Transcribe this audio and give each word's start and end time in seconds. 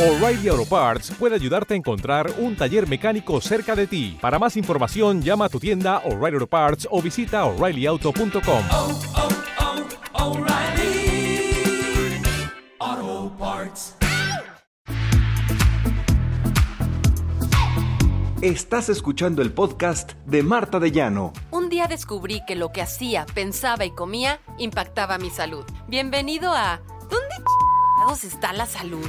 O'Reilly 0.00 0.48
Auto 0.48 0.64
Parts 0.64 1.10
puede 1.10 1.34
ayudarte 1.34 1.74
a 1.74 1.76
encontrar 1.76 2.32
un 2.38 2.56
taller 2.56 2.88
mecánico 2.88 3.38
cerca 3.42 3.76
de 3.76 3.86
ti. 3.86 4.16
Para 4.18 4.38
más 4.38 4.56
información, 4.56 5.20
llama 5.20 5.44
a 5.44 5.48
tu 5.50 5.60
tienda 5.60 5.98
O'Reilly 6.06 6.36
Auto 6.36 6.46
Parts 6.46 6.88
o 6.90 7.02
visita 7.02 7.44
oreillyauto.com. 7.44 8.64
oh, 8.72 9.00
oh, 12.80 13.32
Parts. 13.38 13.96
Estás 18.40 18.88
escuchando 18.88 19.42
el 19.42 19.52
podcast 19.52 20.12
de 20.24 20.42
Marta 20.42 20.80
de 20.80 20.92
Llano. 20.92 21.34
Un 21.50 21.68
día 21.68 21.88
descubrí 21.88 22.40
que 22.46 22.56
lo 22.56 22.72
que 22.72 22.80
hacía, 22.80 23.26
pensaba 23.34 23.84
y 23.84 23.90
comía 23.90 24.40
impactaba 24.56 25.18
mi 25.18 25.28
salud. 25.28 25.66
Bienvenido 25.88 26.54
a 26.54 26.80
¿Dónde 28.06 28.26
está 28.26 28.54
la 28.54 28.64
salud? 28.64 29.06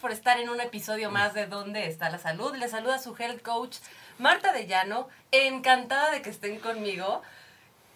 Por 0.00 0.10
estar 0.10 0.40
en 0.40 0.48
un 0.48 0.60
episodio 0.60 1.12
más 1.12 1.32
de 1.32 1.46
¿Dónde 1.46 1.86
está 1.86 2.10
la 2.10 2.18
salud? 2.18 2.56
Les 2.56 2.72
saluda 2.72 2.98
su 2.98 3.14
health 3.16 3.40
coach 3.42 3.76
Marta 4.18 4.52
de 4.52 4.66
Llano. 4.66 5.08
Encantada 5.30 6.10
de 6.10 6.22
que 6.22 6.30
estén 6.30 6.58
conmigo. 6.58 7.22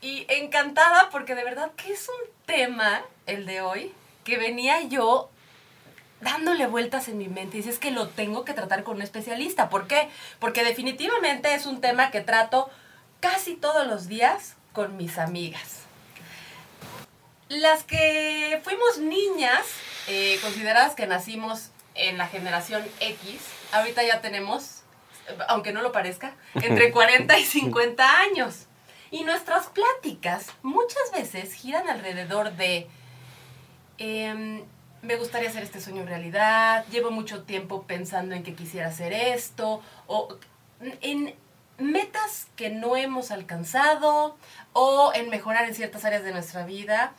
Y 0.01 0.24
encantada 0.29 1.10
porque 1.10 1.34
de 1.34 1.43
verdad 1.43 1.73
que 1.73 1.93
es 1.93 2.09
un 2.09 2.30
tema 2.46 3.02
el 3.27 3.45
de 3.45 3.60
hoy 3.60 3.93
que 4.23 4.38
venía 4.38 4.82
yo 4.82 5.30
dándole 6.27 6.66
vueltas 6.66 7.07
en 7.07 7.19
mi 7.19 7.29
mente 7.29 7.57
y 7.57 7.61
dices 7.61 7.79
que 7.79 7.93
lo 7.93 8.09
tengo 8.09 8.45
que 8.45 8.53
tratar 8.53 8.83
con 8.83 8.97
un 8.97 9.03
especialista. 9.03 9.69
¿Por 9.69 9.87
qué? 9.87 10.09
Porque 10.41 10.65
definitivamente 10.65 11.55
es 11.55 11.66
un 11.66 11.80
tema 11.80 12.11
que 12.11 12.21
trato 12.21 12.69
casi 13.21 13.55
todos 13.55 13.87
los 13.87 14.09
días 14.09 14.57
con 14.73 14.96
mis 14.96 15.18
amigas. 15.18 15.83
Las 17.49 17.85
que 17.85 18.60
fuimos 18.65 18.99
niñas, 18.99 19.65
eh, 20.09 20.41
consideradas 20.43 20.96
que 20.96 21.07
nacimos 21.07 21.71
en 21.95 22.18
la 22.18 22.27
generación 22.27 22.85
X, 22.99 23.40
ahorita 23.71 24.02
ya 24.02 24.21
tenemos, 24.21 24.83
aunque 25.46 25.73
no 25.73 25.80
lo 25.80 25.93
parezca, 25.93 26.35
entre 26.57 26.90
40 26.93 27.38
y 27.38 27.45
50 27.45 28.18
años. 28.18 28.66
Y 29.13 29.23
nuestras 29.23 29.68
pláticas 29.68 30.49
muchas 30.63 31.13
veces 31.13 31.55
giran 31.55 31.88
alrededor 31.88 32.51
de, 32.57 32.88
em, 33.99 34.65
me 35.07 35.16
gustaría 35.16 35.49
hacer 35.49 35.62
este 35.62 35.80
sueño 35.80 36.04
realidad, 36.04 36.85
llevo 36.90 37.10
mucho 37.10 37.45
tiempo 37.45 37.85
pensando 37.85 38.35
en 38.35 38.43
que 38.43 38.54
quisiera 38.54 38.88
hacer 38.88 39.12
esto, 39.12 39.80
o 40.07 40.37
en 40.80 41.35
metas 41.79 42.49
que 42.57 42.71
no 42.71 42.96
hemos 42.96 43.30
alcanzado, 43.30 44.37
o 44.73 45.12
en 45.15 45.30
mejorar 45.30 45.66
en 45.66 45.74
ciertas 45.74 46.04
áreas 46.04 46.24
de 46.24 46.32
nuestra 46.32 46.66
vida, 46.66 47.15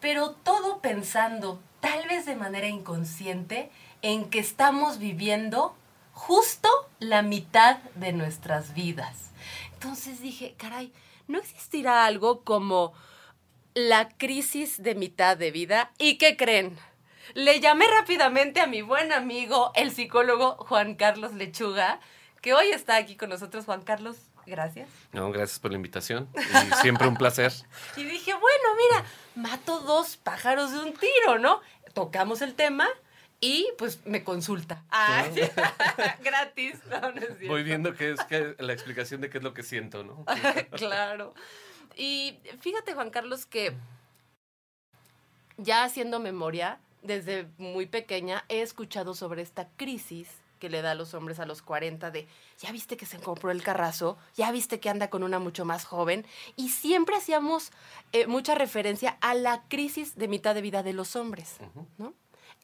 pero 0.00 0.30
todo 0.30 0.80
pensando, 0.80 1.60
tal 1.80 2.06
vez 2.08 2.26
de 2.26 2.36
manera 2.36 2.68
inconsciente, 2.68 3.70
en 4.02 4.30
que 4.30 4.38
estamos 4.38 4.98
viviendo 4.98 5.76
justo 6.12 6.68
la 7.00 7.22
mitad 7.22 7.78
de 7.96 8.12
nuestras 8.12 8.74
vidas. 8.74 9.30
Entonces 9.72 10.20
dije, 10.20 10.54
caray, 10.56 10.92
¿no 11.26 11.38
existirá 11.38 12.04
algo 12.04 12.42
como 12.42 12.92
la 13.74 14.08
crisis 14.10 14.82
de 14.82 14.94
mitad 14.94 15.36
de 15.36 15.50
vida? 15.50 15.90
¿Y 15.98 16.18
qué 16.18 16.36
creen? 16.36 16.78
Le 17.34 17.60
llamé 17.60 17.86
rápidamente 17.86 18.60
a 18.60 18.66
mi 18.66 18.82
buen 18.82 19.12
amigo, 19.12 19.72
el 19.74 19.90
psicólogo 19.92 20.56
Juan 20.56 20.94
Carlos 20.94 21.32
Lechuga, 21.34 22.00
que 22.40 22.54
hoy 22.54 22.68
está 22.68 22.96
aquí 22.96 23.16
con 23.16 23.30
nosotros. 23.30 23.64
Juan 23.64 23.82
Carlos, 23.82 24.16
gracias. 24.46 24.88
No, 25.12 25.30
gracias 25.30 25.58
por 25.58 25.70
la 25.70 25.76
invitación. 25.76 26.28
Y 26.34 26.74
siempre 26.82 27.06
un 27.08 27.16
placer. 27.16 27.52
Y 27.96 28.04
dije, 28.04 28.32
bueno, 28.32 28.64
mira, 28.76 29.04
mato 29.34 29.80
dos 29.80 30.16
pájaros 30.16 30.72
de 30.72 30.80
un 30.80 30.92
tiro, 30.94 31.38
¿no? 31.38 31.60
Tocamos 31.94 32.42
el 32.42 32.54
tema 32.54 32.88
y 33.40 33.68
pues 33.76 34.04
me 34.06 34.22
consulta. 34.22 34.84
Ah, 34.90 35.24
gratis. 36.22 36.78
No, 36.88 37.12
no 37.12 37.20
es. 37.20 37.48
Voy 37.48 37.64
viendo 37.64 37.94
que 37.94 38.12
es 38.12 38.24
que 38.24 38.54
la 38.58 38.72
explicación 38.72 39.20
de 39.20 39.30
qué 39.30 39.38
es 39.38 39.44
lo 39.44 39.52
que 39.52 39.62
siento, 39.62 40.04
¿no? 40.04 40.24
claro. 40.76 41.34
Y 41.96 42.38
fíjate, 42.60 42.94
Juan 42.94 43.10
Carlos, 43.10 43.44
que 43.44 43.74
ya 45.56 45.84
haciendo 45.84 46.20
memoria, 46.20 46.78
desde 47.02 47.48
muy 47.58 47.86
pequeña 47.86 48.44
he 48.48 48.62
escuchado 48.62 49.14
sobre 49.14 49.42
esta 49.42 49.68
crisis 49.76 50.28
que 50.58 50.70
le 50.70 50.80
da 50.80 50.92
a 50.92 50.94
los 50.94 51.12
hombres 51.14 51.40
a 51.40 51.46
los 51.46 51.60
40 51.60 52.12
de, 52.12 52.28
ya 52.60 52.70
viste 52.70 52.96
que 52.96 53.04
se 53.04 53.18
compró 53.18 53.50
el 53.50 53.64
carrazo, 53.64 54.16
ya 54.36 54.52
viste 54.52 54.78
que 54.78 54.88
anda 54.88 55.10
con 55.10 55.24
una 55.24 55.40
mucho 55.40 55.64
más 55.64 55.84
joven, 55.84 56.24
y 56.54 56.68
siempre 56.68 57.16
hacíamos 57.16 57.72
eh, 58.12 58.28
mucha 58.28 58.54
referencia 58.54 59.18
a 59.20 59.34
la 59.34 59.64
crisis 59.68 60.14
de 60.14 60.28
mitad 60.28 60.54
de 60.54 60.62
vida 60.62 60.84
de 60.84 60.92
los 60.92 61.16
hombres, 61.16 61.56
¿no? 61.98 62.14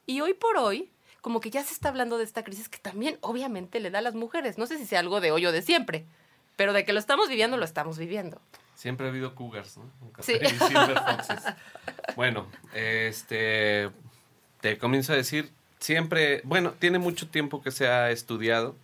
Y 0.06 0.20
hoy 0.20 0.32
por 0.34 0.56
hoy, 0.58 0.92
como 1.20 1.40
que 1.40 1.50
ya 1.50 1.64
se 1.64 1.74
está 1.74 1.88
hablando 1.88 2.18
de 2.18 2.24
esta 2.24 2.44
crisis 2.44 2.68
que 2.68 2.78
también 2.78 3.18
obviamente 3.20 3.80
le 3.80 3.90
da 3.90 3.98
a 3.98 4.02
las 4.02 4.14
mujeres, 4.14 4.58
no 4.58 4.66
sé 4.66 4.78
si 4.78 4.86
sea 4.86 5.00
algo 5.00 5.20
de 5.20 5.32
hoy 5.32 5.44
o 5.46 5.50
de 5.50 5.60
siempre, 5.62 6.06
pero 6.54 6.72
de 6.72 6.84
que 6.84 6.92
lo 6.92 7.00
estamos 7.00 7.28
viviendo, 7.28 7.56
lo 7.56 7.64
estamos 7.64 7.98
viviendo. 7.98 8.40
Siempre 8.76 9.06
ha 9.06 9.10
habido 9.10 9.34
cougars, 9.34 9.76
¿no? 9.76 9.90
Nunca 10.00 10.22
Sí. 10.22 10.34
silver 10.68 11.00
foxes. 11.00 11.42
Bueno, 12.14 12.46
este, 12.74 13.90
te 14.60 14.78
comienzo 14.78 15.12
a 15.12 15.16
decir, 15.16 15.50
siempre, 15.78 16.40
bueno, 16.44 16.74
tiene 16.78 16.98
mucho 16.98 17.28
tiempo 17.28 17.62
que 17.62 17.70
se 17.70 17.88
ha 17.88 18.10
estudiado. 18.10 18.76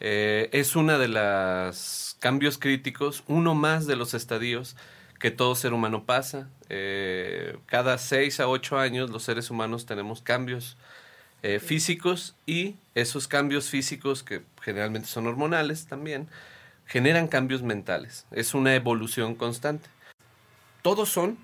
Eh, 0.00 0.48
es 0.52 0.76
una 0.76 0.98
de 0.98 1.08
los 1.08 2.16
cambios 2.18 2.58
críticos, 2.58 3.24
uno 3.26 3.54
más 3.54 3.86
de 3.86 3.96
los 3.96 4.14
estadios 4.14 4.76
que 5.18 5.30
todo 5.30 5.54
ser 5.54 5.72
humano 5.72 6.04
pasa. 6.04 6.48
Eh, 6.68 7.56
cada 7.66 7.98
seis 7.98 8.40
a 8.40 8.48
ocho 8.48 8.78
años 8.78 9.10
los 9.10 9.22
seres 9.22 9.50
humanos 9.50 9.86
tenemos 9.86 10.20
cambios 10.20 10.76
eh, 11.42 11.58
físicos 11.60 12.34
y 12.46 12.76
esos 12.94 13.28
cambios 13.28 13.68
físicos, 13.70 14.22
que 14.22 14.42
generalmente 14.62 15.08
son 15.08 15.26
hormonales 15.26 15.86
también, 15.86 16.28
generan 16.86 17.28
cambios 17.28 17.62
mentales. 17.62 18.26
Es 18.30 18.54
una 18.54 18.74
evolución 18.74 19.34
constante. 19.34 19.88
Todos 20.82 21.08
son, 21.08 21.38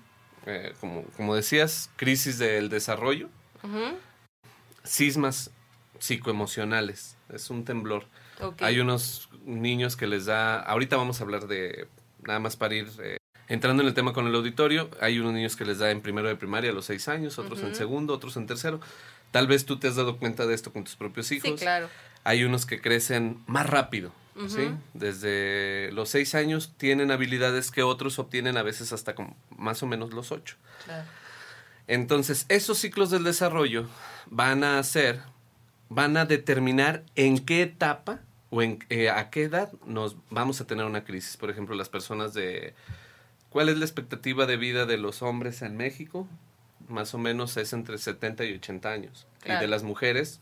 como, 0.79 1.03
como 1.17 1.35
decías, 1.35 1.89
crisis 1.97 2.37
del 2.37 2.69
desarrollo, 2.69 3.29
Ujú. 3.63 3.97
sismas 4.83 5.51
psicoemocionales. 5.99 7.15
Es 7.29 7.49
un 7.49 7.65
temblor. 7.65 8.05
Hay 8.59 8.79
unos 8.79 9.29
niños 9.45 9.95
que 9.95 10.07
les 10.07 10.25
da, 10.25 10.59
ahorita 10.59 10.97
vamos 10.97 11.19
a 11.19 11.23
hablar 11.23 11.47
de, 11.47 11.87
nada 12.23 12.39
más 12.39 12.57
para 12.57 12.75
ir 12.75 12.89
eh, 13.01 13.17
entrando 13.47 13.81
en 13.83 13.87
el 13.87 13.93
tema 13.93 14.13
con 14.13 14.27
el 14.27 14.35
auditorio, 14.35 14.89
hay 14.99 15.19
unos 15.19 15.33
niños 15.33 15.55
que 15.55 15.65
les 15.65 15.79
da 15.79 15.91
en 15.91 16.01
primero 16.01 16.27
de 16.27 16.35
primaria 16.35 16.71
a 16.71 16.73
los 16.73 16.85
seis 16.85 17.07
años, 17.07 17.39
otros 17.39 17.61
en 17.61 17.75
segundo, 17.75 18.13
otros 18.13 18.35
en 18.37 18.47
tercero. 18.47 18.81
Tal 19.31 19.47
vez 19.47 19.65
tú 19.65 19.79
te 19.79 19.87
has 19.87 19.95
dado 19.95 20.17
cuenta 20.17 20.45
de 20.45 20.53
esto 20.53 20.71
con 20.73 20.83
tus 20.83 20.95
propios 20.95 21.31
hijos. 21.31 21.51
Sí, 21.51 21.55
claro. 21.55 21.89
Hay 22.23 22.43
unos 22.43 22.65
que 22.65 22.81
crecen 22.81 23.43
más 23.47 23.69
rápido, 23.69 24.11
¿sí? 24.47 24.69
Desde 24.93 25.89
los 25.93 26.09
seis 26.09 26.35
años 26.35 26.73
tienen 26.77 27.11
habilidades 27.11 27.71
que 27.71 27.83
otros 27.83 28.19
obtienen 28.19 28.57
a 28.57 28.63
veces 28.63 28.93
hasta 28.93 29.15
con 29.15 29.35
más 29.57 29.81
o 29.83 29.87
menos 29.87 30.13
los 30.13 30.31
ocho. 30.31 30.57
claro. 30.85 31.05
Entonces, 31.87 32.45
esos 32.49 32.77
ciclos 32.77 33.09
del 33.09 33.23
desarrollo 33.23 33.87
van 34.27 34.63
a 34.63 34.79
hacer, 34.79 35.21
van 35.89 36.17
a 36.17 36.25
determinar 36.25 37.03
en 37.15 37.39
qué 37.39 37.61
etapa 37.63 38.21
o 38.49 38.61
en, 38.61 38.83
eh, 38.89 39.09
a 39.09 39.29
qué 39.29 39.43
edad 39.43 39.71
nos 39.85 40.15
vamos 40.29 40.61
a 40.61 40.67
tener 40.67 40.85
una 40.85 41.03
crisis. 41.03 41.37
Por 41.37 41.49
ejemplo, 41.49 41.75
las 41.75 41.89
personas 41.89 42.33
de... 42.33 42.73
¿Cuál 43.49 43.69
es 43.69 43.77
la 43.77 43.85
expectativa 43.85 44.45
de 44.45 44.57
vida 44.57 44.85
de 44.85 44.97
los 44.97 45.21
hombres 45.21 45.61
en 45.61 45.77
México? 45.77 46.27
Más 46.87 47.13
o 47.13 47.17
menos 47.17 47.55
es 47.57 47.73
entre 47.73 47.97
70 47.97 48.45
y 48.45 48.53
80 48.53 48.91
años. 48.91 49.27
Y 49.45 49.49
de 49.49 49.67
las 49.67 49.83
mujeres 49.83 50.39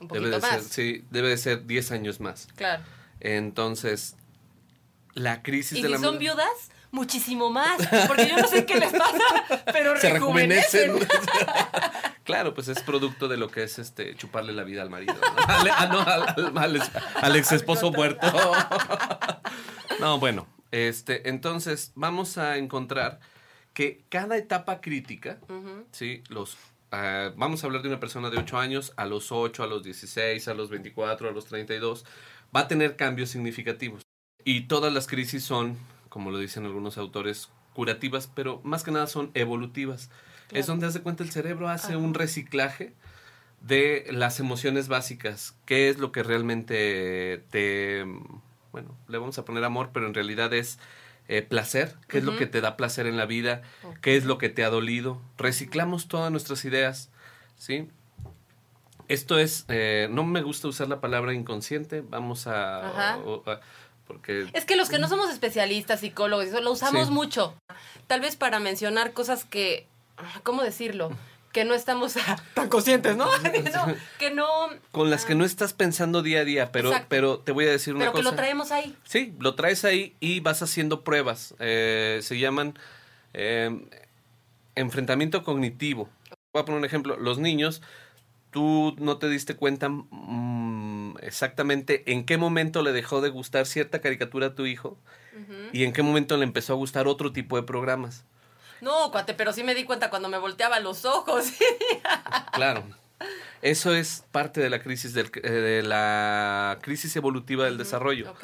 Un 0.00 0.08
debe 0.08 0.30
de, 0.30 0.38
más. 0.38 0.50
ser, 0.50 0.62
sí, 0.62 1.04
debe 1.10 1.28
de 1.28 1.36
ser 1.36 1.66
10 1.66 1.90
años 1.92 2.20
más. 2.20 2.48
Claro. 2.56 2.82
Entonces, 3.20 4.16
la 5.14 5.42
crisis 5.42 5.78
Y 5.78 5.82
de 5.82 5.88
si 5.88 5.92
la 5.94 6.00
son 6.00 6.18
viudas, 6.18 6.70
muchísimo 6.94 7.50
más. 7.50 7.76
Porque 8.06 8.28
yo 8.28 8.36
no 8.38 8.46
sé 8.48 8.64
qué 8.64 8.76
les 8.76 8.92
pasa, 8.92 9.64
pero 9.72 9.96
se 9.98 10.10
rejuvenecen. 10.10 10.94
rejuvenecen. 10.94 11.08
claro, 12.24 12.54
pues 12.54 12.68
es 12.68 12.80
producto 12.82 13.28
de 13.28 13.36
lo 13.36 13.48
que 13.48 13.64
es 13.64 13.78
este 13.78 14.14
chuparle 14.16 14.52
la 14.52 14.64
vida 14.64 14.82
al 14.82 14.90
marido. 14.90 15.14
¿no? 15.14 15.44
Al, 15.46 15.70
ah, 15.70 15.86
no, 15.86 16.00
al, 16.00 16.56
al 16.58 16.76
ex- 16.76 16.90
al 17.20 17.36
ex 17.36 17.52
esposo 17.52 17.90
muerto. 17.92 18.26
no, 20.00 20.18
bueno, 20.18 20.46
este, 20.70 21.28
entonces 21.28 21.92
vamos 21.94 22.38
a 22.38 22.56
encontrar 22.56 23.20
que 23.72 24.04
cada 24.08 24.36
etapa 24.36 24.80
crítica. 24.80 25.38
¿sí? 25.92 26.22
Los, 26.28 26.56
ah, 26.92 27.32
vamos 27.36 27.62
a 27.62 27.66
hablar 27.66 27.82
de 27.82 27.88
una 27.88 28.00
persona 28.00 28.30
de 28.30 28.38
8 28.38 28.58
años, 28.58 28.92
a 28.96 29.04
los 29.04 29.32
8, 29.32 29.62
a 29.62 29.66
los 29.66 29.82
16, 29.82 30.48
a 30.48 30.54
los 30.54 30.70
24, 30.70 31.28
a 31.28 31.32
los 31.32 31.46
32, 31.46 32.04
va 32.54 32.60
a 32.60 32.68
tener 32.68 32.96
cambios 32.96 33.30
significativos. 33.30 34.02
Y 34.44 34.62
todas 34.62 34.92
las 34.92 35.06
crisis 35.06 35.42
son, 35.42 35.78
como 36.14 36.30
lo 36.30 36.38
dicen 36.38 36.64
algunos 36.64 36.96
autores, 36.96 37.48
curativas, 37.74 38.30
pero 38.32 38.60
más 38.62 38.84
que 38.84 38.92
nada 38.92 39.08
son 39.08 39.32
evolutivas. 39.34 40.10
Es 40.52 40.68
donde, 40.68 40.86
haz 40.86 40.94
de 40.94 41.00
cuenta, 41.00 41.24
el 41.24 41.32
cerebro 41.32 41.68
hace 41.68 41.94
Ajá. 41.94 41.98
un 41.98 42.14
reciclaje 42.14 42.92
de 43.60 44.06
las 44.12 44.38
emociones 44.38 44.86
básicas. 44.86 45.56
¿Qué 45.66 45.88
es 45.88 45.98
lo 45.98 46.12
que 46.12 46.22
realmente 46.22 47.42
te... 47.50 48.06
Bueno, 48.70 48.96
le 49.08 49.18
vamos 49.18 49.38
a 49.38 49.44
poner 49.44 49.64
amor, 49.64 49.90
pero 49.92 50.06
en 50.06 50.14
realidad 50.14 50.54
es 50.54 50.78
eh, 51.26 51.42
placer. 51.42 51.96
¿Qué 52.06 52.18
es 52.18 52.24
lo 52.24 52.36
que 52.36 52.46
te 52.46 52.60
da 52.60 52.76
placer 52.76 53.08
en 53.08 53.16
la 53.16 53.26
vida? 53.26 53.62
¿Qué 54.00 54.16
es 54.16 54.24
lo 54.24 54.38
que 54.38 54.50
te 54.50 54.62
ha 54.62 54.70
dolido? 54.70 55.20
Reciclamos 55.36 56.06
todas 56.06 56.30
nuestras 56.30 56.64
ideas, 56.64 57.10
¿sí? 57.56 57.88
Esto 59.08 59.36
es, 59.40 59.64
eh, 59.66 60.06
no 60.12 60.22
me 60.22 60.42
gusta 60.42 60.68
usar 60.68 60.88
la 60.88 61.00
palabra 61.00 61.34
inconsciente, 61.34 62.04
vamos 62.08 62.46
a... 62.46 63.18
Porque 64.14 64.46
Es 64.52 64.64
que 64.64 64.76
los 64.76 64.88
que 64.88 64.98
no 64.98 65.08
somos 65.08 65.30
especialistas, 65.30 66.00
psicólogos, 66.00 66.46
eso 66.46 66.60
lo 66.60 66.72
usamos 66.72 67.08
Sí. 67.08 67.12
mucho. 67.12 67.54
Tal 68.06 68.20
vez 68.20 68.36
para 68.36 68.58
mencionar 68.60 69.12
cosas 69.12 69.44
que, 69.44 69.86
¿cómo 70.42 70.62
decirlo? 70.62 71.10
Que 71.52 71.64
no 71.64 71.74
estamos 71.74 72.14
tan 72.54 72.68
conscientes, 72.68 73.16
¿no? 73.16 73.26
No, 73.74 73.94
que 74.18 74.30
no, 74.30 74.46
con 74.90 75.08
las 75.10 75.24
que 75.24 75.34
no 75.34 75.44
estás 75.44 75.72
pensando 75.72 76.22
día 76.22 76.40
a 76.40 76.44
día, 76.44 76.72
pero, 76.72 76.88
Exacto. 76.88 77.06
pero 77.10 77.38
te 77.38 77.52
voy 77.52 77.66
a 77.66 77.70
decir 77.70 77.94
una 77.94 78.00
pero 78.06 78.12
que 78.12 78.18
cosa. 78.18 78.30
lo 78.30 78.36
traemos 78.36 78.72
ahí. 78.72 78.96
Sí, 79.04 79.34
lo 79.38 79.54
traes 79.54 79.84
ahí 79.84 80.16
y 80.20 80.40
vas 80.40 80.62
haciendo 80.62 81.02
pruebas. 81.04 81.54
Eh, 81.60 82.18
se 82.22 82.38
llaman 82.38 82.76
eh, 83.34 83.70
enfrentamiento 84.74 85.42
cognitivo. 85.44 86.08
Voy 86.52 86.62
a 86.62 86.64
poner 86.64 86.78
un 86.80 86.84
ejemplo. 86.84 87.16
Los 87.16 87.38
niños, 87.38 87.82
tú 88.50 88.94
no 88.98 89.18
te 89.18 89.28
diste 89.28 89.54
cuenta 89.56 89.88
mm, 89.88 90.63
exactamente 91.20 92.10
en 92.12 92.24
qué 92.24 92.36
momento 92.36 92.82
le 92.82 92.92
dejó 92.92 93.20
de 93.20 93.30
gustar 93.30 93.66
cierta 93.66 94.00
caricatura 94.00 94.48
a 94.48 94.54
tu 94.54 94.66
hijo 94.66 94.98
y 95.72 95.84
en 95.84 95.92
qué 95.92 96.02
momento 96.02 96.36
le 96.36 96.44
empezó 96.44 96.74
a 96.74 96.76
gustar 96.76 97.08
otro 97.08 97.32
tipo 97.32 97.56
de 97.56 97.62
programas. 97.64 98.24
No, 98.80 99.10
cuate, 99.10 99.34
pero 99.34 99.52
sí 99.52 99.64
me 99.64 99.74
di 99.74 99.84
cuenta 99.84 100.10
cuando 100.10 100.28
me 100.28 100.38
volteaba 100.38 100.80
los 100.80 101.04
ojos. 101.04 101.46
Claro. 102.52 102.84
Eso 103.62 103.94
es 103.94 104.24
parte 104.30 104.60
de 104.60 104.70
la 104.70 104.80
crisis 104.80 105.14
del, 105.14 105.30
eh, 105.42 105.50
de 105.50 105.82
la 105.82 106.78
crisis 106.82 107.16
evolutiva 107.16 107.64
del 107.64 107.78
desarrollo. 107.78 108.34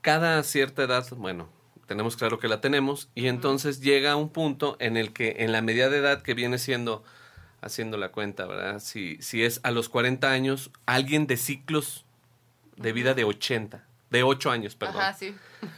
Cada 0.00 0.42
cierta 0.42 0.82
edad, 0.82 1.06
bueno, 1.16 1.48
tenemos 1.86 2.16
claro 2.16 2.38
que 2.38 2.48
la 2.48 2.60
tenemos, 2.60 3.08
y 3.14 3.28
entonces 3.28 3.80
llega 3.80 4.16
un 4.16 4.28
punto 4.28 4.76
en 4.80 4.96
el 4.96 5.12
que 5.12 5.36
en 5.38 5.52
la 5.52 5.62
media 5.62 5.88
de 5.88 5.98
edad 5.98 6.22
que 6.22 6.34
viene 6.34 6.58
siendo, 6.58 7.04
haciendo 7.62 7.96
la 7.96 8.10
cuenta, 8.10 8.46
¿verdad? 8.46 8.80
Si, 8.80 9.16
si 9.22 9.42
es 9.44 9.60
a 9.62 9.70
los 9.70 9.88
40 9.88 10.30
años, 10.30 10.70
alguien 10.84 11.26
de 11.26 11.36
ciclos 11.38 12.04
de 12.76 12.92
vida 12.92 13.14
de 13.14 13.24
80, 13.24 13.84
de 14.10 14.22
8 14.22 14.50
años, 14.50 14.74
perdón. 14.74 15.00
Ajá, 15.00 15.14
sí. 15.14 15.34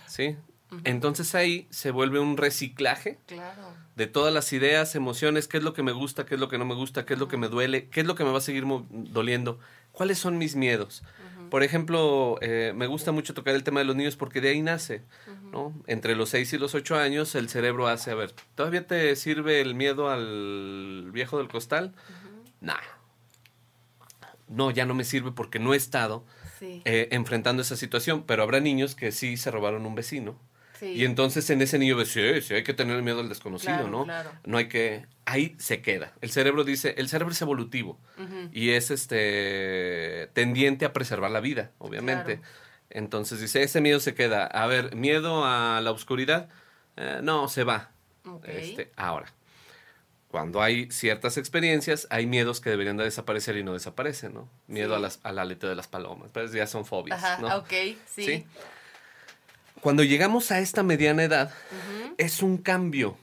¿Sí? 0.07 0.37
Entonces 0.83 1.35
ahí 1.37 1.69
se 1.71 1.93
vuelve 1.93 2.19
un 2.19 2.37
reciclaje 2.37 3.19
Claro. 3.27 3.63
de 3.95 4.07
todas 4.09 4.35
las 4.35 4.53
ideas, 4.53 4.97
emociones, 4.97 5.47
qué 5.47 5.59
es 5.59 5.63
lo 5.63 5.73
que 5.73 5.85
me 5.85 5.93
gusta, 5.93 6.27
qué 6.27 6.35
es 6.35 6.41
lo 6.41 6.49
que 6.49 6.59
no 6.59 6.65
me 6.65 6.75
gusta, 6.75 7.07
qué 7.07 7.15
es 7.15 7.21
lo 7.21 7.29
que 7.29 7.37
me 7.37 7.49
duele, 7.49 7.89
qué 7.91 8.01
es 8.01 8.07
lo 8.07 8.17
que 8.17 8.25
me 8.25 8.33
va 8.33 8.39
a 8.39 8.41
seguir 8.41 8.65
doliendo, 8.91 9.61
cuáles 9.93 10.19
son 10.19 10.37
mis 10.39 10.57
miedos. 10.57 11.05
Por 11.51 11.63
ejemplo, 11.63 12.39
eh, 12.41 12.73
me 12.75 12.87
gusta 12.87 13.13
mucho 13.13 13.35
tocar 13.35 13.55
el 13.55 13.63
tema 13.65 13.81
de 13.81 13.87
los 13.87 13.97
niños 13.97 14.17
porque 14.17 14.41
de 14.41 14.51
ahí 14.51 14.61
nace, 14.63 15.03
¿no? 15.53 15.73
Entre 15.87 16.15
los 16.17 16.31
6 16.31 16.53
y 16.53 16.59
los 16.59 16.75
8 16.75 16.97
años 16.97 17.35
el 17.35 17.49
cerebro 17.49 17.87
hace, 17.87 18.11
a 18.11 18.15
ver, 18.15 18.33
¿todavía 18.55 18.87
te 18.87 19.15
sirve 19.17 19.61
el 19.61 19.75
miedo 19.75 20.11
al 20.11 21.11
viejo 21.13 21.39
del 21.39 21.49
costal? 21.49 21.93
Nah. 22.61 22.75
No, 24.49 24.71
ya 24.71 24.85
no 24.87 24.95
me 24.95 25.05
sirve 25.05 25.33
porque 25.33 25.59
no 25.59 25.75
he 25.75 25.77
estado 25.77 26.25
Sí. 26.59 26.83
eh, 26.85 27.09
enfrentando 27.11 27.63
esa 27.63 27.77
situación, 27.77 28.25
pero 28.27 28.43
habrá 28.43 28.61
niños 28.61 28.95
que 28.95 29.11
sí 29.13 29.37
se 29.37 29.51
robaron 29.51 29.87
un 29.87 29.95
vecino. 29.95 30.37
Sí. 30.79 30.87
Y 30.93 31.05
entonces 31.05 31.49
en 31.51 31.61
ese 31.63 31.79
niño, 31.79 32.03
sí, 32.05 32.41
sí, 32.43 32.55
hay 32.55 32.63
que 32.65 32.75
tener 32.75 33.01
miedo 33.03 33.21
al 33.21 33.29
desconocido, 33.29 33.73
Claro, 33.75 33.89
¿no? 33.89 34.05
claro. 34.05 34.31
No 34.45 34.59
hay 34.59 34.69
que... 34.69 35.07
Ahí 35.27 35.55
se 35.59 35.81
queda. 35.81 36.13
El 36.21 36.31
cerebro 36.31 36.65
dice, 36.65 36.95
el 36.99 37.09
cerebro 37.09 37.33
es 37.33 37.41
evolutivo 37.41 37.99
y 38.53 38.71
es 38.71 38.91
este 38.91 40.29
tendiente 40.35 40.85
a 40.85 40.93
preservar 40.93 41.31
la 41.31 41.41
vida, 41.41 41.71
obviamente. 41.79 42.37
Claro. 42.39 42.53
Entonces 42.91 43.41
dice, 43.41 43.63
ese 43.63 43.81
miedo 43.81 44.01
se 44.01 44.15
queda. 44.15 44.47
A 44.47 44.67
ver, 44.67 44.95
miedo 44.95 45.45
a 45.45 45.81
la 45.81 45.91
oscuridad, 45.91 46.49
eh, 46.97 47.21
no, 47.23 47.49
se 47.49 47.65
va. 47.65 47.91
Este, 48.45 48.91
ahora, 48.97 49.33
cuando 50.29 50.63
hay 50.63 50.91
ciertas 50.91 51.37
experiencias, 51.39 52.07
hay 52.11 52.27
miedos 52.27 52.61
que 52.61 52.71
deberían 52.71 52.97
de 52.97 53.05
desaparecer 53.05 53.57
y 53.57 53.63
no 53.65 53.73
desaparecen, 53.73 54.35
¿no? 54.35 54.49
Miedo 54.67 54.91
Sí. 54.91 54.95
a 54.97 54.99
las, 54.99 55.21
al 55.23 55.39
aleta 55.39 55.69
de 55.69 55.75
las 55.75 55.89
palomas, 55.89 56.31
pues 56.33 56.53
ya 56.53 56.67
son 56.67 56.85
fobias, 56.85 57.23
Ajá, 57.23 57.41
¿no? 57.41 57.57
ok, 57.59 57.71
sí. 58.07 58.25
¿Sí? 58.25 58.47
Cuando 59.85 60.03
llegamos 60.03 60.51
a 60.51 60.61
esta 60.61 60.83
mediana 60.83 61.25
edad, 61.25 61.53
es 62.17 62.43
un 62.43 62.57
cambio. 62.57 63.19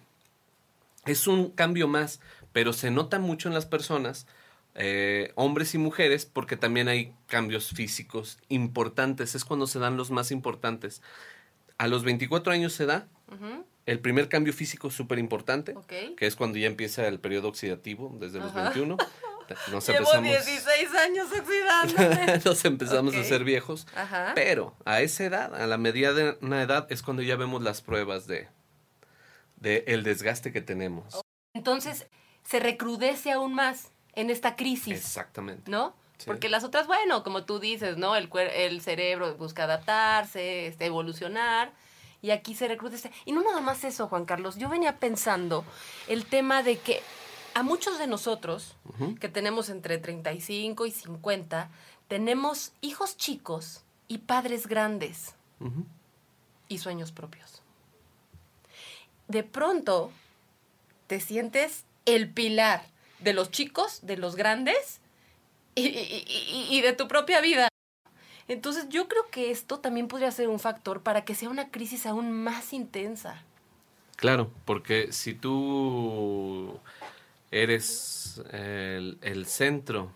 Es 1.08 1.26
un 1.26 1.50
cambio 1.50 1.88
más, 1.88 2.20
pero 2.54 2.72
se 2.72 2.92
nota 2.92 3.18
mucho 3.18 3.48
en 3.48 3.56
las 3.56 3.66
personas, 3.66 4.28
eh, 4.76 5.32
hombres 5.34 5.74
y 5.74 5.80
mujeres, 5.80 6.28
porque 6.28 6.58
también 6.58 6.88
hay 6.88 7.16
cambios 7.26 7.72
físicos 7.72 8.38
importantes. 8.48 9.34
Es 9.34 9.44
cuando 9.44 9.66
se 9.66 9.80
dan 9.80 9.98
los 9.98 10.12
más 10.12 10.30
importantes. 10.30 11.02
A 11.80 11.88
los 11.88 12.04
24 12.04 12.54
años 12.54 12.74
se 12.74 12.86
da 12.86 13.08
el 13.88 14.00
primer 14.00 14.30
cambio 14.30 14.54
físico 14.54 14.92
súper 14.92 15.18
importante, 15.18 15.74
que 16.16 16.28
es 16.28 16.36
cuando 16.36 16.60
ya 16.60 16.68
empieza 16.68 17.08
el 17.08 17.20
periodo 17.20 17.48
oxidativo, 17.48 18.16
desde 18.20 18.38
los 18.38 18.52
Ajá. 18.52 18.66
21. 18.66 18.98
Nos 19.72 19.88
Llevo 19.88 20.14
empezamos, 20.14 20.46
16 20.46 20.96
años 20.96 21.28
oxidándome. 21.32 22.42
nos 22.46 22.66
empezamos 22.66 23.16
a 23.16 23.24
ser 23.24 23.44
viejos. 23.44 23.88
Ajá. 23.96 24.32
Pero 24.36 24.76
a 24.86 25.02
esa 25.02 25.26
edad, 25.26 25.56
a 25.56 25.68
la 25.68 25.78
mediana 25.78 26.62
edad, 26.62 26.88
es 26.90 27.02
cuando 27.02 27.22
ya 27.22 27.36
vemos 27.36 27.62
las 27.62 27.82
pruebas 27.82 28.28
de, 28.28 28.48
de 29.58 29.84
el 29.88 30.04
desgaste 30.04 30.52
que 30.52 30.62
tenemos. 30.62 31.22
Entonces, 31.54 32.08
se 32.44 32.60
recrudece 32.60 33.32
aún 33.32 33.54
más 33.54 33.92
en 34.14 34.30
esta 34.30 34.56
crisis, 34.56 34.98
Exactamente. 34.98 35.70
¿no? 35.70 35.96
Sí. 36.18 36.26
Porque 36.28 36.50
las 36.50 36.64
otras, 36.64 36.88
bueno, 36.88 37.24
como 37.24 37.46
tú 37.46 37.60
dices, 37.60 37.98
¿no? 37.98 38.16
El 38.16 38.82
cerebro 38.82 39.36
busca 39.38 39.64
adaptarse, 39.64 40.68
este, 40.68 40.86
evolucionar. 40.86 41.72
Y 42.22 42.30
aquí 42.30 42.54
se 42.54 42.68
recrudece. 42.68 43.12
Y 43.26 43.32
no 43.32 43.42
nada 43.42 43.62
más 43.62 43.84
eso, 43.84 44.08
Juan 44.08 44.26
Carlos. 44.26 44.58
Yo 44.58 44.70
venía 44.70 44.98
pensando 44.98 45.66
el 46.08 46.26
tema 46.26 46.62
de 46.62 46.78
que 46.78 47.02
a 47.54 47.64
muchos 47.64 47.98
de 48.00 48.08
nosotros, 48.08 48.76
que 49.20 49.30
tenemos 49.30 49.70
entre 49.70 49.98
35 49.98 50.86
y 50.86 50.92
50, 50.92 51.70
tenemos 52.08 52.72
hijos 52.82 53.18
chicos 53.18 53.84
y 54.08 54.20
padres 54.20 54.68
grandes 54.68 55.36
y 56.68 56.78
sueños 56.78 57.12
propios. 57.12 57.62
De 59.28 59.44
pronto 59.44 60.12
te 61.08 61.20
sientes 61.20 61.86
el 62.06 62.30
pilar 62.30 62.84
de 63.20 63.34
los 63.34 63.52
chicos, 63.52 64.00
de 64.02 64.18
los 64.18 64.36
grandes 64.36 65.00
y, 65.76 65.88
y- 65.88 66.26
y- 66.28 66.68
y 66.78 66.82
de 66.82 66.94
tu 66.94 67.08
propia 67.08 67.40
vida. 67.42 67.68
Entonces 68.48 68.90
yo 68.90 69.08
creo 69.08 69.30
que 69.30 69.52
esto 69.52 69.80
también 69.80 70.08
podría 70.08 70.32
ser 70.32 70.50
un 70.50 70.60
factor 70.60 71.02
para 71.04 71.24
que 71.24 71.36
sea 71.36 71.50
una 71.50 71.70
crisis 71.70 72.06
aún 72.06 72.32
más 72.32 72.74
intensa. 72.74 73.44
Claro, 74.18 74.52
porque 74.66 75.12
si 75.14 75.34
tú 75.34 76.78
eres 77.52 78.42
el, 78.52 79.18
el 79.22 79.46
centro 79.46 80.12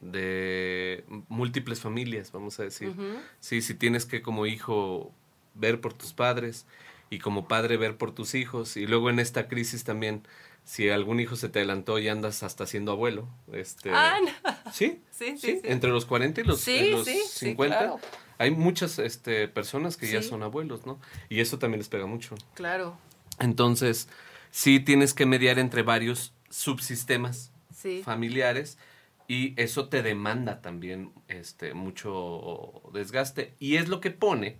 de 0.00 1.04
múltiples 1.28 1.80
familias, 1.80 2.32
vamos 2.32 2.58
a 2.58 2.64
decir, 2.64 2.92
sí, 3.40 3.62
si 3.62 3.74
tienes 3.74 4.04
que 4.04 4.20
como 4.20 4.46
hijo 4.46 5.12
ver 5.54 5.80
por 5.80 5.92
tus 5.94 6.12
padres 6.12 6.66
y 7.08 7.18
como 7.20 7.46
padre 7.46 7.76
ver 7.76 7.96
por 7.96 8.12
tus 8.12 8.34
hijos 8.34 8.76
y 8.76 8.86
luego 8.86 9.10
en 9.10 9.20
esta 9.20 9.46
crisis 9.48 9.84
también 9.84 10.22
si 10.64 10.88
algún 10.90 11.20
hijo 11.20 11.36
se 11.36 11.48
te 11.48 11.58
adelantó 11.60 11.98
y 11.98 12.08
andas 12.08 12.42
hasta 12.42 12.66
siendo 12.66 12.92
abuelo, 12.92 13.28
este 13.52 13.90
Ah, 13.92 14.18
no. 14.24 14.72
Sí, 14.72 15.00
Sí, 15.10 15.36
sí, 15.36 15.38
sí, 15.38 15.52
sí. 15.56 15.60
entre 15.64 15.90
los 15.90 16.04
40 16.04 16.40
y 16.40 16.44
los, 16.44 16.60
Sí, 16.60 16.72
y 16.76 16.90
los 16.90 17.04
sí, 17.06 17.20
sí, 17.28 17.46
50. 17.46 17.78
claro. 17.78 18.00
Hay 18.38 18.50
muchas 18.50 18.98
este, 18.98 19.46
personas 19.46 19.96
que 19.96 20.10
ya 20.10 20.20
son 20.22 20.42
abuelos, 20.42 20.84
¿no? 20.84 20.98
Y 21.28 21.40
eso 21.40 21.58
también 21.60 21.78
les 21.78 21.88
pega 21.88 22.06
mucho. 22.06 22.34
Claro, 22.54 22.96
Entonces, 23.38 24.08
sí 24.50 24.80
tienes 24.80 25.14
que 25.14 25.26
mediar 25.26 25.58
entre 25.60 25.82
varios 25.82 26.32
subsistemas 26.52 27.50
sí. 27.74 28.02
familiares 28.04 28.78
y 29.26 29.54
eso 29.60 29.88
te 29.88 30.02
demanda 30.02 30.60
también 30.60 31.12
este, 31.28 31.72
mucho 31.74 32.82
desgaste. 32.92 33.54
Y 33.58 33.76
es 33.76 33.88
lo 33.88 34.00
que 34.00 34.10
pone 34.10 34.58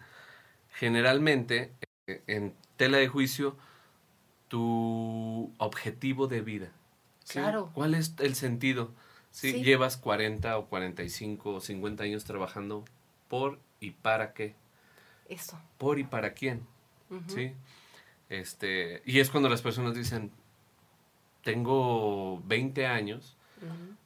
generalmente 0.75 1.73
eh, 2.07 2.23
en 2.27 2.55
tela 2.77 2.97
de 2.99 3.09
juicio 3.09 3.57
tu 4.49 5.53
objetivo 5.59 6.27
de 6.27 6.41
vida. 6.41 6.73
¿sí? 7.25 7.35
Claro. 7.35 7.71
¿Cuál 7.75 7.95
es 7.95 8.15
el 8.19 8.35
sentido? 8.35 8.93
Si 9.31 9.53
Sí. 9.53 9.63
llevas 9.65 9.97
40 9.97 10.59
o 10.59 10.67
45 10.67 11.55
o 11.55 11.61
50 11.61 12.05
años 12.05 12.25
trabajando 12.25 12.85
por 13.29 13.59
y 13.81 13.91
para 13.93 14.33
qué, 14.35 14.55
Eso. 15.29 15.59
por 15.79 15.99
y 15.99 16.05
para 16.05 16.35
quién. 16.35 16.67
¿sí? 17.29 17.53
Este, 18.31 19.03
y 19.05 19.21
es 19.21 19.31
cuando 19.31 19.49
las 19.51 19.61
personas 19.61 19.95
dicen, 19.95 20.31
tengo 21.43 22.41
20 22.47 22.87
años 22.87 23.37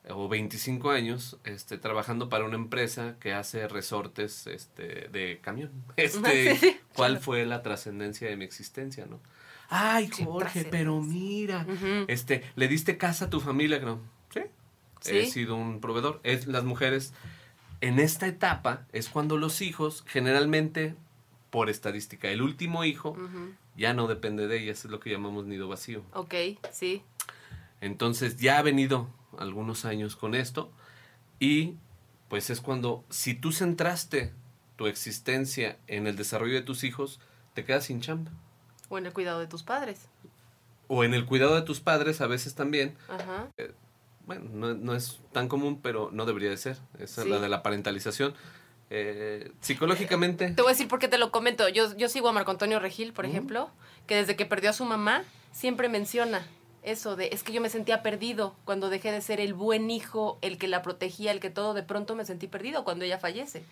o 0.09 0.29
25 0.29 0.91
años 0.91 1.39
este, 1.45 1.79
trabajando 1.79 2.29
para 2.29 2.45
una 2.45 2.57
empresa 2.57 3.17
que 3.19 3.33
hace 3.33 3.67
resortes 3.69 4.47
este, 4.47 5.09
de 5.09 5.41
camión. 5.43 5.71
Este, 5.97 6.57
Sí, 6.57 6.77
¿Cuál 6.95 7.19
fue 7.19 7.45
la 7.47 7.63
trascendencia 7.63 8.29
de 8.29 8.37
mi 8.37 8.45
existencia, 8.45 9.07
no? 9.07 9.21
Ay, 9.69 10.09
Sí, 10.13 10.25
Jorge, 10.25 10.67
pero 10.71 11.01
mira, 11.01 11.67
este, 12.07 12.45
le 12.55 12.69
diste 12.69 12.99
casa 12.99 13.25
a 13.25 13.31
tu 13.31 13.41
familia, 13.41 13.81
¿no? 13.81 14.01
Sí, 14.33 14.41
Sí. 15.01 15.19
he 15.19 15.27
sido 15.27 15.57
un 15.57 15.81
proveedor. 15.81 16.21
Es 16.23 16.47
las 16.47 16.65
mujeres 16.65 17.13
en 17.81 17.99
esta 17.99 18.27
etapa 18.27 18.87
es 18.93 19.09
cuando 19.09 19.37
los 19.37 19.61
hijos 19.61 20.05
generalmente 20.07 20.95
por 21.51 21.69
estadística 21.69 22.29
el 22.29 22.43
último 22.43 22.85
hijo 22.85 23.17
ya 23.77 23.93
no 23.93 24.07
depende 24.07 24.47
de 24.47 24.63
ellas, 24.63 24.85
es 24.85 24.91
lo 24.91 25.01
que 25.01 25.11
llamamos 25.11 25.47
nido 25.47 25.69
vacío. 25.69 26.03
Ok, 26.15 26.35
sí. 26.73 27.03
Entonces 27.81 28.37
ya 28.37 28.59
ha 28.59 28.63
venido 28.63 29.09
algunos 29.39 29.85
años 29.85 30.17
con 30.17 30.35
esto 30.35 30.71
y 31.39 31.75
pues 32.29 32.51
es 32.51 32.61
cuando 32.61 33.05
si 33.11 33.35
tú 33.35 33.53
centraste 33.53 34.33
tu 34.77 34.87
existencia 34.87 35.79
en 35.87 36.07
el 36.07 36.17
desarrollo 36.17 36.55
de 36.55 36.63
tus 36.63 36.85
hijos, 36.85 37.21
te 37.55 37.65
quedas 37.65 37.85
sin 37.85 38.01
chamba. 38.01 38.31
O 38.89 38.99
en 38.99 39.07
el 39.07 39.13
cuidado 39.13 39.41
de 39.41 39.47
tus 39.47 39.63
padres. 39.63 40.09
O 40.89 41.05
en 41.05 41.15
el 41.15 41.27
cuidado 41.27 41.55
de 41.55 41.63
tus 41.63 41.81
padres 41.81 42.21
a 42.21 42.27
veces 42.27 42.55
también. 42.55 42.97
Ajá. 43.09 43.49
Bueno, 44.27 44.49
no, 44.53 44.75
no 44.75 44.95
es 44.95 45.21
tan 45.33 45.49
común, 45.49 45.81
pero 45.83 46.11
no 46.13 46.25
debería 46.27 46.51
de 46.51 46.57
ser. 46.57 46.79
Esa 46.99 47.23
Sí. 47.23 47.29
es 47.29 47.35
la 47.35 47.41
de 47.41 47.49
la 47.49 47.63
parentalización. 47.63 48.35
Eh, 48.91 49.53
psicológicamente, 49.61 50.51
Te 50.53 50.63
voy 50.63 50.71
a 50.71 50.73
decir 50.75 50.89
por 50.89 50.99
qué 50.99 51.09
te 51.09 51.19
lo 51.19 51.31
comento. 51.33 51.69
Yo, 51.69 51.97
yo 51.97 52.09
sigo 52.09 52.29
a 52.29 52.33
Marco 52.33 52.51
Antonio 52.51 52.79
Regil, 52.79 53.13
por 53.13 53.25
ejemplo, 53.27 53.71
que 54.07 54.15
desde 54.17 54.37
que 54.37 54.47
perdió 54.47 54.71
a 54.71 54.73
su 54.73 54.85
mamá, 54.85 55.23
siempre 55.53 55.89
menciona 55.89 56.47
eso 56.87 57.17
de, 57.17 57.29
es 57.33 57.43
que 57.43 57.53
yo 57.53 57.61
me 57.61 57.69
sentía 57.69 58.03
perdido 58.03 58.55
cuando 58.65 58.89
dejé 58.89 59.13
de 59.13 59.21
ser 59.21 59.41
el 59.41 59.53
buen 59.55 59.91
hijo, 59.91 60.39
el 60.41 60.57
que 60.57 60.69
la 60.69 60.83
protegía, 60.83 61.33
el 61.33 61.41
que 61.41 61.51
todo, 61.51 61.75
de 61.75 61.83
pronto 61.83 62.15
me 62.15 62.25
sentí 62.25 62.47
perdido 62.47 62.85
cuando 62.85 63.05
ella 63.05 63.19
fallece. 63.19 63.65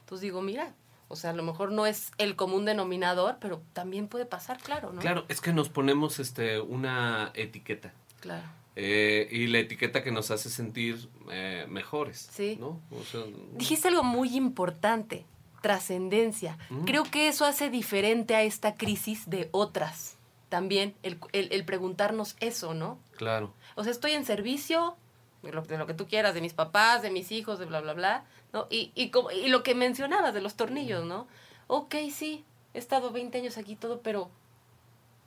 Entonces 0.00 0.22
digo, 0.22 0.40
mira, 0.40 0.72
o 1.08 1.16
sea, 1.16 1.30
a 1.30 1.32
lo 1.32 1.42
mejor 1.42 1.72
no 1.72 1.86
es 1.86 2.12
el 2.18 2.36
común 2.36 2.64
denominador, 2.64 3.38
pero 3.40 3.60
también 3.72 4.06
puede 4.06 4.24
pasar, 4.24 4.58
claro, 4.58 4.92
¿no? 4.92 5.00
claro, 5.00 5.24
es 5.28 5.40
que 5.40 5.52
nos 5.52 5.68
ponemos 5.68 6.20
este, 6.20 6.60
una 6.60 7.32
etiqueta. 7.34 7.92
Claro. 8.20 8.46
eh, 8.76 9.26
y 9.30 9.48
la 9.48 9.58
etiqueta 9.58 10.04
que 10.04 10.12
nos 10.12 10.30
hace 10.30 10.48
sentir 10.50 11.08
eh, 11.32 11.66
mejores. 11.68 12.28
Sí. 12.32 12.56
¿no? 12.60 12.80
O 12.90 13.02
sea, 13.02 13.22
Dijiste 13.54 13.88
algo 13.88 14.04
muy 14.04 14.36
importante, 14.36 15.24
trascendencia. 15.60 16.56
Mm. 16.70 16.84
Creo 16.84 17.02
que 17.02 17.28
eso 17.28 17.44
hace 17.44 17.70
diferente 17.70 18.36
a 18.36 18.42
esta 18.42 18.76
crisis 18.76 19.28
de 19.28 19.48
otras. 19.52 20.16
También 20.50 20.94
el, 21.02 21.18
el- 21.32 21.50
el 21.52 21.64
preguntarnos 21.64 22.36
eso, 22.40 22.74
¿no? 22.74 22.98
claro. 23.16 23.54
O 23.76 23.82
sea, 23.84 23.92
estoy 23.92 24.12
en 24.12 24.26
servicio 24.26 24.96
de 25.42 25.52
lo, 25.52 25.62
de 25.62 25.78
lo 25.78 25.86
que 25.86 25.94
tú 25.94 26.06
quieras, 26.06 26.34
de 26.34 26.42
mis 26.42 26.52
papás, 26.52 27.00
de 27.00 27.10
mis 27.10 27.32
hijos, 27.32 27.58
de 27.58 27.64
bla, 27.64 27.80
bla, 27.80 27.94
bla, 27.94 28.24
¿no? 28.52 28.66
Y, 28.68 28.92
y, 28.94 29.10
como- 29.10 29.30
y 29.30 29.48
lo 29.48 29.62
que 29.62 29.74
mencionabas 29.74 30.34
de 30.34 30.42
los 30.42 30.54
tornillos, 30.56 31.04
¿no? 31.06 31.26
Ok, 31.68 31.94
sí, 32.12 32.44
he 32.74 32.78
estado 32.78 33.10
20 33.10 33.38
años 33.38 33.56
aquí 33.56 33.76
todo, 33.76 34.00
pero 34.02 34.28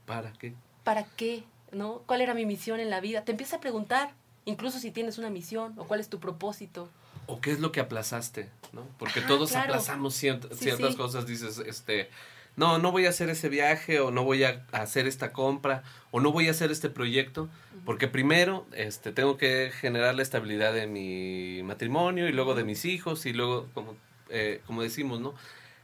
¿Para 0.05 0.33
qué? 0.33 0.53
¿para 0.83 1.05
qué? 1.05 1.43
¿No? 1.71 2.03
¿Cuál 2.05 2.21
era 2.21 2.33
mi 2.33 2.45
misión 2.45 2.79
en 2.79 2.89
la 2.89 2.99
vida? 2.99 3.23
Te 3.23 3.31
empiezas 3.31 3.55
a 3.55 3.61
preguntar, 3.61 4.13
incluso 4.45 4.77
si 4.79 4.91
tienes 4.91 5.17
una 5.17 5.29
misión 5.29 5.73
o 5.77 5.85
cuál 5.85 5.99
es 6.01 6.09
tu 6.09 6.19
propósito. 6.19 6.89
¿O 7.25 7.39
qué 7.39 7.51
es 7.51 7.59
lo 7.61 7.71
que 7.71 7.79
aplazaste? 7.79 8.49
¿no? 8.73 8.85
Porque 8.99 9.19
Ajá, 9.19 9.27
todos 9.29 9.51
claro. 9.51 9.71
aplazamos 9.71 10.13
Sí, 10.13 10.29
ciertas 10.51 10.91
sí. 10.91 10.97
cosas. 10.97 11.25
Dices, 11.25 11.57
este, 11.59 12.09
no, 12.55 12.77
no 12.77 12.91
voy 12.91 13.05
a 13.05 13.09
hacer 13.09 13.29
ese 13.29 13.49
viaje 13.49 13.99
o 13.99 14.11
no 14.11 14.23
voy 14.23 14.43
a 14.43 14.65
hacer 14.71 15.07
esta 15.07 15.31
compra 15.33 15.83
o 16.11 16.19
no 16.19 16.31
voy 16.31 16.47
a 16.47 16.51
hacer 16.51 16.71
este 16.71 16.89
proyecto 16.89 17.49
porque 17.85 18.07
primero 18.07 18.65
este, 18.73 19.11
tengo 19.11 19.37
que 19.37 19.71
generar 19.79 20.15
la 20.15 20.21
estabilidad 20.21 20.73
de 20.73 20.87
mi 20.87 21.61
matrimonio 21.63 22.27
y 22.29 22.31
luego 22.31 22.55
de 22.55 22.63
mis 22.63 22.85
hijos 22.85 23.25
y 23.25 23.33
luego, 23.33 23.67
como, 23.73 23.95
eh, 24.29 24.61
como 24.67 24.81
decimos, 24.83 25.19
¿no? 25.19 25.33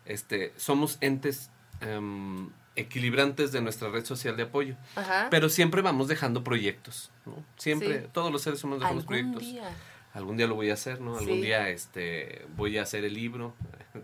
Este, 0.06 0.54
somos 0.58 0.98
entes 1.02 1.50
em, 1.82 2.50
equilibrantes 2.76 3.52
de 3.52 3.62
nuestra 3.62 3.90
red 3.90 4.06
social 4.06 4.38
de 4.38 4.44
apoyo. 4.44 4.76
Ajá. 4.96 5.28
Pero 5.30 5.50
siempre 5.50 5.82
vamos 5.82 6.08
dejando 6.08 6.44
proyectos, 6.44 7.12
¿no? 7.26 7.44
Siempre, 7.58 8.02
Sí. 8.04 8.08
todos 8.14 8.32
los 8.32 8.42
seres 8.42 8.64
humanos 8.64 8.82
dejamos 8.82 9.04
Algún 9.04 9.08
proyectos. 9.34 9.42
día. 9.44 9.70
Algún 10.14 10.38
día 10.38 10.48
lo 10.48 10.56
voy 10.56 10.70
a 10.70 10.74
hacer, 10.74 11.02
¿no? 11.02 11.18
Algún 11.18 11.36
Sí. 11.36 11.42
día 11.42 11.70
este, 11.70 12.46
voy 12.56 12.78
a 12.78 12.84
hacer 12.84 13.04
el 13.06 13.14
libro. 13.14 13.54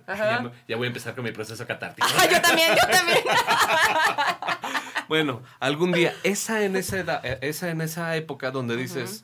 Ya, 0.67 0.75
voy 0.77 0.85
a 0.85 0.87
empezar 0.87 1.15
con 1.15 1.23
mi 1.23 1.31
proceso 1.31 1.65
catártico. 1.67 2.07
Yo 2.31 2.41
también, 2.41 2.69
yo 2.75 2.87
también. 2.91 3.19
bueno, 5.07 5.41
algún 5.59 5.91
día, 5.91 6.13
esa 6.23 6.63
en 6.63 6.75
esa 6.77 6.99
edad, 6.99 7.25
eh, 7.25 7.39
esa 7.41 7.69
en 7.69 7.81
esa 7.81 8.15
época 8.15 8.51
donde 8.51 8.75
dices, 8.77 9.23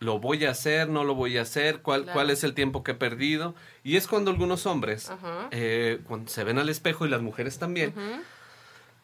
lo 0.00 0.18
voy 0.18 0.44
a 0.46 0.50
hacer, 0.50 0.88
no 0.88 1.04
lo 1.04 1.14
voy 1.14 1.36
a 1.38 1.42
hacer, 1.42 1.82
cuál, 1.82 2.02
Claro. 2.04 2.14
cuál 2.14 2.30
es 2.30 2.42
el 2.44 2.54
tiempo 2.54 2.82
que 2.82 2.92
he 2.92 2.94
perdido. 2.94 3.54
Y 3.84 3.96
es 3.96 4.06
cuando 4.06 4.30
algunos 4.30 4.64
hombres, 4.66 5.10
eh, 5.50 6.00
cuando 6.04 6.30
se 6.30 6.42
ven 6.44 6.58
al 6.58 6.68
espejo 6.68 7.06
y 7.06 7.10
las 7.10 7.20
mujeres 7.22 7.58
también, 7.58 7.92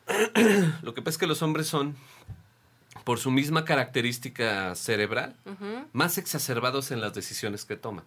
lo 0.82 0.94
que 0.94 1.02
pasa 1.02 1.10
es 1.10 1.18
que 1.18 1.26
los 1.26 1.42
hombres 1.42 1.66
son, 1.66 1.96
por 3.04 3.18
su 3.18 3.30
misma 3.30 3.64
característica 3.64 4.74
cerebral, 4.74 5.36
más 5.92 6.16
exacerbados 6.18 6.90
en 6.90 7.00
las 7.00 7.12
decisiones 7.14 7.64
que 7.64 7.76
toman. 7.76 8.04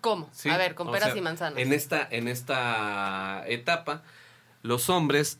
¿Cómo? 0.00 0.28
¿sí? 0.32 0.48
A 0.48 0.56
ver, 0.56 0.74
con 0.74 0.88
O 0.88 0.92
peras 0.92 1.10
sea, 1.10 1.16
y 1.18 1.20
manzanas. 1.20 1.58
En 1.58 1.72
esta, 1.72 2.06
en 2.10 2.28
esta 2.28 3.44
etapa, 3.46 4.02
los 4.62 4.88
hombres 4.90 5.38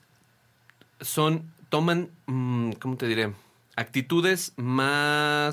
son, 1.00 1.52
toman, 1.68 2.10
mm, 2.26 2.72
¿cómo 2.72 2.96
te 2.96 3.06
diré? 3.06 3.32
Actitudes 3.76 4.52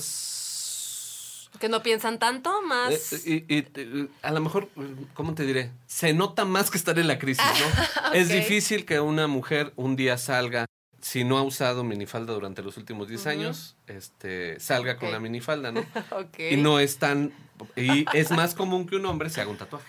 más... 0.10 1.50
Que 1.60 1.68
no 1.70 1.82
piensan 1.82 2.20
tanto, 2.20 2.62
más... 2.62 3.12
Eh, 3.14 3.46
y- 3.48 3.56
y- 3.56 3.60
y, 3.82 4.10
a 4.22 4.32
lo 4.32 4.40
mejor, 4.40 4.70
¿cómo 5.14 5.34
te 5.34 5.46
diré? 5.46 5.72
Se 5.88 6.14
nota 6.14 6.46
más 6.46 6.70
que 6.72 6.78
estar 6.78 6.98
en 7.00 7.08
la 7.08 7.20
crisis, 7.20 7.44
¿no? 7.46 8.14
Es 8.14 8.30
difícil 8.30 8.86
que 8.86 9.00
una 9.00 9.28
mujer 9.28 9.74
un 9.76 9.96
día 9.96 10.18
salga, 10.18 10.66
si 11.02 11.24
no 11.24 11.38
ha 11.38 11.44
usado 11.44 11.84
minifalda 11.84 12.34
durante 12.34 12.62
los 12.62 12.78
últimos 12.78 13.08
10 13.08 13.22
Ujú. 13.22 13.30
años, 13.30 13.76
este, 13.88 14.60
salga 14.60 14.98
con 14.98 15.08
Ok. 15.10 15.14
la 15.14 15.20
minifalda, 15.20 15.72
¿no? 15.72 15.80
ok. 16.12 16.40
Y 16.52 16.58
no 16.58 16.80
es 16.80 16.98
tan. 16.98 17.34
Y 17.76 18.06
es 18.18 18.32
más 18.32 18.56
común 18.56 18.88
que 18.88 18.96
un 18.96 19.06
hombre 19.06 19.30
se 19.30 19.42
haga 19.42 19.50
un 19.52 19.58
tatuaje. 19.58 19.88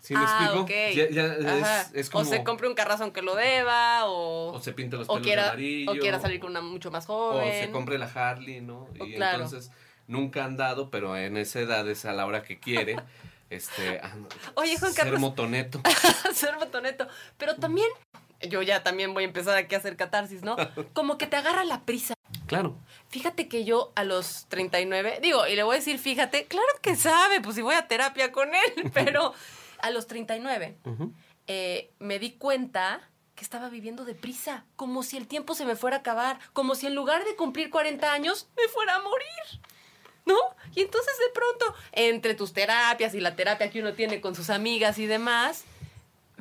¿Sí 0.00 0.12
me 0.14 0.20
Ah, 0.20 0.24
explico? 0.24 0.62
ok. 0.62 0.70
Ya- 0.94 1.10
ya 1.10 1.80
es, 1.82 1.90
es 1.94 2.10
como. 2.10 2.22
O 2.22 2.24
se 2.26 2.42
compre 2.44 2.68
un 2.68 2.74
carrazón 2.74 3.12
que 3.12 3.22
lo 3.22 3.34
deba, 3.34 4.06
o... 4.06 4.52
o 4.52 4.60
se 4.60 4.72
pinta 4.72 4.96
los 4.96 5.08
o 5.08 5.12
pelos 5.14 5.22
de 5.22 5.28
quiera, 5.28 5.48
amarillo. 5.50 5.92
o 5.92 5.94
quiera 5.96 6.20
salir 6.20 6.40
con 6.40 6.50
una 6.50 6.60
mucho 6.60 6.90
más 6.90 7.04
O 7.08 7.32
joven. 7.32 7.64
se 7.66 7.70
compre 7.70 7.96
la 7.98 8.06
Harley, 8.06 8.60
¿no? 8.60 8.88
O 8.98 9.06
Y 9.06 9.14
claro. 9.14 9.44
entonces 9.44 9.70
nunca 10.06 10.44
han 10.44 10.56
dado, 10.56 10.90
pero 10.90 11.16
en 11.16 11.36
esa 11.36 11.60
edad 11.60 11.88
es 11.88 12.04
a 12.04 12.12
la 12.12 12.26
hora 12.26 12.42
que 12.42 12.58
quiere. 12.58 12.96
este. 13.50 14.00
ah, 14.02 14.14
Oye, 14.56 14.76
Juan 14.78 14.92
ser 14.92 15.04
Carlos. 15.04 15.20
motoneto. 15.20 15.80
ser 16.34 16.56
botoneto. 16.56 17.06
Pero 17.38 17.54
también, 17.56 17.88
yo 18.48 18.62
ya 18.62 18.82
también 18.82 19.14
voy 19.14 19.24
a 19.24 19.26
empezar 19.26 19.56
aquí 19.56 19.74
a 19.74 19.78
hacer 19.78 19.96
catarsis, 19.96 20.42
¿no? 20.42 20.56
Como 20.92 21.18
que 21.18 21.26
te 21.26 21.36
agarra 21.36 21.64
la 21.64 21.82
prisa. 21.82 22.14
Claro. 22.46 22.76
Fíjate 23.08 23.48
que 23.48 23.64
yo 23.64 23.92
a 23.96 24.04
los 24.04 24.46
39, 24.48 25.20
digo, 25.22 25.46
y 25.46 25.56
le 25.56 25.62
voy 25.62 25.76
a 25.76 25.78
decir, 25.78 25.98
fíjate, 25.98 26.46
claro 26.46 26.66
que 26.82 26.96
sabe, 26.96 27.40
pues 27.40 27.56
si 27.56 27.62
voy 27.62 27.74
a 27.74 27.86
terapia 27.88 28.32
con 28.32 28.48
él, 28.54 28.90
pero 28.94 29.32
a 29.80 29.90
los 29.90 30.06
39 30.06 30.78
Ujú. 30.84 31.12
eh, 31.46 31.90
me 31.98 32.18
di 32.18 32.32
cuenta 32.32 33.08
que 33.34 33.42
estaba 33.44 33.68
viviendo 33.68 34.04
deprisa, 34.04 34.64
como 34.76 35.02
si 35.02 35.16
el 35.16 35.26
tiempo 35.26 35.54
se 35.54 35.64
me 35.64 35.74
fuera 35.74 35.96
a 35.96 36.00
acabar, 36.00 36.38
como 36.52 36.74
si 36.74 36.86
en 36.86 36.94
lugar 36.94 37.24
de 37.24 37.34
cumplir 37.34 37.70
40 37.70 38.12
años 38.12 38.48
me 38.56 38.68
fuera 38.68 38.96
a 38.96 39.02
morir. 39.02 39.60
¿No? 40.26 40.38
Y 40.74 40.80
entonces 40.80 41.12
de 41.18 41.32
pronto, 41.34 41.74
entre 41.92 42.34
tus 42.34 42.54
terapias 42.54 43.12
y 43.14 43.20
la 43.20 43.36
terapia 43.36 43.68
que 43.70 43.80
uno 43.80 43.92
tiene 43.92 44.22
con 44.22 44.34
sus 44.34 44.48
amigas 44.48 44.98
y 44.98 45.04
demás, 45.06 45.64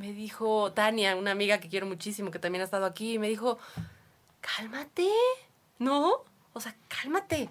me 0.04 0.12
dijo 0.12 0.74
Tania, 0.74 1.16
una 1.16 1.32
amiga 1.32 1.62
que 1.62 1.70
quiero 1.70 1.86
muchísimo, 1.86 2.30
que 2.30 2.38
también 2.38 2.62
ha 2.62 2.66
estado 2.66 2.86
aquí, 2.86 3.20
me 3.20 3.30
dijo, 3.30 3.58
cálmate, 4.42 5.08
¿no? 5.80 6.26
O 6.52 6.60
sea, 6.60 6.76
cálmate, 6.90 7.50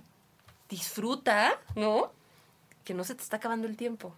disfruta, 0.69 1.59
¿no? 1.77 2.13
Que 2.85 2.93
no 2.93 3.05
se 3.05 3.15
te 3.15 3.23
está 3.23 3.39
acabando 3.39 3.67
el 3.67 3.79
tiempo. 3.79 4.15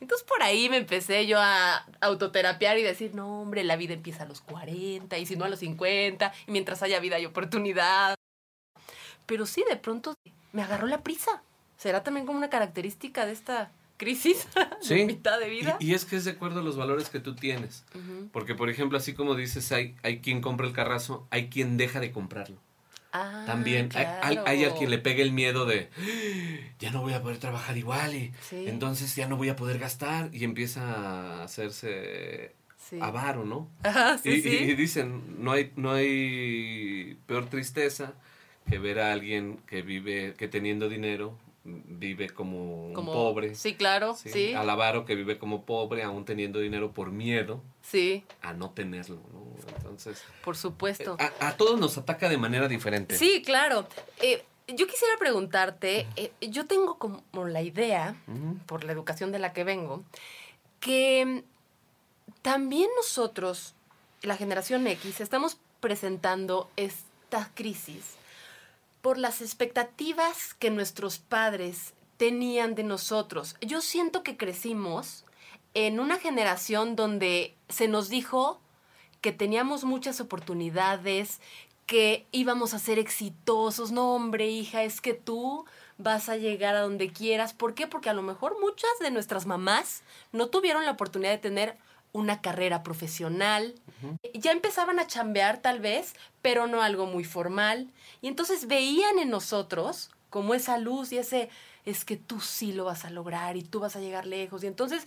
Entonces 0.00 0.26
por 0.26 0.42
ahí 0.42 0.70
me 0.70 0.78
empecé 0.78 1.26
yo 1.26 1.38
a 1.38 1.84
autoterapiar 2.00 2.78
y 2.78 2.82
decir, 2.82 3.14
no, 3.14 3.42
hombre, 3.42 3.64
la 3.64 3.76
vida 3.76 3.92
empieza 3.92 4.22
a 4.22 4.26
los 4.26 4.40
40 4.40 5.18
y 5.18 5.26
si 5.26 5.36
no 5.36 5.44
a 5.44 5.50
los 5.50 5.58
50, 5.58 6.32
y 6.46 6.52
mientras 6.52 6.82
haya 6.82 7.00
vida 7.00 7.16
hay 7.16 7.26
oportunidad. 7.26 8.14
Pero 9.26 9.44
sí, 9.44 9.62
de 9.68 9.76
pronto 9.76 10.14
me 10.52 10.62
agarró 10.62 10.86
la 10.86 11.02
prisa. 11.02 11.42
¿Será 11.76 12.02
también 12.02 12.24
como 12.24 12.38
una 12.38 12.48
característica 12.48 13.26
de 13.26 13.32
esta 13.32 13.70
crisis 13.96 14.46
Sí. 14.80 14.94
de 14.96 15.06
mitad 15.06 15.38
de 15.40 15.48
vida? 15.48 15.76
Y, 15.80 15.90
y 15.90 15.94
es 15.94 16.04
que 16.04 16.16
es 16.16 16.24
de 16.24 16.32
acuerdo 16.32 16.60
a 16.60 16.62
los 16.62 16.76
valores 16.76 17.08
que 17.08 17.20
tú 17.20 17.34
tienes. 17.34 17.84
Porque, 18.32 18.54
por 18.54 18.68
ejemplo, 18.70 18.98
así 18.98 19.12
como 19.14 19.34
dices, 19.34 19.70
hay, 19.72 19.94
hay 20.02 20.20
quien 20.20 20.40
compra 20.40 20.66
el 20.66 20.72
carrazo, 20.72 21.26
hay 21.30 21.48
quien 21.48 21.76
deja 21.76 22.00
de 22.00 22.10
comprarlo. 22.12 22.56
Ah, 23.16 23.44
También 23.46 23.90
hay, 23.94 24.06
hay, 24.22 24.38
hay 24.44 24.64
a 24.64 24.74
quien 24.74 24.90
le 24.90 24.98
pegue 24.98 25.22
el 25.22 25.30
miedo 25.30 25.66
de 25.66 25.88
"Ah, 25.96 26.74
ya 26.80 26.90
no 26.90 27.00
voy 27.00 27.12
a 27.12 27.22
poder 27.22 27.38
trabajar 27.38 27.76
igual 27.76 28.12
y 28.12 28.32
Sí. 28.50 28.64
entonces 28.66 29.14
ya 29.14 29.28
no 29.28 29.36
voy 29.36 29.50
a 29.50 29.54
poder 29.56 29.78
gastar 29.78 30.30
y 30.34 30.42
empieza 30.42 30.82
a 30.82 31.44
hacerse 31.44 32.56
Sí. 32.76 32.98
avaro, 33.00 33.44
¿no? 33.44 33.70
Y- 34.24 34.30
y 34.30 34.74
dicen, 34.74 35.36
no 35.38 35.52
hay, 35.52 35.70
no 35.76 35.92
hay 35.92 37.16
peor 37.26 37.46
tristeza 37.46 38.14
que 38.68 38.78
ver 38.78 38.98
a 38.98 39.12
alguien 39.12 39.58
que 39.68 39.82
vive, 39.82 40.34
que 40.36 40.48
teniendo 40.48 40.88
dinero 40.88 41.38
vive 41.64 42.30
como, 42.30 42.88
un 42.88 42.94
pobre. 43.06 43.54
Sí, 43.54 43.74
claro, 43.74 44.14
¿sí? 44.14 44.28
sí. 44.28 44.54
Al 44.54 44.68
avaro 44.68 45.04
que 45.04 45.14
vive 45.14 45.38
como 45.38 45.64
pobre, 45.64 46.02
aún 46.02 46.24
teniendo 46.24 46.58
dinero 46.58 46.92
por 46.92 47.10
miedo 47.10 47.62
Sí, 47.82 48.24
a 48.42 48.52
no 48.52 48.70
tenerlo, 48.70 49.20
¿no? 49.32 49.44
Entonces, 49.76 50.22
por 50.44 50.56
supuesto. 50.56 51.16
a, 51.18 51.48
a 51.48 51.56
todos 51.56 51.78
nos 51.78 51.96
ataca 51.98 52.28
de 52.28 52.38
manera 52.38 52.68
diferente. 52.68 53.16
Sí, 53.16 53.42
claro. 53.44 53.86
Eh, 54.20 54.44
yo 54.68 54.86
quisiera 54.86 55.14
preguntarte, 55.18 56.06
eh, 56.16 56.32
yo 56.40 56.66
tengo 56.66 56.98
como 56.98 57.22
la 57.46 57.62
idea, 57.62 58.16
por 58.66 58.84
la 58.84 58.92
educación 58.92 59.32
de 59.32 59.38
la 59.38 59.52
que 59.52 59.64
vengo, 59.64 60.02
que 60.80 61.44
también 62.42 62.88
nosotros, 62.96 63.74
la 64.22 64.36
generación 64.36 64.86
X, 64.86 65.20
estamos 65.20 65.58
presentando 65.80 66.70
esta 66.76 67.50
crisis 67.54 68.16
por 69.04 69.18
las 69.18 69.42
expectativas 69.42 70.54
que 70.54 70.70
nuestros 70.70 71.18
padres 71.18 71.92
tenían 72.16 72.74
de 72.74 72.84
nosotros. 72.84 73.54
Yo 73.60 73.82
siento 73.82 74.22
que 74.22 74.38
crecimos 74.38 75.26
en 75.74 76.00
una 76.00 76.16
generación 76.16 76.96
donde 76.96 77.54
se 77.68 77.86
nos 77.86 78.08
dijo 78.08 78.62
que 79.20 79.30
teníamos 79.30 79.84
muchas 79.84 80.22
oportunidades, 80.22 81.42
que 81.84 82.26
íbamos 82.32 82.72
a 82.72 82.78
ser 82.78 82.98
exitosos. 82.98 83.92
No, 83.92 84.14
hombre, 84.14 84.48
hija, 84.48 84.84
es 84.84 85.02
que 85.02 85.12
tú 85.12 85.66
vas 85.98 86.30
a 86.30 86.38
llegar 86.38 86.74
a 86.74 86.80
donde 86.80 87.12
quieras. 87.12 87.52
¿Por 87.52 87.74
qué? 87.74 87.86
Porque 87.86 88.08
a 88.08 88.14
lo 88.14 88.22
mejor 88.22 88.58
muchas 88.58 88.98
de 89.00 89.10
nuestras 89.10 89.44
mamás 89.44 90.02
no 90.32 90.46
tuvieron 90.46 90.86
la 90.86 90.92
oportunidad 90.92 91.32
de 91.32 91.36
tener 91.36 91.76
una 92.14 92.40
carrera 92.40 92.82
profesional. 92.82 93.74
Ya 94.32 94.52
empezaban 94.52 95.00
a 95.00 95.06
chambear 95.06 95.60
tal 95.60 95.80
vez, 95.80 96.14
pero 96.42 96.66
no 96.68 96.80
algo 96.80 97.06
muy 97.06 97.24
formal. 97.24 97.90
Y 98.22 98.28
entonces 98.28 98.66
veían 98.68 99.18
en 99.18 99.30
nosotros 99.30 100.10
como 100.30 100.54
esa 100.54 100.78
luz 100.78 101.12
y 101.12 101.18
ese, 101.18 101.50
es 101.84 102.04
que 102.04 102.16
tú 102.16 102.40
sí 102.40 102.72
lo 102.72 102.84
vas 102.84 103.04
a 103.04 103.10
lograr 103.10 103.56
y 103.56 103.62
tú 103.62 103.80
vas 103.80 103.96
a 103.96 104.00
llegar 104.00 104.26
lejos. 104.26 104.62
Y 104.62 104.68
entonces 104.68 105.04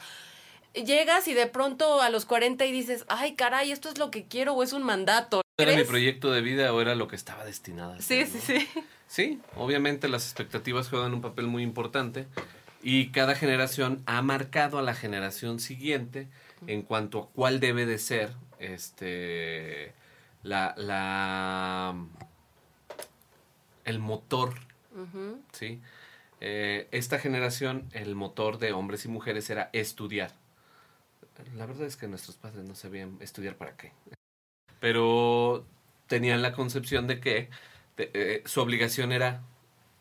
llegas 0.73 1.27
y 1.29 1.33
de 1.33 1.47
pronto 1.47 2.01
a 2.01 2.09
los 2.09 2.25
40 2.25 2.65
y 2.65 2.73
dices, 2.73 3.05
ay 3.07 3.35
caray, 3.35 3.71
esto 3.71 3.87
es 3.87 3.97
lo 3.97 4.11
que 4.11 4.27
quiero 4.27 4.53
o 4.53 4.61
es 4.61 4.73
un 4.73 4.83
mandato. 4.83 5.41
¿Era 5.57 5.75
mi 5.75 5.85
proyecto 5.85 6.31
de 6.31 6.41
vida 6.41 6.73
o 6.73 6.81
era 6.81 6.93
lo 6.93 7.07
que 7.07 7.15
estaba 7.15 7.45
destinado 7.45 7.93
a 7.93 8.01
Sí, 8.01 8.25
sí, 8.25 8.39
sí. 8.39 8.67
Sí, 9.07 9.39
obviamente 9.55 10.09
las 10.09 10.25
expectativas 10.25 10.89
juegan 10.89 11.13
un 11.13 11.21
papel 11.21 11.47
muy 11.47 11.63
importante 11.63 12.27
y 12.89 13.09
cada 13.09 13.35
generación 13.35 14.01
ha 14.05 14.21
marcado 14.21 14.79
a 14.79 14.81
la 14.81 14.93
generación 14.93 15.59
siguiente 15.59 16.29
en 16.67 16.83
cuanto 16.83 17.19
a 17.19 17.27
cuál 17.31 17.59
debe 17.59 17.85
de 17.85 17.97
ser 17.97 18.33
este 18.59 19.91
la, 20.41 20.73
la 20.77 21.93
el 23.83 23.99
motor. 23.99 24.53
¿sí? 25.51 25.81
Eh, 26.39 26.87
esta 26.91 27.19
generación, 27.19 27.89
el 27.91 28.15
motor 28.15 28.57
de 28.57 28.71
hombres 28.71 29.03
y 29.03 29.09
mujeres 29.09 29.49
era 29.49 29.69
estudiar. 29.73 30.31
La 31.57 31.65
verdad 31.65 31.87
es 31.87 31.97
que 31.97 32.07
nuestros 32.07 32.37
padres 32.37 32.63
no 32.63 32.73
sabían 32.73 33.17
estudiar 33.19 33.57
para 33.57 33.75
qué. 33.75 33.91
Pero 34.79 35.65
tenían 36.07 36.41
la 36.41 36.53
concepción 36.53 37.05
de 37.05 37.19
que 37.19 37.49
eh, 37.97 38.43
su 38.45 38.61
obligación 38.61 39.11
era 39.11 39.43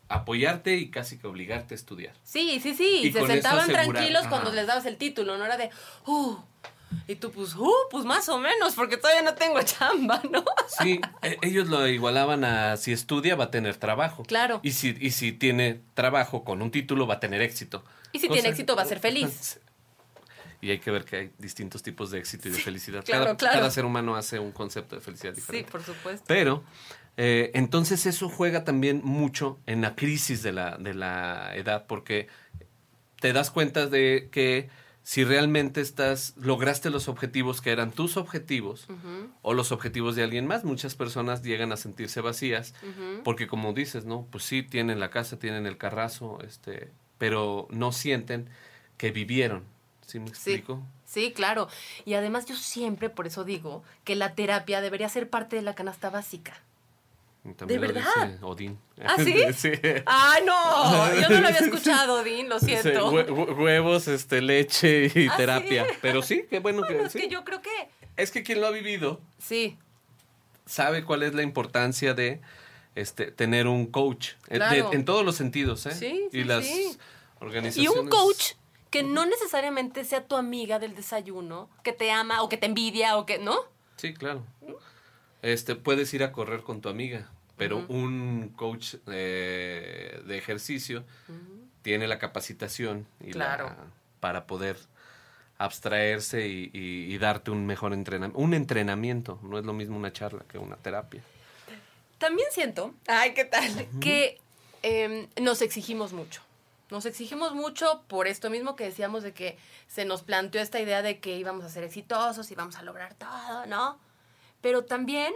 apoyarte 0.09 0.75
y 0.77 0.89
casi 0.89 1.17
que 1.17 1.27
obligarte 1.27 1.73
a 1.73 1.77
estudiar. 1.77 2.13
Sí, 2.23 2.59
sí, 2.61 2.73
sí. 2.75 3.01
Y 3.03 3.11
se 3.11 3.25
sentaban 3.27 3.67
tranquilos 3.67 4.21
Ajá. 4.21 4.29
cuando 4.29 4.51
les 4.51 4.67
dabas 4.67 4.85
el 4.85 4.97
título, 4.97 5.37
no 5.37 5.45
era 5.45 5.57
de, 5.57 5.69
uh, 6.05 6.37
y 7.07 7.15
tú 7.15 7.31
pues, 7.31 7.53
uh, 7.55 7.71
pues 7.91 8.05
más 8.05 8.29
o 8.29 8.39
menos, 8.39 8.73
porque 8.75 8.97
todavía 8.97 9.21
no 9.21 9.35
tengo 9.35 9.61
chamba, 9.63 10.21
¿no? 10.31 10.43
Sí, 10.81 11.01
e- 11.21 11.37
ellos 11.41 11.67
lo 11.67 11.85
igualaban 11.87 12.43
a 12.45 12.77
si 12.77 12.93
estudia 12.93 13.35
va 13.35 13.45
a 13.45 13.51
tener 13.51 13.75
trabajo. 13.75 14.23
Claro. 14.23 14.59
Y 14.63 14.71
si, 14.71 14.95
y 14.99 15.11
si 15.11 15.31
tiene 15.33 15.81
trabajo 15.93 16.43
con 16.43 16.61
un 16.61 16.71
título 16.71 17.05
va 17.07 17.15
a 17.15 17.19
tener 17.19 17.41
éxito. 17.41 17.83
Y 18.13 18.19
si 18.19 18.29
tiene 18.29 18.47
éxito, 18.49 18.75
va 18.75 18.83
a 18.83 18.85
ser 18.85 18.99
feliz. 18.99 19.59
Y 20.59 20.71
hay 20.71 20.79
que 20.79 20.89
ver 20.89 21.05
que 21.05 21.15
hay 21.17 21.31
distintos 21.37 21.83
tipos 21.83 22.09
de 22.09 22.17
éxito 22.17 22.47
y 22.47 22.51
de 22.51 22.57
felicidad. 22.57 23.05
claro, 23.05 23.25
cada, 23.25 23.37
claro. 23.37 23.53
cada 23.59 23.69
ser 23.71 23.85
humano 23.85 24.15
hace 24.15 24.39
un 24.39 24.51
concepto 24.51 24.95
de 24.95 25.01
felicidad 25.03 25.33
Sí, 25.35 25.41
diferente. 25.41 25.71
por 25.71 25.83
supuesto. 25.83 26.25
Pero, 26.27 26.63
eh, 27.17 27.51
entonces 27.53 28.05
eso 28.05 28.29
juega 28.29 28.63
también 28.63 29.01
mucho 29.03 29.59
en 29.65 29.81
la 29.81 29.95
crisis 29.95 30.43
de 30.43 30.51
la, 30.53 30.77
de 30.77 30.93
la 30.93 31.55
edad, 31.55 31.85
porque 31.87 32.27
te 33.19 33.33
das 33.33 33.49
cuenta 33.51 33.87
de 33.87 34.29
que 34.31 34.69
si 35.03 35.23
realmente 35.23 35.79
estás, 35.81 36.33
lograste 36.37 36.89
los 36.89 37.07
objetivos 37.07 37.61
que 37.61 37.71
eran 37.71 37.91
tus 37.91 38.17
objetivos 38.17 38.87
o 39.41 39.53
los 39.53 39.71
objetivos 39.71 40.15
de 40.17 40.23
alguien 40.23 40.45
más, 40.47 40.65
muchas 40.65 40.95
personas 40.95 41.41
llegan 41.43 41.71
a 41.71 41.77
sentirse 41.77 42.19
vacías, 42.21 42.73
porque 43.23 43.47
como 43.47 43.71
dices, 43.73 44.03
¿no? 44.05 44.27
Pues 44.29 44.43
sí, 44.43 44.63
tienen 44.63 44.99
la 44.99 45.09
casa, 45.09 45.39
tienen 45.39 45.65
el 45.65 45.77
carrazo, 45.77 46.39
este, 46.45 46.91
pero 47.17 47.67
no 47.71 47.91
sienten 47.93 48.49
que 48.97 49.11
vivieron. 49.11 49.63
¿Sí 50.05 50.19
me 50.19 50.27
Sí. 50.27 50.31
explico? 50.53 50.83
Sí, 51.05 51.31
claro. 51.33 51.69
Y 52.05 52.13
además 52.15 52.45
yo 52.45 52.55
siempre, 52.55 53.09
por 53.09 53.27
eso 53.27 53.43
digo, 53.45 53.83
que 54.03 54.15
la 54.15 54.35
terapia 54.35 54.81
debería 54.81 55.07
ser 55.09 55.29
parte 55.29 55.55
de 55.55 55.61
la 55.61 55.73
canasta 55.73 56.09
básica. 56.09 56.61
También 57.55 57.81
¿De 57.81 57.87
lo 57.87 57.93
verdad? 57.93 58.27
dice 58.27 58.37
Odín. 58.43 58.79
¿Ah, 59.03 59.15
sí? 59.23 59.35
sí. 59.55 59.71
¡Ay, 60.05 60.43
no! 60.45 61.15
Yo 61.21 61.29
no 61.29 61.41
lo 61.41 61.47
había 61.47 61.59
escuchado, 61.61 62.23
Dean, 62.23 62.49
lo 62.49 62.59
siento. 62.59 63.11
hue- 63.11 63.27
hue- 63.27 63.55
huevos, 63.57 64.07
este, 64.07 64.41
leche 64.41 65.11
y 65.13 65.27
¿Ah, 65.27 65.37
terapia. 65.37 65.85
sí? 65.85 65.91
Pero 66.01 66.21
sí, 66.21 66.45
qué 66.49 66.59
bueno, 66.59 66.81
Bueno, 66.81 66.99
que 66.99 67.05
es 67.05 67.11
sí. 67.13 67.19
que 67.19 67.27
yo 67.29 67.43
creo 67.43 67.61
que... 67.61 67.69
Es 68.17 68.31
que 68.31 68.43
quien 68.43 68.59
lo 68.61 68.67
ha 68.67 68.71
vivido 68.71 69.21
Sí, 69.39 69.77
sabe 70.65 71.03
cuál 71.03 71.23
es 71.23 71.33
la 71.33 71.43
importancia 71.43 72.13
de 72.13 72.41
este 72.95 73.31
tener 73.31 73.67
un 73.67 73.85
coach. 73.85 74.31
Eh, 74.49 74.59
de- 74.59 74.79
en 74.91 75.05
todos 75.05 75.23
los 75.23 75.35
sentidos, 75.35 75.85
¿eh? 75.85 75.91
Sí, 75.91 76.27
sí, 76.31 76.39
y 76.39 76.43
las 76.43 76.65
sí. 76.65 76.91
y 76.95 77.43
organizaciones. 77.43 77.95
un 78.01 78.09
coach 78.09 78.53
que 78.89 79.03
no 79.03 79.25
necesariamente 79.25 80.03
sea 80.03 80.25
tu 80.25 80.35
amiga 80.35 80.79
del 80.79 80.95
desayuno, 80.95 81.69
que 81.83 81.93
te 81.93 82.09
ama 82.11 82.41
o 82.41 82.49
que 82.49 82.57
te 82.57 82.65
envidia 82.65 83.17
o 83.17 83.25
que... 83.25 83.37
¿No? 83.37 83.55
Sí, 83.97 84.13
claro. 84.13 84.43
Este, 85.43 85.75
puedes 85.75 86.13
ir 86.13 86.23
a 86.23 86.31
correr 86.31 86.61
con 86.63 86.81
tu 86.81 86.89
amiga, 86.89 87.29
pero 87.57 87.77
Ujú. 87.79 87.93
un 87.93 88.53
coach 88.55 88.95
eh, 89.07 90.21
de 90.25 90.37
ejercicio 90.37 91.03
tiene 91.81 92.07
la 92.07 92.19
capacitación 92.19 93.07
y 93.21 93.33
la- 93.33 93.55
Claro. 93.57 93.75
para 94.19 94.45
poder 94.47 94.77
abstraerse 95.57 96.47
y, 96.47 96.69
y- 96.73 97.13
y 97.13 97.17
darte 97.17 97.51
un 97.51 97.65
mejor 97.65 97.93
entrenamiento. 97.93 98.39
Un 98.39 98.53
entrenamiento, 98.53 99.39
no 99.43 99.57
es 99.57 99.65
lo 99.65 99.73
mismo 99.73 99.97
una 99.97 100.13
charla 100.13 100.43
que 100.47 100.57
una 100.57 100.75
terapia. 100.77 101.21
También 102.19 102.47
siento, 102.51 102.93
ay, 103.07 103.33
¿qué 103.33 103.45
tal? 103.45 103.87
Que 103.99 104.39
em, 104.83 105.27
nos 105.41 105.61
exigimos 105.61 106.13
mucho. 106.13 106.41
Nos 106.89 107.05
exigimos 107.05 107.53
mucho 107.53 108.03
por 108.07 108.27
esto 108.27 108.49
mismo 108.49 108.75
que 108.75 108.85
decíamos 108.85 109.23
de 109.23 109.33
que 109.33 109.57
se 109.87 110.05
nos 110.05 110.21
planteó 110.23 110.61
esta 110.61 110.79
idea 110.79 111.01
de 111.01 111.19
que 111.19 111.35
íbamos 111.37 111.65
a 111.65 111.69
ser 111.69 111.83
exitosos 111.83 112.49
y 112.51 112.55
vamos 112.55 112.75
a 112.77 112.83
lograr 112.83 113.13
todo, 113.15 113.65
¿no? 113.65 113.99
Pero 114.61 114.85
también 114.85 115.33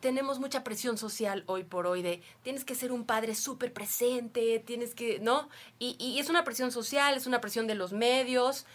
tenemos 0.00 0.38
mucha 0.40 0.64
presión 0.64 0.98
social 0.98 1.44
hoy 1.46 1.64
por 1.64 1.86
hoy 1.86 2.02
de 2.02 2.22
tienes 2.42 2.64
que 2.64 2.74
ser 2.74 2.90
un 2.92 3.04
padre 3.04 3.34
súper 3.34 3.72
presente, 3.72 4.58
tienes 4.66 4.94
que, 4.94 5.18
¿no? 5.20 5.48
Y, 5.78 5.96
y 5.98 6.18
es 6.18 6.28
una 6.28 6.42
presión 6.44 6.72
social, 6.72 7.16
es 7.16 7.26
una 7.26 7.40
presión 7.40 7.66
de 7.66 7.74
los 7.74 7.92
medios. 7.92 8.66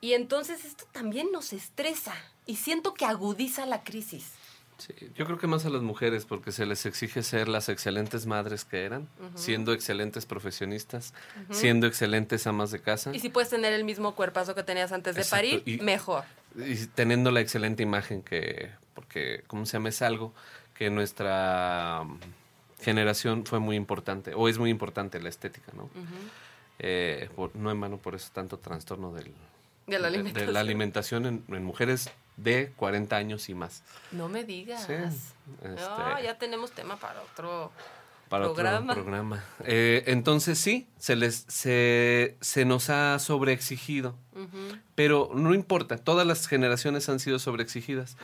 Y 0.00 0.12
entonces 0.14 0.64
esto 0.64 0.84
también 0.92 1.32
nos 1.32 1.52
estresa 1.52 2.14
y 2.46 2.56
siento 2.56 2.92
que 2.94 3.04
agudiza 3.06 3.64
la 3.66 3.84
crisis. 3.84 4.32
Sí, 4.76 4.92
yo 5.14 5.24
creo 5.24 5.38
que 5.38 5.46
más 5.46 5.64
a 5.66 5.70
las 5.70 5.82
mujeres 5.82 6.24
porque 6.24 6.50
se 6.50 6.66
les 6.66 6.84
exige 6.84 7.22
ser 7.22 7.48
las 7.48 7.68
excelentes 7.68 8.26
madres 8.26 8.64
que 8.64 8.82
eran, 8.84 9.08
siendo 9.36 9.72
excelentes 9.72 10.26
profesionistas, 10.26 11.14
siendo 11.50 11.86
excelentes 11.86 12.46
amas 12.48 12.72
de 12.72 12.80
casa. 12.82 13.14
Y 13.14 13.20
si 13.20 13.28
puedes 13.28 13.50
tener 13.50 13.72
el 13.72 13.84
mismo 13.84 14.16
cuerpazo 14.16 14.54
que 14.56 14.64
tenías 14.64 14.90
antes 14.90 15.14
de 15.14 15.20
Exacto, 15.22 15.46
parir, 15.48 15.62
y- 15.64 15.78
mejor. 15.78 16.24
Y 16.56 16.86
teniendo 16.88 17.30
la 17.30 17.40
excelente 17.40 17.82
imagen 17.82 18.22
que, 18.22 18.70
porque, 18.94 19.44
¿cómo 19.46 19.66
se 19.66 19.74
llama? 19.74 19.88
Es 19.88 20.02
algo 20.02 20.32
que 20.74 20.90
nuestra 20.90 22.00
um, 22.02 22.18
generación 22.80 23.46
fue 23.46 23.58
muy 23.60 23.76
importante, 23.76 24.34
o 24.34 24.48
es 24.48 24.58
muy 24.58 24.70
importante 24.70 25.20
la 25.20 25.28
estética, 25.28 25.72
¿no? 25.74 25.88
Eh, 26.78 27.28
por- 27.36 27.54
no 27.54 27.70
en 27.70 27.80
vano 27.80 27.98
por 27.98 28.14
eso 28.14 28.30
tanto 28.32 28.58
trastorno 28.58 29.12
del, 29.12 29.32
De 29.86 29.98
la 29.98 30.08
alimentación. 30.08 30.46
de 30.46 30.52
la 30.52 30.60
alimentación 30.60 31.26
en, 31.26 31.44
en 31.48 31.64
mujeres 31.64 32.10
de 32.36 32.72
40 32.76 33.16
años 33.16 33.48
y 33.48 33.54
más. 33.54 33.82
No 34.10 34.28
me 34.28 34.42
digas. 34.44 34.84
Sí, 34.86 34.92
No, 35.62 35.70
este- 35.70 36.24
ya 36.24 36.36
tenemos 36.38 36.72
tema 36.72 36.96
para 36.96 37.20
otro. 37.22 37.70
Para 38.40 38.52
programa. 38.52 38.92
otro 38.92 39.04
programa. 39.04 39.44
Eh, 39.64 40.04
entonces 40.06 40.58
sí, 40.58 40.86
se 40.98 41.16
les 41.16 41.44
se, 41.48 42.36
se 42.40 42.64
nos 42.64 42.90
ha 42.90 43.18
sobreexigido, 43.18 44.16
pero 44.94 45.30
no 45.34 45.54
importa, 45.54 45.96
todas 45.98 46.26
las 46.26 46.46
generaciones 46.46 47.08
han 47.08 47.20
sido 47.20 47.38
sobreexigidas, 47.38 48.16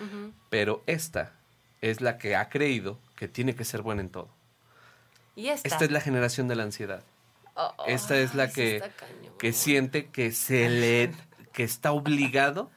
pero 0.48 0.82
esta 0.86 1.32
es 1.80 2.00
la 2.00 2.18
que 2.18 2.36
ha 2.36 2.48
creído 2.48 2.98
que 3.16 3.28
tiene 3.28 3.54
que 3.54 3.64
ser 3.64 3.82
buena 3.82 4.02
en 4.02 4.10
todo. 4.10 4.28
Y 5.36 5.48
esta. 5.48 5.68
Esta 5.68 5.84
es 5.84 5.90
la 5.90 6.00
generación 6.00 6.48
de 6.48 6.56
la 6.56 6.62
ansiedad, 6.64 7.02
Oh, 7.56 7.74
esta 7.86 8.16
es 8.18 8.34
la 8.34 8.50
que, 8.50 8.82
que 9.38 9.52
siente 9.52 10.06
que 10.06 10.32
se 10.32 10.70
le 10.70 11.12
que 11.52 11.62
está 11.64 11.92
obligado 11.92 12.70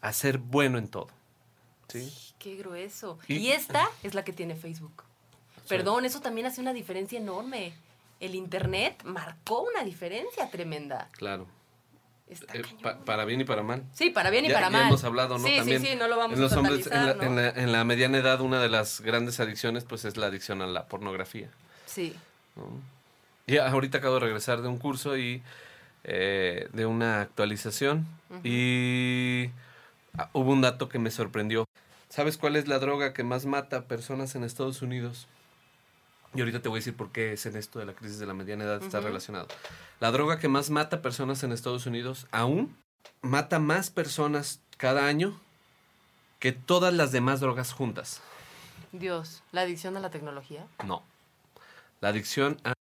a 0.00 0.12
ser 0.12 0.38
bueno 0.38 0.78
en 0.78 0.88
todo. 0.88 1.08
¿Sí? 1.88 2.12
Qué 2.38 2.56
grueso. 2.56 3.18
Y- 3.28 3.36
Y, 3.36 3.48
esta 3.52 3.88
es 4.02 4.14
la 4.14 4.24
que 4.24 4.32
tiene 4.32 4.54
Facebook. 4.56 5.04
Perdón, 5.68 6.04
eso 6.04 6.20
también 6.20 6.46
hace 6.46 6.60
una 6.60 6.72
diferencia 6.72 7.18
enorme. 7.18 7.72
El 8.20 8.34
internet 8.34 9.02
marcó 9.04 9.62
una 9.62 9.84
diferencia 9.84 10.50
tremenda. 10.50 11.08
Claro. 11.12 11.46
Eh, 12.30 12.62
pa- 12.82 12.98
para 12.98 13.24
bien 13.24 13.40
y 13.40 13.44
para 13.44 13.62
mal. 13.62 13.82
Sí, 13.94 14.10
para 14.10 14.28
bien 14.30 14.44
y 14.44 14.48
ya, 14.48 14.54
para 14.54 14.66
ya 14.66 14.70
mal. 14.70 14.86
hemos 14.88 15.02
hablado, 15.04 15.38
¿no? 15.38 15.46
Sí, 15.46 15.56
También 15.56 15.80
sí, 15.80 15.86
sí, 15.88 15.96
no 15.96 16.08
lo 16.08 16.16
vamos 16.18 16.36
en 16.36 16.42
los 16.42 16.52
a 16.52 16.58
hombres, 16.58 16.86
en 16.86 16.92
la, 16.92 17.12
totalizar, 17.14 17.24
en, 17.26 17.34
¿no? 17.36 17.40
la, 17.40 17.48
en 17.62 17.72
la 17.72 17.84
mediana 17.84 18.18
edad, 18.18 18.40
una 18.42 18.60
de 18.60 18.68
las 18.68 19.00
grandes 19.00 19.40
adicciones, 19.40 19.84
pues 19.84 20.04
es 20.04 20.16
la 20.18 20.26
adicción 20.26 20.60
a 20.60 20.66
la 20.66 20.86
pornografía. 20.86 21.48
Sí. 21.86 22.14
Y 23.46 23.56
ahorita 23.56 23.98
acabo 23.98 24.14
de 24.14 24.20
regresar 24.20 24.60
de 24.60 24.68
un 24.68 24.78
curso 24.78 25.16
y 25.16 25.42
eh, 26.04 26.68
de 26.72 26.86
una 26.86 27.22
actualización 27.22 28.06
y 28.44 29.50
ah, 30.18 30.28
hubo 30.34 30.52
un 30.52 30.60
dato 30.60 30.88
que 30.88 30.98
me 30.98 31.10
sorprendió. 31.10 31.64
¿Sabes 32.10 32.36
cuál 32.36 32.56
es 32.56 32.68
la 32.68 32.78
droga 32.78 33.12
que 33.14 33.22
más 33.22 33.46
mata 33.46 33.84
personas 33.84 34.34
en 34.34 34.44
Estados 34.44 34.82
Unidos? 34.82 35.28
Y 36.34 36.40
ahorita 36.40 36.60
te 36.60 36.68
voy 36.68 36.76
a 36.78 36.80
decir 36.80 36.94
por 36.96 37.10
qué 37.10 37.32
es 37.32 37.46
en 37.46 37.56
esto 37.56 37.78
de 37.78 37.86
la 37.86 37.94
crisis 37.94 38.18
de 38.18 38.26
la 38.26 38.34
mediana 38.34 38.64
edad 38.64 38.82
está 38.82 39.00
relacionado. 39.00 39.48
La 40.00 40.10
droga 40.10 40.38
que 40.38 40.48
más 40.48 40.70
mata 40.70 41.00
personas 41.02 41.42
en 41.42 41.52
Estados 41.52 41.86
Unidos 41.86 42.26
aún 42.30 42.76
mata 43.22 43.58
más 43.58 43.90
personas 43.90 44.60
cada 44.76 45.06
año 45.06 45.40
que 46.38 46.52
todas 46.52 46.92
las 46.92 47.12
demás 47.12 47.40
drogas 47.40 47.72
juntas. 47.72 48.20
Dios, 48.92 49.42
la 49.52 49.62
adicción 49.62 49.96
a 49.96 50.00
la 50.00 50.10
tecnología. 50.10 50.66
No. 50.84 51.02
La 52.00 52.08
adicción 52.10 52.58
a, 52.64 52.74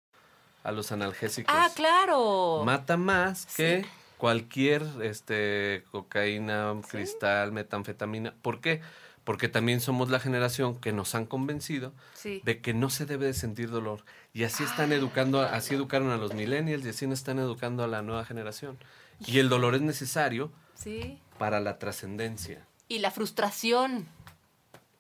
a 0.65 0.73
los 0.73 0.91
analgésicos. 0.91 1.55
Ah, 1.57 1.69
claro. 1.75 2.63
Mata 2.65 2.97
más 2.97 3.47
que 3.57 3.83
Sí. 3.83 3.89
cualquier 4.19 4.83
este 5.03 5.85
cocaína, 5.93 6.75
cristal, 6.89 7.53
metanfetamina. 7.53 8.35
¿Por 8.43 8.61
qué? 8.61 8.81
Porque 8.81 9.04
también 9.49 9.81
somos 9.81 10.11
la 10.11 10.21
generación 10.21 10.77
que 10.79 10.93
nos 10.93 11.15
han 11.15 11.25
convencido 11.27 11.93
Sí. 12.15 12.43
de 12.45 12.61
que 12.61 12.75
no 12.75 12.91
se 12.91 13.07
debe 13.07 13.27
de 13.27 13.35
sentir 13.35 13.71
dolor. 13.71 14.05
Y 14.33 14.45
así 14.45 14.63
están 14.65 14.93
educando, 14.93 15.41
a- 15.41 15.55
así 15.55 15.75
educaron 15.75 16.11
a 16.11 16.17
los 16.17 16.35
millennials 16.35 16.85
y 16.85 16.91
así 16.91 17.07
nos 17.07 17.19
están 17.21 17.39
educando 17.39 17.83
a 17.83 17.87
la 17.89 18.03
nueva 18.03 18.25
generación. 18.25 18.79
Y 19.27 19.39
el 19.39 19.49
dolor 19.49 19.75
es 19.75 19.81
necesario 19.81 20.53
Sí. 20.75 21.19
para 21.39 21.61
la 21.61 21.79
trascendencia. 21.79 22.67
Y 22.89 22.99
la 22.99 23.11
frustración, 23.11 24.07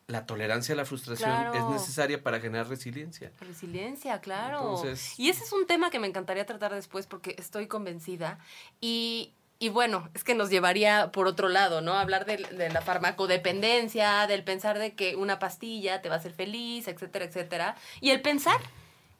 La 0.06 0.26
tolerancia 0.26 0.74
a 0.74 0.76
la 0.76 0.84
frustración 0.84 1.30
Claro. 1.30 1.54
es 1.54 1.64
necesaria 1.80 2.22
para 2.22 2.38
generar 2.38 2.68
resiliencia. 2.68 3.32
resiliencia, 3.40 4.20
claro. 4.20 4.58
Entonces- 4.58 5.18
y 5.18 5.30
ese 5.30 5.44
es 5.44 5.52
un 5.54 5.66
tema 5.66 5.88
que 5.90 5.98
me 5.98 6.06
encantaría 6.06 6.44
tratar 6.44 6.74
después 6.74 7.06
porque 7.06 7.34
estoy 7.38 7.68
convencida. 7.68 8.38
Y, 8.82 9.32
y 9.58 9.68
bueno, 9.68 10.08
es 10.14 10.24
que 10.24 10.34
nos 10.34 10.50
llevaría 10.50 11.10
por 11.12 11.26
otro 11.26 11.48
lado, 11.48 11.80
¿no? 11.80 11.94
Hablar 11.94 12.26
de, 12.26 12.36
de 12.38 12.70
la 12.70 12.82
farmacodependencia, 12.82 14.26
del 14.26 14.44
pensar 14.44 14.78
de 14.78 14.94
que 14.94 15.16
una 15.16 15.38
pastilla 15.38 16.02
te 16.02 16.08
va 16.08 16.16
a 16.16 16.18
hacer 16.18 16.32
feliz, 16.34 16.88
etcétera, 16.88 17.24
etcétera. 17.24 17.76
Y 18.00 18.10
el 18.10 18.20
pensar 18.22 18.60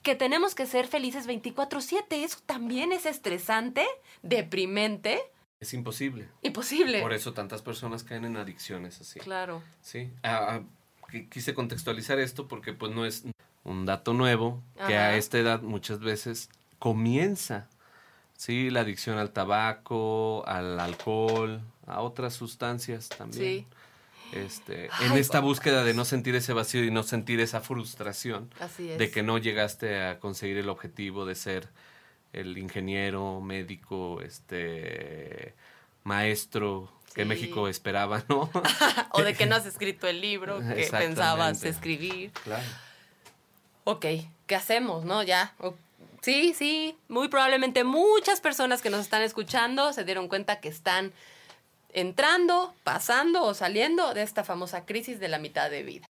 que 0.02 0.14
tenemos 0.14 0.54
que 0.54 0.66
ser 0.66 0.86
felices 0.86 1.26
24/7, 1.26 2.24
eso 2.24 2.38
también 2.46 2.92
es 2.92 3.06
estresante, 3.06 3.86
deprimente, 4.22 5.20
Es 5.60 5.72
imposible. 5.72 6.28
imposible. 6.42 7.00
Por 7.00 7.12
eso 7.14 7.32
tantas 7.32 7.62
personas 7.62 8.04
caen 8.04 8.24
en 8.24 8.36
adicciones 8.36 9.00
así. 9.00 9.20
Claro. 9.20 9.62
Sí, 9.80 10.10
ah, 10.22 10.46
ah, 10.48 10.60
qui- 11.10 11.28
quise 11.30 11.54
contextualizar 11.54 12.18
esto 12.18 12.48
porque 12.48 12.72
pues 12.74 12.92
no 12.92 13.06
es 13.06 13.24
un 13.62 13.86
dato 13.86 14.12
nuevo 14.12 14.60
que 14.86 14.96
Ajá. 14.98 15.06
a 15.06 15.16
esta 15.16 15.38
edad 15.38 15.62
muchas 15.62 16.00
veces 16.00 16.50
comienza, 16.78 17.68
sí, 18.36 18.70
la 18.70 18.80
adicción 18.80 19.18
al 19.18 19.30
tabaco, 19.30 20.44
al 20.46 20.78
alcohol, 20.80 21.60
a 21.86 22.00
otras 22.00 22.34
sustancias 22.34 23.08
también. 23.08 23.42
Sí. 23.42 23.66
Este, 24.32 24.88
Ay, 24.90 25.06
en 25.06 25.12
esta 25.12 25.38
búsqueda 25.40 25.84
de 25.84 25.94
no 25.94 26.04
sentir 26.04 26.34
ese 26.34 26.52
vacío 26.52 26.82
y 26.82 26.90
no 26.90 27.04
sentir 27.04 27.38
esa 27.40 27.60
frustración 27.60 28.50
Así 28.58 28.90
es. 28.90 28.98
de 28.98 29.10
que 29.10 29.22
no 29.22 29.38
llegaste 29.38 30.02
a 30.02 30.18
conseguir 30.18 30.56
el 30.56 30.68
objetivo 30.68 31.24
de 31.24 31.36
ser 31.36 31.68
el 32.32 32.58
ingeniero, 32.58 33.40
médico, 33.40 34.20
este 34.22 35.54
maestro 36.02 36.92
que. 37.14 37.24
México 37.24 37.68
esperaba, 37.68 38.24
¿no? 38.28 38.50
o 39.12 39.22
de 39.22 39.34
que 39.34 39.46
no 39.46 39.56
has 39.56 39.66
escrito 39.66 40.08
el 40.08 40.20
libro 40.20 40.58
que 40.60 40.88
pensabas 40.90 41.62
escribir. 41.62 42.32
Claro. 42.42 42.64
Ok, 43.84 44.06
¿qué 44.46 44.56
hacemos, 44.56 45.04
no? 45.04 45.22
Ya. 45.22 45.54
Sí, 46.24 46.54
sí, 46.56 46.96
muy 47.08 47.28
probablemente 47.28 47.84
muchas 47.84 48.40
personas 48.40 48.80
que 48.80 48.88
nos 48.88 49.02
están 49.02 49.20
escuchando 49.20 49.92
se 49.92 50.04
dieron 50.04 50.28
cuenta 50.28 50.58
que 50.58 50.70
están 50.70 51.12
entrando, 51.92 52.72
pasando 52.82 53.42
o 53.42 53.52
saliendo 53.52 54.14
de 54.14 54.22
esta 54.22 54.42
famosa 54.42 54.86
crisis 54.86 55.20
de 55.20 55.28
la 55.28 55.38
mitad 55.38 55.68
de 55.68 55.82
vida. 55.82 56.06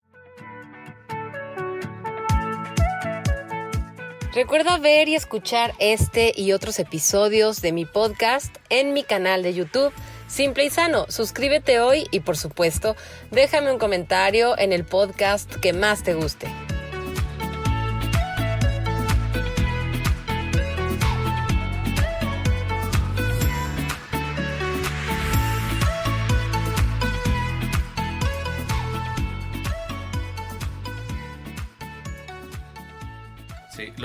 Recuerda 4.35 4.77
ver 4.77 5.09
y 5.09 5.15
escuchar 5.15 5.73
este 5.79 6.35
y 6.37 6.53
otros 6.53 6.79
episodios 6.79 7.63
de 7.63 7.73
mi 7.73 7.87
podcast 7.87 8.55
en 8.69 8.93
mi 8.93 9.05
canal 9.05 9.43
de 9.43 9.55
YouTube. 9.55 9.95
Simple 10.29 10.67
y 10.67 10.69
sano, 10.69 11.07
suscríbete 11.09 11.81
hoy 11.81 12.07
y 12.11 12.21
por 12.21 12.37
supuesto 12.37 12.97
déjame 13.31 13.73
un 13.73 13.79
comentario 13.79 14.59
en 14.59 14.75
el 14.75 14.85
podcast 14.85 15.55
que 15.57 15.73
más 15.73 16.03
te 16.03 16.13
guste. 16.13 16.49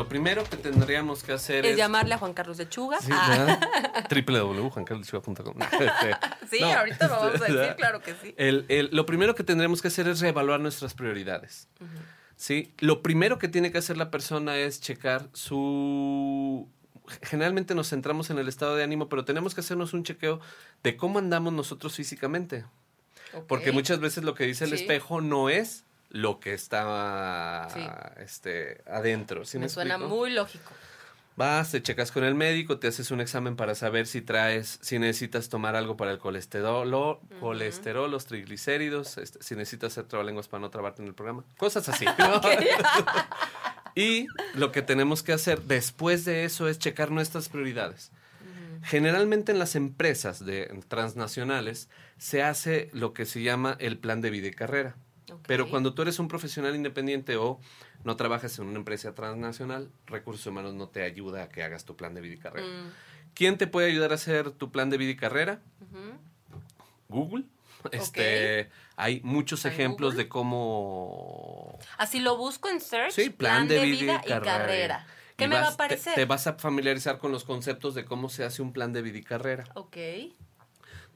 Lo 0.07 0.09
primero 0.09 0.43
que 0.45 0.55
tendríamos 0.55 1.21
que 1.21 1.33
hacer 1.33 1.65
Es 1.65 1.71
es... 1.71 1.77
llamarle 1.77 2.13
a 2.15 2.17
Juan 2.17 2.33
Carlos 2.33 2.57
Lechuga. 2.57 2.99
Sí, 3.01 3.09
Ah, 3.11 3.59
www.juancarloslechuga.com. 4.09 5.55
Este, 5.71 6.15
sí, 6.49 6.61
no, 6.61 6.67
ahorita 6.71 7.07
lo 7.07 7.13
vamos 7.19 7.41
a 7.41 7.45
decir, 7.51 7.75
claro 7.75 8.01
que 8.01 8.13
sí. 8.21 8.33
El- 8.37 8.65
el- 8.69 8.89
lo 8.93 9.05
primero 9.05 9.35
que 9.35 9.43
tendremos 9.43 9.81
que 9.81 9.89
hacer 9.89 10.07
es 10.07 10.21
reevaluar 10.21 10.59
nuestras 10.61 10.93
prioridades. 10.93 11.67
¿sí? 12.37 12.73
Lo 12.77 13.01
primero 13.01 13.37
que 13.37 13.47
tiene 13.49 13.71
que 13.71 13.79
hacer 13.79 13.97
la 13.97 14.09
persona 14.11 14.55
es 14.57 14.79
checar 14.79 15.27
su... 15.33 16.69
Generalmente 17.23 17.73
nos 17.75 17.89
centramos 17.89 18.29
en 18.29 18.37
el 18.37 18.47
estado 18.47 18.75
de 18.75 18.83
ánimo, 18.83 19.09
pero 19.09 19.25
tenemos 19.25 19.53
que 19.55 19.61
hacernos 19.61 19.93
un 19.93 20.03
chequeo 20.03 20.39
de 20.83 20.95
cómo 20.97 21.19
andamos 21.19 21.51
nosotros 21.53 21.95
físicamente. 21.95 22.65
Porque 23.47 23.71
muchas 23.73 23.99
veces 23.99 24.23
lo 24.23 24.35
que 24.35 24.45
dice 24.45 24.63
el 24.65 24.69
Sí. 24.71 24.75
espejo 24.77 25.19
no 25.21 25.49
es 25.49 25.83
lo 26.09 26.39
que 26.39 26.53
está 26.53 27.67
Sí. 27.73 27.85
este, 28.21 28.81
adentro. 28.87 29.45
¿sí 29.45 29.59
Me 29.59 29.69
suena 29.69 29.97
muy 29.97 30.31
lógico. 30.31 30.71
Vas, 31.37 31.69
te 31.69 31.83
checas 31.83 32.11
con 32.11 32.23
el 32.23 32.33
médico, 32.33 32.79
te 32.79 32.87
haces 32.87 33.11
un 33.11 33.21
examen 33.21 33.55
para 33.55 33.75
saber 33.75 34.07
si 34.07 34.23
traes, 34.23 34.79
si 34.81 34.97
necesitas 34.97 35.49
tomar 35.49 35.75
algo 35.75 35.95
para 35.95 36.09
el 36.09 36.17
colesterol, 36.17 37.19
colesterol 37.39 38.09
los 38.09 38.25
triglicéridos, 38.25 39.19
este, 39.19 39.43
si 39.43 39.55
necesitas 39.55 39.91
hacer 39.91 40.05
trabalenguas 40.05 40.47
para 40.47 40.61
no 40.61 40.71
trabarte 40.71 41.03
en 41.03 41.07
el 41.09 41.13
programa, 41.13 41.43
cosas 41.57 41.87
así. 41.89 42.05
y 43.95 44.25
lo 44.55 44.71
que 44.71 44.81
tenemos 44.81 45.21
que 45.21 45.31
hacer 45.31 45.61
después 45.61 46.25
de 46.25 46.43
eso 46.43 46.67
es 46.67 46.79
checar 46.79 47.11
nuestras 47.11 47.49
prioridades. 47.49 48.11
Generalmente 48.81 49.51
en 49.51 49.59
las 49.59 49.75
empresas 49.75 50.43
de 50.43 50.65
transnacionales 50.87 51.87
se 52.17 52.41
hace 52.41 52.89
lo 52.93 53.13
que 53.13 53.25
se 53.25 53.43
llama 53.43 53.75
el 53.79 53.99
plan 53.99 54.21
de 54.21 54.31
vida 54.31 54.47
y 54.47 54.51
carrera. 54.51 54.95
Pero 55.47 55.69
cuando 55.69 55.93
tú 55.93 56.01
eres 56.01 56.19
un 56.19 56.27
profesional 56.27 56.75
independiente 56.75 57.35
o 57.35 57.59
no 58.03 58.15
trabajas 58.15 58.57
en 58.59 58.65
una 58.67 58.77
empresa 58.79 59.13
transnacional, 59.13 59.91
Recursos 60.05 60.45
Humanos 60.47 60.73
no 60.73 60.87
te 60.89 61.03
ayuda 61.03 61.43
a 61.43 61.49
que 61.49 61.63
hagas 61.63 61.85
tu 61.85 61.95
plan 61.95 62.13
de 62.13 62.21
vida 62.21 62.35
y 62.35 62.37
carrera. 62.39 62.67
Mm, 62.67 62.91
¿Quién 63.33 63.57
te 63.57 63.67
puede 63.67 63.87
ayudar 63.87 64.11
a 64.11 64.15
hacer 64.15 64.51
tu 64.51 64.71
plan 64.71 64.89
de 64.89 64.97
vida 64.97 65.11
y 65.11 65.15
carrera? 65.17 65.61
Google. 67.09 67.45
Este, 67.91 68.69
Hay 68.95 69.21
muchos 69.23 69.63
¿En 69.65 69.71
ejemplos 69.73 70.13
Google? 70.13 70.23
de 70.23 70.29
cómo... 70.29 71.79
Así 71.97 72.19
lo 72.19 72.35
busco 72.37 72.69
en 72.69 72.81
search. 72.81 73.11
Sí, 73.13 73.29
plan, 73.29 73.67
de, 73.67 73.79
vida, 73.81 74.21
y 74.25 74.29
carrera. 74.29 75.05
¿Qué 75.37 75.45
Y 75.45 75.47
me 75.47 75.55
va 75.55 75.61
a 75.61 75.67
te- 75.67 75.73
aparecer? 75.75 76.15
Te, 76.15 76.25
vas 76.25 76.47
a 76.47 76.53
familiarizar 76.53 77.19
con 77.19 77.31
los 77.31 77.43
conceptos 77.43 77.93
de 77.95 78.05
cómo 78.05 78.29
se 78.29 78.43
hace 78.43 78.61
un 78.61 78.73
plan 78.73 78.91
de 78.93 79.01
vida 79.03 79.19
y 79.19 79.23
carrera. 79.23 79.65
Ok. 79.75 79.95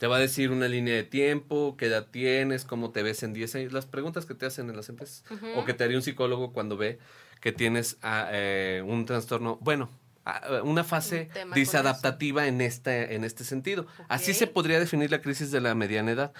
Te 0.01 0.07
va 0.07 0.15
a 0.15 0.19
decir 0.19 0.49
una 0.49 0.67
línea 0.67 0.95
de 0.95 1.03
tiempo, 1.03 1.75
qué 1.77 1.85
edad 1.85 2.07
tienes, 2.09 2.65
cómo 2.65 2.89
te 2.89 3.03
ves 3.03 3.21
en 3.21 3.33
10 3.33 3.53
años, 3.53 3.71
las 3.71 3.85
preguntas 3.85 4.25
que 4.25 4.33
te 4.33 4.47
hacen 4.47 4.67
en 4.67 4.75
las 4.75 4.89
empresas. 4.89 5.23
O 5.55 5.63
que 5.63 5.75
te 5.75 5.83
haría 5.83 5.95
un 5.95 6.01
psicólogo 6.01 6.53
cuando 6.53 6.75
ve 6.75 6.97
que 7.39 7.51
tienes 7.51 7.97
ah, 8.01 8.27
eh, 8.31 8.81
un 8.83 9.05
trastorno, 9.05 9.59
bueno, 9.61 9.91
ah, 10.25 10.61
una 10.63 10.83
fase 10.83 11.29
Un 11.45 11.53
disadaptativa 11.53 12.47
en 12.47 12.61
este, 12.61 13.13
en 13.13 13.23
este 13.23 13.43
sentido. 13.43 13.85
Así 14.07 14.33
se 14.33 14.47
podría 14.47 14.79
definir 14.79 15.11
la 15.11 15.21
crisis 15.21 15.51
de 15.51 15.61
la 15.61 15.75
mediana 15.75 16.09
edad. 16.09 16.33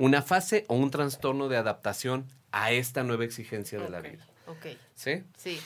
Una 0.00 0.20
fase 0.20 0.64
o 0.66 0.74
un 0.74 0.90
trastorno 0.90 1.48
de 1.48 1.56
adaptación 1.56 2.26
a 2.50 2.72
esta 2.72 3.04
nueva 3.04 3.24
exigencia 3.24 3.78
de 3.78 3.90
la 3.90 4.00
vida. 4.00 4.26
Ok, 4.48 4.76
¿Sí? 4.96 5.22
sí. 5.36 5.60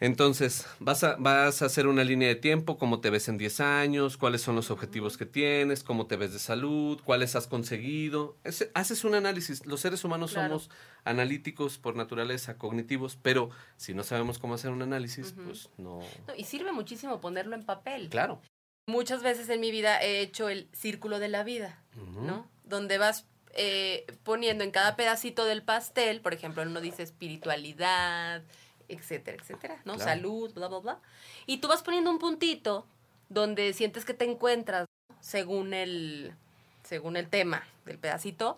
Entonces, 0.00 0.66
vas 0.78 1.02
a, 1.02 1.16
vas 1.18 1.60
a 1.62 1.66
hacer 1.66 1.86
una 1.88 2.04
línea 2.04 2.28
de 2.28 2.36
tiempo, 2.36 2.78
cómo 2.78 3.00
te 3.00 3.10
ves 3.10 3.28
en 3.28 3.36
10 3.36 3.60
años, 3.60 4.16
cuáles 4.16 4.42
son 4.42 4.54
los 4.54 4.70
objetivos 4.70 5.16
que 5.18 5.26
tienes, 5.26 5.82
cómo 5.82 6.06
te 6.06 6.16
ves 6.16 6.32
de 6.32 6.38
salud, 6.38 7.00
cuáles 7.04 7.34
has 7.34 7.48
conseguido. 7.48 8.36
Haces 8.74 9.04
un 9.04 9.14
análisis. 9.14 9.66
Los 9.66 9.80
seres 9.80 10.04
humanos 10.04 10.32
Claro. 10.32 10.60
somos 10.60 10.70
analíticos 11.04 11.78
por 11.78 11.96
naturaleza, 11.96 12.58
cognitivos, 12.58 13.16
pero 13.20 13.50
si 13.76 13.92
no 13.94 14.04
sabemos 14.04 14.38
cómo 14.38 14.54
hacer 14.54 14.70
un 14.70 14.82
análisis, 14.82 15.34
pues 15.44 15.68
no. 15.78 16.00
No, 16.26 16.34
y 16.36 16.44
sirve 16.44 16.70
muchísimo 16.72 17.20
ponerlo 17.20 17.56
en 17.56 17.64
papel. 17.64 18.08
Claro. 18.08 18.40
Muchas 18.86 19.22
veces 19.22 19.48
en 19.48 19.60
mi 19.60 19.70
vida 19.70 20.00
he 20.00 20.20
hecho 20.20 20.48
el 20.48 20.68
círculo 20.72 21.18
de 21.18 21.28
la 21.28 21.42
vida. 21.42 21.82
¿no? 21.96 22.48
Donde 22.64 22.96
vas 22.98 23.26
eh, 23.54 24.06
poniendo 24.22 24.62
en 24.62 24.70
cada 24.70 24.94
pedacito 24.94 25.44
del 25.44 25.62
pastel, 25.62 26.20
por 26.20 26.32
ejemplo, 26.32 26.62
uno 26.62 26.80
dice 26.80 27.02
espiritualidad, 27.02 28.44
etcétera, 28.88 29.36
etcétera, 29.40 29.80
¿no? 29.84 29.94
Claro. 29.94 30.10
Salud, 30.10 30.52
bla, 30.54 30.68
bla, 30.68 30.78
bla. 30.78 31.00
Y 31.46 31.58
tú 31.58 31.68
vas 31.68 31.82
poniendo 31.82 32.10
un 32.10 32.18
puntito 32.18 32.86
donde 33.28 33.72
sientes 33.72 34.04
que 34.04 34.14
te 34.14 34.24
encuentras 34.24 34.86
según 35.20 35.74
el, 35.74 36.34
según 36.82 37.16
el 37.16 37.28
tema 37.28 37.66
del 37.84 37.98
pedacito 37.98 38.56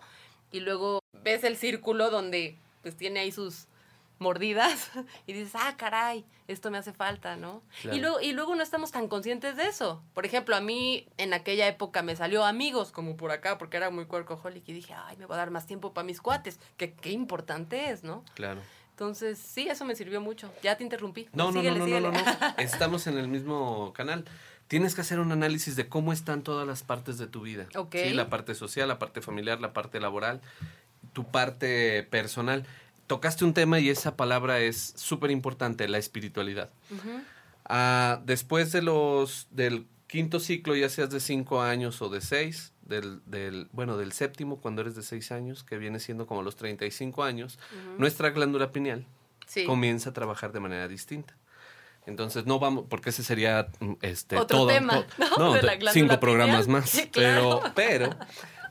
y 0.51 0.61
luego 0.61 0.99
ves 1.23 1.43
el 1.43 1.57
círculo 1.57 2.09
donde 2.09 2.57
pues 2.81 2.95
tiene 2.95 3.21
ahí 3.21 3.31
sus 3.31 3.67
mordidas 4.19 4.91
y 5.27 5.33
dices, 5.33 5.53
ah, 5.55 5.75
caray, 5.77 6.23
esto 6.47 6.71
me 6.71 6.77
hace 6.77 6.93
falta, 6.93 7.35
¿no? 7.35 7.61
Claro. 7.81 7.97
Y, 7.97 7.99
luego, 7.99 8.21
y 8.21 8.31
luego 8.33 8.55
no 8.55 8.63
estamos 8.63 8.91
tan 8.91 9.07
conscientes 9.07 9.57
de 9.57 9.67
eso. 9.67 10.01
Por 10.13 10.25
ejemplo, 10.25 10.55
a 10.55 10.61
mí 10.61 11.07
en 11.17 11.33
aquella 11.33 11.67
época 11.67 12.03
me 12.03 12.15
salió 12.15 12.45
amigos 12.45 12.91
como 12.91 13.17
por 13.17 13.31
acá 13.31 13.57
porque 13.57 13.77
era 13.77 13.89
muy 13.89 14.05
cuercoholic 14.05 14.67
y 14.67 14.73
dije, 14.73 14.93
ay, 14.93 15.17
me 15.17 15.25
voy 15.25 15.35
a 15.35 15.37
dar 15.37 15.51
más 15.51 15.65
tiempo 15.65 15.93
para 15.93 16.05
mis 16.05 16.21
cuates, 16.21 16.59
que 16.77 16.93
qué 16.93 17.11
importante 17.11 17.89
es, 17.89 18.03
¿no? 18.03 18.23
Claro. 18.35 18.61
Entonces, 19.01 19.39
sí, 19.39 19.67
eso 19.67 19.83
me 19.83 19.95
sirvió 19.95 20.21
mucho. 20.21 20.53
Ya 20.61 20.77
te 20.77 20.83
interrumpí. 20.83 21.27
No, 21.33 21.45
no, 21.51 21.53
Síguele, 21.53 21.79
no, 21.79 21.87
no, 21.87 21.99
no, 21.99 22.11
no. 22.11 22.19
Estamos 22.59 23.07
en 23.07 23.17
el 23.17 23.27
mismo 23.27 23.93
canal. 23.93 24.25
Tienes 24.67 24.93
que 24.93 25.01
hacer 25.01 25.19
un 25.19 25.31
análisis 25.31 25.75
de 25.75 25.89
cómo 25.89 26.13
están 26.13 26.43
todas 26.43 26.67
las 26.67 26.83
partes 26.83 27.17
de 27.17 27.25
tu 27.25 27.41
vida. 27.41 27.65
Ok. 27.75 27.95
Sí, 27.95 28.13
la 28.13 28.29
parte 28.29 28.53
social, 28.53 28.87
la 28.87 28.99
parte 28.99 29.23
familiar, 29.23 29.59
la 29.59 29.73
parte 29.73 29.99
laboral, 29.99 30.39
tu 31.13 31.23
parte 31.23 32.03
personal. 32.11 32.67
Tocaste 33.07 33.43
un 33.43 33.55
tema 33.55 33.79
y 33.79 33.89
esa 33.89 34.15
palabra 34.15 34.59
es 34.59 34.93
súper 34.97 35.31
importante, 35.31 35.87
la 35.87 35.97
espiritualidad. 35.97 36.69
Ah, 37.65 38.21
después 38.23 38.71
de 38.71 38.83
los 38.83 39.47
del 39.49 39.87
quinto 40.05 40.39
ciclo, 40.39 40.75
ya 40.75 40.89
seas 40.89 41.09
de 41.09 41.19
cinco 41.19 41.63
años 41.63 42.03
o 42.03 42.09
de 42.09 42.21
seis, 42.21 42.70
del, 42.83 43.21
del, 43.25 43.67
bueno, 43.71 43.97
del 43.97 44.11
séptimo, 44.11 44.59
cuando 44.59 44.81
eres 44.81 44.95
de 44.95 45.03
seis 45.03 45.31
años, 45.31 45.63
que 45.63 45.77
viene 45.77 45.99
siendo 45.99 46.25
como 46.27 46.41
los 46.43 46.55
35 46.55 47.23
años, 47.23 47.59
nuestra 47.97 48.29
glándula 48.31 48.71
pineal 48.71 49.05
Sí. 49.47 49.65
comienza 49.65 50.11
a 50.11 50.13
trabajar 50.13 50.51
de 50.53 50.59
manera 50.61 50.87
distinta. 50.87 51.35
Entonces 52.05 52.45
no 52.45 52.57
vamos, 52.57 52.85
porque 52.89 53.09
ese 53.11 53.23
sería 53.23 53.67
mm, 53.79 53.93
este 54.01 54.37
Otro 54.37 54.59
todo, 54.59 54.67
tema, 54.67 55.05
¿no? 55.37 55.53
De 55.53 55.61
la 55.61 55.71
de- 55.73 55.77
glándula 55.77 55.91
cinco 55.91 56.19
programas 56.19 56.65
pineal. 56.65 56.81
más. 56.81 56.89
Sí, 56.89 57.07
claro. 57.09 57.61
Pero, 57.75 58.09
pero 58.09 58.17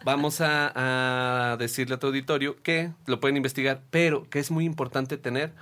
vamos 0.04 0.40
a, 0.40 1.52
a 1.52 1.56
decirle 1.58 1.94
a 1.94 1.98
tu 1.98 2.06
auditorio 2.08 2.56
que 2.62 2.92
lo 3.06 3.20
pueden 3.20 3.36
investigar, 3.36 3.82
pero 3.90 4.28
que 4.30 4.38
es 4.38 4.50
muy 4.50 4.64
importante 4.64 5.16
tener 5.18 5.52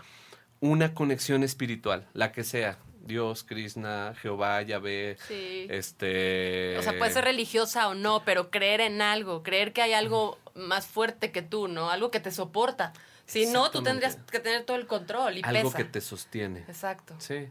una 0.60 0.94
conexión 0.94 1.42
espiritual, 1.42 2.06
la 2.14 2.32
que 2.32 2.44
sea. 2.44 2.78
Dios, 3.08 3.42
Krishna, 3.42 4.14
Jehová, 4.22 4.62
Yahvé, 4.62 5.16
Sí. 5.26 5.66
este... 5.68 6.76
O 6.78 6.82
sea, 6.82 6.96
puede 6.96 7.10
ser 7.10 7.24
religiosa 7.24 7.88
o 7.88 7.94
no, 7.94 8.22
pero 8.24 8.50
creer 8.50 8.80
en 8.80 9.02
algo, 9.02 9.42
creer 9.42 9.72
que 9.72 9.82
hay 9.82 9.94
algo 9.94 10.38
más 10.54 10.86
fuerte 10.86 11.32
que 11.32 11.42
tú, 11.42 11.66
¿no? 11.66 11.90
Algo 11.90 12.12
que 12.12 12.20
te 12.20 12.30
soporta. 12.30 12.92
Si 13.26 13.46
no, 13.46 13.70
tú 13.70 13.82
tendrías 13.82 14.16
que 14.30 14.38
tener 14.38 14.64
todo 14.64 14.76
el 14.76 14.86
control 14.86 15.38
y 15.38 15.42
algo 15.44 15.70
pesa. 15.70 15.76
que 15.78 15.84
te 15.84 16.00
sostiene. 16.00 16.60
Exacto. 16.60 17.14
Sí. 17.18 17.48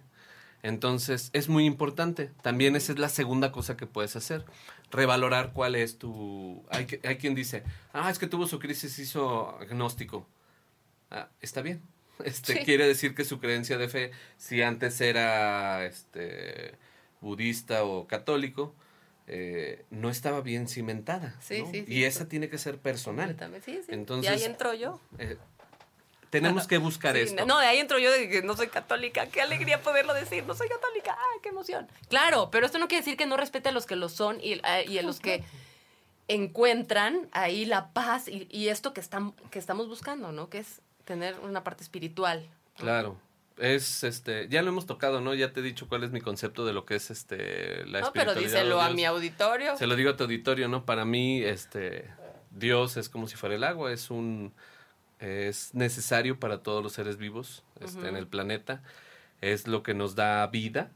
Entonces, 0.63 1.29
es 1.33 1.49
muy 1.49 1.65
importante. 1.65 2.31
También 2.41 2.75
esa 2.75 2.91
es 2.93 2.99
la 2.99 3.09
segunda 3.09 3.51
cosa 3.51 3.77
que 3.77 3.85
puedes 3.85 4.15
hacer. 4.15 4.43
Revalorar 4.89 5.53
cuál 5.53 5.75
es 5.75 5.97
tu... 5.99 6.65
Hay 6.69 6.85
quien 7.17 7.35
dice, 7.35 7.63
ah, 7.93 8.09
es 8.09 8.17
que 8.17 8.27
tuvo 8.27 8.47
su 8.47 8.57
crisis, 8.57 8.97
hizo 8.99 9.57
agnóstico. 9.59 10.25
Ah, 11.11 11.29
está 11.41 11.61
bien. 11.61 11.81
Este, 12.23 12.53
Sí. 12.53 12.59
Quiere 12.65 12.87
decir 12.87 13.13
que 13.15 13.23
su 13.25 13.39
creencia 13.39 13.77
de 13.77 13.89
fe, 13.89 14.11
si 14.37 14.61
antes 14.61 14.99
era 15.01 15.85
este, 15.85 16.73
budista 17.21 17.83
o 17.83 18.07
católico, 18.07 18.75
eh, 19.27 19.85
no 19.89 20.09
estaba 20.09 20.41
bien 20.41 20.67
cimentada. 20.67 21.35
Sí, 21.41 21.61
¿no? 21.61 21.71
sí, 21.71 21.83
y 21.87 22.03
esa 22.05 22.27
tiene 22.27 22.49
que 22.49 22.57
ser 22.57 22.77
personal. 22.79 23.27
Completamente. 23.27 23.65
Sí, 23.71 23.79
sí. 23.85 23.91
Entonces- 23.93 24.31
y 24.31 24.33
ahí 24.33 24.43
entro 24.43 24.73
yo. 24.73 24.99
Eh, 25.19 25.37
tenemos 26.29 26.67
que 26.67 26.77
buscar 26.77 27.15
Sí, 27.15 27.21
esto. 27.21 27.45
No, 27.45 27.57
de 27.59 27.65
ahí 27.67 27.77
entro 27.79 27.99
yo 27.99 28.11
de 28.11 28.27
que 28.29 28.41
no 28.41 28.55
soy 28.57 28.67
católica. 28.67 29.27
Qué 29.27 29.41
alegría 29.41 29.81
poderlo 29.81 30.13
decir. 30.13 30.45
No 30.45 30.55
soy 30.55 30.67
católica. 30.69 31.11
¡Ay, 31.17 31.39
qué 31.41 31.49
emoción! 31.49 31.87
Claro, 32.09 32.49
pero 32.51 32.65
esto 32.65 32.79
no 32.79 32.87
quiere 32.87 33.01
decir 33.01 33.17
que 33.17 33.25
no 33.25 33.37
respete 33.37 33.69
a 33.69 33.71
los 33.71 33.85
que 33.85 33.95
lo 33.95 34.09
son 34.09 34.39
y, 34.41 34.59
a- 34.63 34.83
y 34.83 34.97
a 34.97 35.03
los 35.03 35.19
que 35.19 35.43
encuentran 36.27 37.29
ahí 37.31 37.65
la 37.65 37.93
paz 37.93 38.27
y, 38.27 38.47
y 38.51 38.67
esto 38.69 38.93
que, 38.93 38.99
están, 39.01 39.31
que 39.51 39.59
estamos 39.59 39.87
buscando, 39.87 40.31
¿no? 40.31 40.49
Que 40.49 40.59
es 40.59 40.81
tener 41.07 41.39
una 41.39 41.63
parte 41.63 41.83
espiritual. 41.83 42.45
¿no? 42.77 42.83
Claro. 42.83 43.17
Es 43.57 44.03
este, 44.03 44.47
ya 44.49 44.61
lo 44.61 44.69
hemos 44.69 44.85
tocado, 44.85 45.19
¿no? 45.19 45.33
Ya 45.33 45.51
te 45.51 45.61
he 45.61 45.63
dicho 45.63 45.87
cuál 45.87 46.03
es 46.03 46.11
mi 46.11 46.21
concepto 46.21 46.63
de 46.63 46.73
lo 46.73 46.85
que 46.85 46.95
es 46.95 47.09
este 47.09 47.85
la 47.85 48.01
No, 48.01 48.11
pero 48.13 48.31
espiritualidad 48.31 48.59
díselo 48.61 48.81
a 48.81 48.91
mi 48.91 49.03
auditorio. 49.03 49.75
Se 49.77 49.87
lo 49.87 49.95
digo 49.95 50.11
a 50.11 50.17
tu 50.17 50.25
auditorio, 50.25 50.67
¿no? 50.67 50.85
Para 50.85 51.05
mí, 51.05 51.41
este, 51.41 52.07
Dios 52.51 52.97
es 52.97 53.09
como 53.09 53.25
si 53.27 53.35
fuera 53.35 53.55
el 53.55 53.63
agua, 53.63 53.91
es 53.91 54.11
un, 54.11 54.53
es 55.19 55.73
necesario 55.73 56.39
para 56.39 56.61
todos 56.61 56.83
los 56.83 56.93
seres 56.93 57.17
vivos 57.17 57.63
este, 57.79 58.07
en 58.07 58.15
el 58.15 58.27
planeta, 58.27 58.83
es 59.41 59.65
lo 59.65 59.81
que 59.81 59.95
nos 59.95 60.13
da 60.13 60.45
vida, 60.45 60.91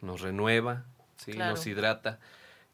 nos 0.00 0.20
renueva, 0.20 0.86
¿sí? 1.16 1.32
Claro. 1.32 1.52
Nos 1.52 1.64
hidrata. 1.64 2.18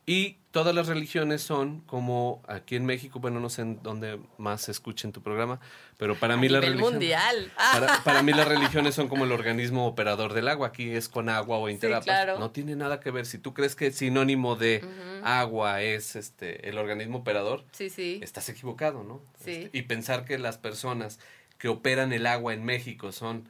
Y 0.08 0.38
todas 0.52 0.72
las 0.72 0.86
religiones 0.86 1.42
son 1.42 1.80
como 1.80 2.40
aquí 2.46 2.76
en 2.76 2.86
México, 2.86 3.18
bueno, 3.18 3.40
no 3.40 3.50
sé 3.50 3.62
en 3.62 3.82
dónde 3.82 4.20
más 4.38 4.62
se 4.62 4.70
escucha 4.70 5.08
en 5.08 5.12
tu 5.12 5.20
programa, 5.20 5.58
pero 5.98 6.14
para 6.14 6.34
a 6.34 6.36
mí 6.36 6.48
la 6.48 6.60
nivel 6.60 6.74
religión... 6.74 6.92
mundial. 6.94 7.52
Para, 7.72 8.04
para 8.04 8.22
mí 8.22 8.32
las 8.32 8.46
religiones 8.46 8.94
son 8.94 9.08
como 9.08 9.24
el 9.24 9.32
organismo 9.32 9.86
operador 9.86 10.32
del 10.32 10.46
agua. 10.46 10.68
Aquí 10.68 10.90
es 10.90 11.08
con 11.08 11.28
agua 11.28 11.58
o 11.58 11.68
interapas. 11.68 12.04
claro. 12.04 12.38
No 12.38 12.52
tiene 12.52 12.76
nada 12.76 13.00
que 13.00 13.10
ver. 13.10 13.26
Si 13.26 13.38
tú 13.38 13.52
crees 13.52 13.74
que 13.74 13.90
sinónimo 13.90 14.54
de 14.54 14.84
agua 15.24 15.82
es 15.82 16.14
este 16.14 16.68
el 16.68 16.78
organismo 16.78 17.18
operador, 17.18 17.64
sí, 17.72 17.90
sí. 17.90 18.20
estás 18.22 18.48
equivocado, 18.48 19.02
¿no? 19.02 19.20
Sí. 19.44 19.50
Este, 19.50 19.76
y 19.76 19.82
pensar 19.82 20.24
que 20.24 20.38
las 20.38 20.56
personas 20.56 21.18
que 21.58 21.68
operan 21.68 22.12
el 22.12 22.26
agua 22.26 22.54
en 22.54 22.64
México 22.64 23.10
son 23.10 23.48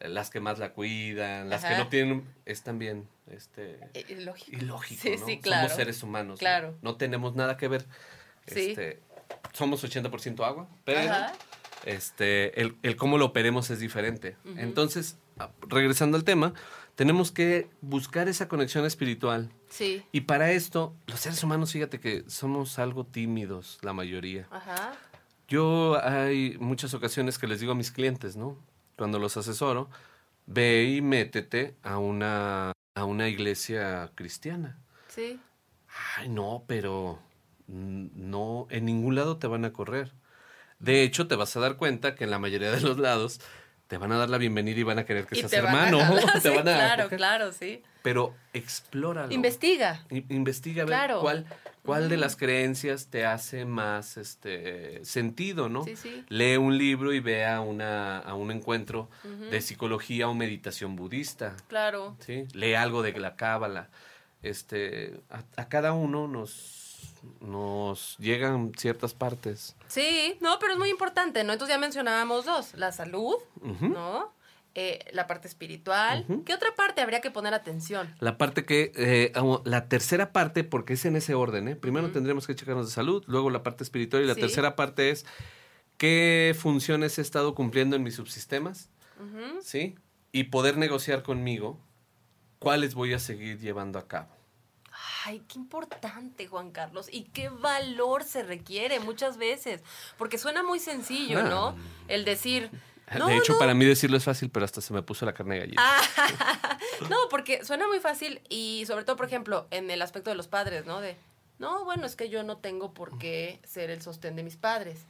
las 0.00 0.30
que 0.30 0.40
más 0.40 0.58
la 0.58 0.72
cuidan, 0.72 1.48
las 1.48 1.64
que 1.64 1.76
no 1.76 1.88
tienen 1.88 2.24
es 2.44 2.62
también 2.62 3.08
este 3.30 3.78
Eh, 3.94 4.04
Ilógico. 4.08 4.56
ilógico, 4.58 5.02
Sí, 5.02 5.16
¿no? 5.18 5.26
sí, 5.26 5.38
claro. 5.40 5.62
Somos 5.68 5.76
seres 5.76 6.02
humanos. 6.02 6.34
¿no? 6.34 6.38
Claro. 6.38 6.76
No 6.82 6.96
tenemos 6.96 7.34
nada 7.36 7.56
que 7.56 7.68
ver. 7.68 7.86
Sí. 8.46 8.70
Este, 8.70 9.00
somos 9.52 9.82
80% 9.84 10.44
agua, 10.44 10.68
pero 10.84 11.00
Ajá. 11.00 11.32
este, 11.84 12.60
el, 12.60 12.76
el 12.82 12.96
cómo 12.96 13.18
lo 13.18 13.26
operemos 13.26 13.70
es 13.70 13.78
diferente. 13.80 14.36
Entonces, 14.56 15.16
a- 15.38 15.50
regresando 15.68 16.16
al 16.16 16.24
tema, 16.24 16.52
tenemos 16.96 17.32
que 17.32 17.68
buscar 17.80 18.28
esa 18.28 18.48
conexión 18.48 18.84
espiritual. 18.84 19.50
Sí. 19.68 20.04
Y 20.12 20.22
para 20.22 20.50
esto, 20.52 20.94
los 21.06 21.20
seres 21.20 21.42
humanos, 21.42 21.72
fíjate 21.72 21.98
que 22.00 22.24
somos 22.28 22.78
algo 22.78 23.04
tímidos, 23.06 23.78
la 23.82 23.92
mayoría. 23.92 24.46
Ajá. 24.50 24.92
Yo 25.48 25.98
hay 26.02 26.56
muchas 26.58 26.94
ocasiones 26.94 27.38
que 27.38 27.46
les 27.46 27.60
digo 27.60 27.72
a 27.72 27.74
mis 27.74 27.90
clientes, 27.90 28.36
¿no? 28.36 28.56
Cuando 28.96 29.18
los 29.18 29.36
asesoro, 29.36 29.88
ve 30.46 30.84
y 30.84 31.02
métete 31.02 31.76
a 31.82 31.98
una, 31.98 32.72
a 32.94 33.04
una 33.04 33.28
iglesia 33.28 34.12
cristiana. 34.14 34.78
Sí. 35.08 35.40
Ay, 36.16 36.28
no, 36.28 36.64
pero 36.66 37.18
no, 37.66 38.66
en 38.70 38.84
ningún 38.84 39.14
lado 39.14 39.38
te 39.38 39.46
van 39.46 39.64
a 39.64 39.72
correr. 39.72 40.12
De 40.78 41.02
hecho, 41.02 41.26
te 41.28 41.36
vas 41.36 41.56
a 41.56 41.60
dar 41.60 41.76
cuenta 41.76 42.14
que 42.14 42.24
en 42.24 42.30
la 42.30 42.38
mayoría 42.38 42.70
de 42.70 42.80
los 42.80 42.98
lados 42.98 43.40
te 43.88 43.98
van 43.98 44.12
a 44.12 44.16
dar 44.16 44.30
la 44.30 44.38
bienvenida 44.38 44.80
y 44.80 44.82
van 44.82 44.98
a 44.98 45.04
querer 45.04 45.26
que 45.26 45.36
Y 45.36 45.40
seas 45.40 45.50
te 45.50 45.60
van 45.60 45.74
a 45.76 45.86
hermano. 45.88 46.00
jalar, 46.04 46.32
te 46.40 46.40
sí, 46.40 46.48
van 46.48 46.58
a 46.58 46.62
claro, 46.74 47.08
claro, 47.10 47.52
sí. 47.52 47.82
Pero 48.02 48.34
explóralo. 48.52 49.32
Investiga. 49.32 50.04
I- 50.10 50.24
Investiga 50.30 50.82
a 50.82 50.86
ver 50.86 50.94
Claro. 50.96 51.20
cuál, 51.20 51.46
cuál 51.84 52.08
de 52.08 52.16
las 52.16 52.36
creencias 52.36 53.06
te 53.08 53.24
hace 53.26 53.64
más 53.64 54.16
este 54.16 55.04
sentido, 55.04 55.68
¿no? 55.68 55.84
Sí, 55.84 55.96
sí. 55.96 56.24
Lee 56.28 56.56
un 56.56 56.76
libro 56.78 57.12
y 57.12 57.20
vea 57.20 57.60
una, 57.60 58.18
a 58.18 58.34
un 58.34 58.50
encuentro 58.50 59.08
de 59.50 59.60
psicología 59.60 60.28
o 60.28 60.34
meditación 60.34 60.96
budista. 60.96 61.56
Claro. 61.68 62.16
¿sí? 62.20 62.46
Lee 62.52 62.74
algo 62.74 63.02
de 63.02 63.12
la 63.18 63.36
cábala. 63.36 63.88
Este, 64.42 65.20
a, 65.30 65.42
a 65.56 65.68
cada 65.68 65.94
uno 65.94 66.28
nos, 66.28 66.83
nos 67.40 68.16
llegan 68.18 68.72
ciertas 68.76 69.14
partes. 69.14 69.76
Sí, 69.88 70.36
no, 70.40 70.58
pero 70.58 70.72
es 70.74 70.78
muy 70.78 70.90
importante, 70.90 71.44
¿no? 71.44 71.52
Entonces 71.52 71.74
ya 71.74 71.80
mencionábamos 71.80 72.44
dos, 72.44 72.74
la 72.74 72.92
salud. 72.92 73.34
¿no? 73.62 74.32
Eh, 74.76 74.98
la 75.12 75.28
parte 75.28 75.46
espiritual. 75.46 76.26
¿Qué 76.44 76.52
otra 76.52 76.74
parte 76.74 77.00
habría 77.00 77.20
que 77.20 77.30
poner 77.30 77.54
atención? 77.54 78.12
La 78.18 78.36
parte 78.38 78.64
que, 78.64 78.90
eh, 78.96 79.32
la 79.64 79.88
tercera 79.88 80.32
parte, 80.32 80.64
porque 80.64 80.94
es 80.94 81.04
en 81.04 81.14
ese 81.14 81.34
orden, 81.34 81.68
¿eh? 81.68 81.76
Primero 81.76 82.10
tendremos 82.10 82.46
que 82.48 82.56
checarnos 82.56 82.86
de 82.88 82.92
salud, 82.92 83.22
luego 83.28 83.50
la 83.50 83.62
parte 83.62 83.84
espiritual 83.84 84.24
y 84.24 84.26
la 84.26 84.34
Sí. 84.34 84.40
tercera 84.40 84.74
parte 84.74 85.10
es 85.10 85.26
qué 85.96 86.56
funciones 86.58 87.18
he 87.18 87.22
estado 87.22 87.54
cumpliendo 87.54 87.94
en 87.94 88.02
mis 88.02 88.16
subsistemas. 88.16 88.90
¿sí? 89.62 89.94
Y 90.32 90.44
poder 90.44 90.76
negociar 90.76 91.22
conmigo 91.22 91.78
cuáles 92.58 92.94
voy 92.94 93.14
a 93.14 93.20
seguir 93.20 93.60
llevando 93.60 94.00
a 94.00 94.08
cabo. 94.08 94.33
Ay, 95.26 95.42
qué 95.48 95.58
importante, 95.58 96.46
Juan 96.46 96.70
Carlos. 96.70 97.08
Y 97.10 97.22
qué 97.24 97.48
valor 97.48 98.24
se 98.24 98.42
requiere 98.42 99.00
muchas 99.00 99.36
veces. 99.38 99.82
Porque 100.18 100.36
suena 100.38 100.62
muy 100.62 100.78
sencillo, 100.80 101.42
¿no? 101.44 101.68
Ah. 101.68 101.74
El 102.08 102.24
decir. 102.24 102.70
No, 103.18 103.28
de 103.28 103.36
hecho, 103.36 103.52
no. 103.54 103.58
para 103.58 103.74
mí 103.74 103.84
decirlo 103.84 104.16
es 104.16 104.24
fácil, 104.24 104.50
pero 104.50 104.64
hasta 104.64 104.80
se 104.80 104.92
me 104.92 105.02
puso 105.02 105.24
la 105.26 105.34
carne 105.34 105.54
de 105.56 105.60
gallina. 105.60 105.82
Ah, 105.84 106.78
no, 107.10 107.16
porque 107.30 107.64
suena 107.64 107.86
muy 107.86 108.00
fácil 108.00 108.40
y 108.48 108.84
sobre 108.86 109.04
todo, 109.04 109.16
por 109.16 109.26
ejemplo, 109.26 109.66
en 109.70 109.90
el 109.90 110.00
aspecto 110.02 110.30
de 110.30 110.36
los 110.36 110.48
padres, 110.48 110.84
¿no? 110.86 111.00
De, 111.00 111.16
no, 111.58 111.84
bueno, 111.84 112.06
es 112.06 112.16
que 112.16 112.28
yo 112.30 112.42
no 112.42 112.56
tengo 112.58 112.92
por 112.94 113.18
qué 113.18 113.60
ser 113.64 113.90
el 113.90 114.00
sostén 114.02 114.36
de 114.36 114.42
mis 114.42 114.56
padres. 114.56 115.00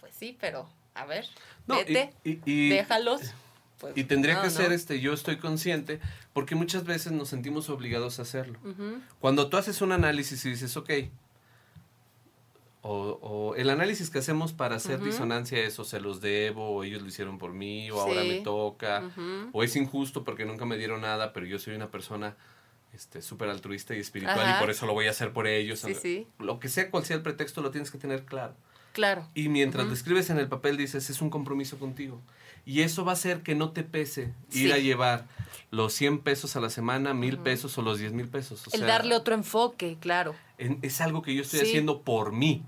Pues 0.00 0.14
sí, 0.14 0.36
pero, 0.40 0.68
a 0.94 1.04
ver, 1.06 1.26
No, 1.66 1.74
y- 1.80 1.84
vete, 1.84 2.14
y- 2.24 2.40
y- 2.44 2.68
déjalos. 2.70 3.20
pues. 3.78 3.96
Y 3.96 4.04
tendría 4.04 4.34
no, 4.36 4.40
que 4.42 4.48
no. 4.48 4.52
ser 4.54 4.72
este, 4.72 5.00
yo 5.00 5.12
estoy 5.12 5.36
consciente, 5.38 6.00
porque 6.32 6.54
muchas 6.54 6.84
veces 6.84 7.12
nos 7.12 7.28
sentimos 7.28 7.68
obligados 7.68 8.18
a 8.18 8.22
hacerlo. 8.22 8.58
Cuando 9.20 9.48
tú 9.48 9.56
haces 9.56 9.80
un 9.82 9.92
análisis 9.92 10.44
y 10.44 10.50
dices, 10.50 10.76
ok, 10.76 10.90
o, 12.82 13.18
o 13.22 13.54
el 13.54 13.70
análisis 13.70 14.10
que 14.10 14.18
hacemos 14.18 14.52
para 14.52 14.76
hacer 14.76 15.00
disonancia 15.00 15.62
es 15.62 15.78
o 15.78 15.84
se 15.84 16.00
los 16.00 16.20
debo, 16.20 16.70
o 16.70 16.84
ellos 16.84 17.00
lo 17.02 17.08
hicieron 17.08 17.38
por 17.38 17.52
mí, 17.52 17.90
o 17.90 18.00
ahora 18.00 18.24
me 18.24 18.40
toca, 18.40 19.10
o 19.52 19.62
es 19.62 19.76
injusto 19.76 20.24
porque 20.24 20.44
nunca 20.44 20.64
me 20.64 20.76
dieron 20.76 21.02
nada, 21.02 21.32
pero 21.32 21.46
yo 21.46 21.58
soy 21.58 21.74
una 21.74 21.90
persona 21.90 22.36
este 22.92 23.22
súper 23.22 23.48
altruista 23.48 23.94
y 23.94 24.00
espiritual 24.00 24.40
Ajá. 24.40 24.56
y 24.58 24.60
por 24.60 24.68
eso 24.68 24.84
lo 24.84 24.92
voy 24.92 25.06
a 25.06 25.10
hacer 25.10 25.32
por 25.32 25.46
ellos. 25.46 25.78
Sí, 25.78 25.94
sí. 25.94 26.26
Lo 26.38 26.60
que 26.60 26.68
sea 26.68 26.90
cual 26.90 27.04
sea 27.06 27.16
el 27.16 27.22
pretexto 27.22 27.62
lo 27.62 27.70
tienes 27.70 27.90
que 27.90 27.98
tener 27.98 28.24
claro. 28.24 28.54
Claro. 28.92 29.26
Y 29.34 29.48
mientras 29.48 29.82
Ujú. 29.84 29.90
lo 29.90 29.94
escribes 29.94 30.30
en 30.30 30.38
el 30.38 30.48
papel 30.48 30.76
dices, 30.76 31.08
es 31.10 31.20
un 31.20 31.30
compromiso 31.30 31.78
contigo. 31.78 32.20
Y 32.64 32.82
eso 32.82 33.04
va 33.04 33.12
a 33.12 33.14
hacer 33.14 33.42
que 33.42 33.54
no 33.54 33.70
te 33.72 33.82
pese 33.82 34.32
ir 34.52 34.72
a 34.72 34.78
llevar 34.78 35.26
los 35.70 35.92
100 35.94 36.18
pesos 36.20 36.54
a 36.54 36.60
la 36.60 36.70
semana, 36.70 37.12
mil 37.14 37.38
pesos 37.38 37.76
o 37.78 37.82
los 37.82 37.98
10 37.98 38.12
mil 38.12 38.28
pesos. 38.28 38.68
O 38.68 38.70
El 38.72 38.80
sea, 38.80 38.86
darle 38.88 39.16
otro 39.16 39.34
enfoque, 39.34 39.96
claro. 39.98 40.34
en- 40.58 40.78
es 40.82 41.00
algo 41.00 41.22
que 41.22 41.34
yo 41.34 41.42
estoy 41.42 41.60
Sí. 41.60 41.66
haciendo 41.66 42.02
por 42.02 42.32
mí. 42.32 42.62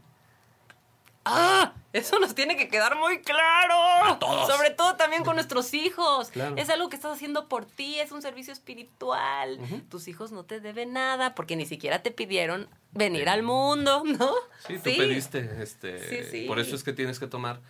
¡Ah! 1.24 1.72
Eso 1.92 2.18
nos 2.18 2.34
tiene 2.34 2.56
que 2.56 2.68
quedar 2.68 2.98
muy 2.98 3.20
claro. 3.20 4.18
todos. 4.18 4.48
Sobre 4.52 4.70
todo 4.70 4.96
también 4.96 5.22
con 5.24 5.36
nuestros 5.36 5.72
hijos. 5.74 6.28
Claro. 6.30 6.56
Es 6.56 6.68
algo 6.68 6.88
que 6.88 6.96
estás 6.96 7.12
haciendo 7.12 7.48
por 7.48 7.64
ti, 7.66 8.00
es 8.00 8.10
un 8.10 8.20
servicio 8.20 8.52
espiritual. 8.52 9.58
Tus 9.88 10.08
hijos 10.08 10.32
no 10.32 10.44
te 10.44 10.58
deben 10.60 10.92
nada 10.92 11.34
porque 11.36 11.54
ni 11.54 11.66
siquiera 11.66 12.02
te 12.02 12.10
pidieron 12.10 12.68
venir 12.90 13.28
al 13.28 13.42
mundo, 13.44 14.02
¿no? 14.04 14.32
Sí, 14.66 14.74
tú 14.78 14.90
pediste. 14.96 15.62
Este, 15.62 16.08
Sí, 16.08 16.28
sí. 16.30 16.46
Por 16.48 16.58
eso 16.58 16.74
es 16.74 16.82
que 16.82 16.92
tienes 16.92 17.20
que 17.20 17.26
tomar 17.28 17.60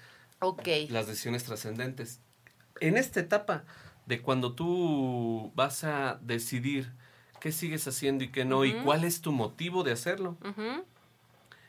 Ok. 0.40 0.66
las 0.88 1.06
decisiones 1.06 1.44
trascendentes. 1.44 2.20
En 2.80 2.96
esta 2.96 3.20
etapa 3.20 3.64
de 4.06 4.22
cuando 4.22 4.54
tú 4.54 5.52
vas 5.54 5.84
a 5.84 6.18
decidir 6.22 6.92
qué 7.40 7.52
sigues 7.52 7.86
haciendo 7.86 8.24
y 8.24 8.32
qué 8.32 8.44
no, 8.46 8.64
y 8.64 8.72
cuál 8.72 9.04
es 9.04 9.20
tu 9.20 9.32
motivo 9.32 9.82
de 9.84 9.92
hacerlo, 9.92 10.38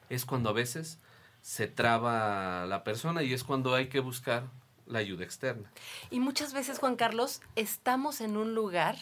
es 0.10 0.26
cuando 0.26 0.50
a 0.50 0.54
veces 0.54 1.00
se 1.46 1.68
traba 1.68 2.66
la 2.66 2.84
persona 2.84 3.22
y 3.22 3.32
es 3.32 3.44
cuando 3.44 3.76
hay 3.76 3.88
que 3.88 4.00
buscar 4.00 4.50
la 4.88 4.98
ayuda 4.98 5.24
externa. 5.24 5.72
Y 6.10 6.20
muchas 6.20 6.54
veces, 6.54 6.80
Juan 6.80 6.96
Carlos, 6.96 7.40
estamos 7.56 8.20
en 8.20 8.36
un 8.36 8.56
lugar 8.56 8.98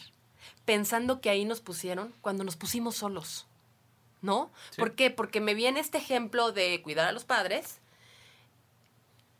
pensando 0.66 1.22
que 1.22 1.30
ahí 1.30 1.46
nos 1.46 1.62
pusieron 1.62 2.12
cuando 2.20 2.44
nos 2.44 2.56
pusimos 2.56 2.96
solos. 2.96 3.46
¿No? 4.20 4.50
Sí. 4.72 4.76
¿Por 4.78 4.94
qué? 4.94 5.10
Porque 5.10 5.40
me 5.40 5.54
viene 5.54 5.80
este 5.80 5.96
ejemplo 5.96 6.52
de 6.52 6.82
cuidar 6.82 7.08
a 7.08 7.12
los 7.12 7.24
padres 7.24 7.78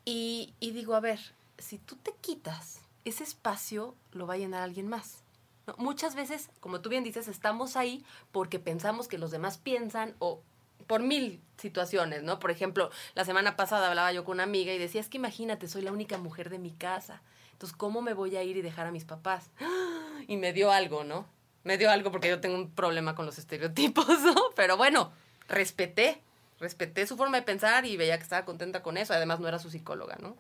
y, 0.07 0.55
y 0.59 0.71
digo, 0.71 0.95
a 0.95 1.01
ver, 1.01 1.21
si 1.59 1.77
tú 1.77 1.97
te 1.97 2.15
quitas, 2.23 2.81
ese 3.05 3.23
espacio 3.23 3.95
lo 4.13 4.27
va 4.27 4.35
a 4.35 4.39
llenar 4.39 4.63
alguien 4.63 4.89
más. 4.89 5.19
¿no? 5.67 5.75
Muchas 5.77 6.15
veces, 6.15 6.49
como 6.61 6.81
tú 6.81 6.89
bien 6.89 7.05
dices, 7.05 7.29
estamos 7.29 7.77
ahí 7.77 8.03
porque 8.33 8.59
pensamos 8.59 9.09
que 9.09 9.19
los 9.19 9.31
demás 9.31 9.59
piensan 9.59 10.15
o 10.21 10.41
por 10.87 11.03
mil 11.03 11.41
situaciones, 11.59 12.23
¿no? 12.23 12.39
Por 12.39 12.51
ejemplo, 12.51 12.91
la 13.15 13.25
semana 13.25 13.57
pasada 13.57 13.89
hablaba 13.89 14.13
yo 14.13 14.25
con 14.25 14.35
una 14.35 14.43
amiga 14.43 14.73
y 14.73 14.79
decía, 14.79 15.01
es 15.01 15.09
que 15.09 15.19
imagínate, 15.19 15.69
soy 15.69 15.83
la 15.83 15.93
única 15.93 16.19
mujer 16.19 16.51
de 16.51 16.59
mi 16.59 16.73
casa. 16.73 17.23
Entonces, 17.53 17.77
¿cómo 17.77 18.03
me 18.03 18.15
voy 18.15 18.37
a 18.37 18.43
ir 18.43 18.57
y 18.57 18.63
dejar 18.63 18.87
a 18.87 18.93
mis 18.93 19.05
papás? 19.05 19.51
Y 20.27 20.39
me 20.39 20.55
dio 20.55 20.73
algo, 20.73 21.05
¿no? 21.05 21.27
Me 21.65 21.77
dio 21.77 21.91
algo 21.91 22.11
porque 22.11 22.31
yo 22.31 22.41
tengo 22.41 22.57
un 22.57 22.71
problema 22.71 23.15
con 23.15 23.27
los 23.27 23.37
estereotipos, 23.37 24.07
¿no? 24.23 24.35
Pero 24.57 24.79
bueno, 24.79 25.13
respeté, 25.49 26.23
respeté 26.59 27.07
su 27.07 27.19
forma 27.19 27.37
de 27.37 27.43
pensar 27.43 27.85
y 27.85 27.99
veía 27.99 28.17
que 28.17 28.23
estaba 28.23 28.47
contenta 28.47 28.83
con 28.83 28.97
eso. 28.97 29.13
Además, 29.13 29.41
no 29.41 29.49
era 29.49 29.59
su 29.59 29.69
psicóloga, 29.69 30.17
¿no? 30.23 30.35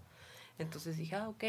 Entonces 0.58 0.96
dije, 0.96 1.16
ah, 1.16 1.28
ok. 1.28 1.44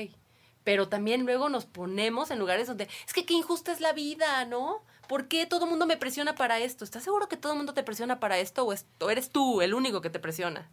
Pero 0.66 0.90
también 0.90 1.26
luego 1.26 1.48
nos 1.48 1.66
ponemos 1.66 2.32
en 2.32 2.40
lugares 2.40 2.68
donde, 2.68 2.90
es 3.06 3.14
que 3.14 3.26
qué 3.26 3.36
injusta 3.36 3.72
es 3.72 3.80
la 3.80 3.94
vida, 3.94 4.44
¿no? 4.46 4.84
¿Por 5.08 5.28
qué 5.28 5.46
todo 5.46 5.66
el 5.66 5.70
mundo 5.70 5.86
me 5.86 5.98
presiona 5.98 6.36
para 6.36 6.60
esto? 6.60 6.84
¿Estás 6.84 7.04
seguro 7.04 7.28
que 7.28 7.38
todo 7.38 7.54
el 7.54 7.58
mundo 7.58 7.74
te 7.74 7.84
presiona 7.84 8.20
para 8.20 8.40
esto 8.40 8.64
o, 8.64 8.74
es- 8.74 8.86
o 9.00 9.10
eres 9.10 9.30
tú 9.30 9.62
el 9.62 9.74
único 9.74 10.02
que 10.02 10.10
te 10.10 10.20
presiona? 10.20 10.70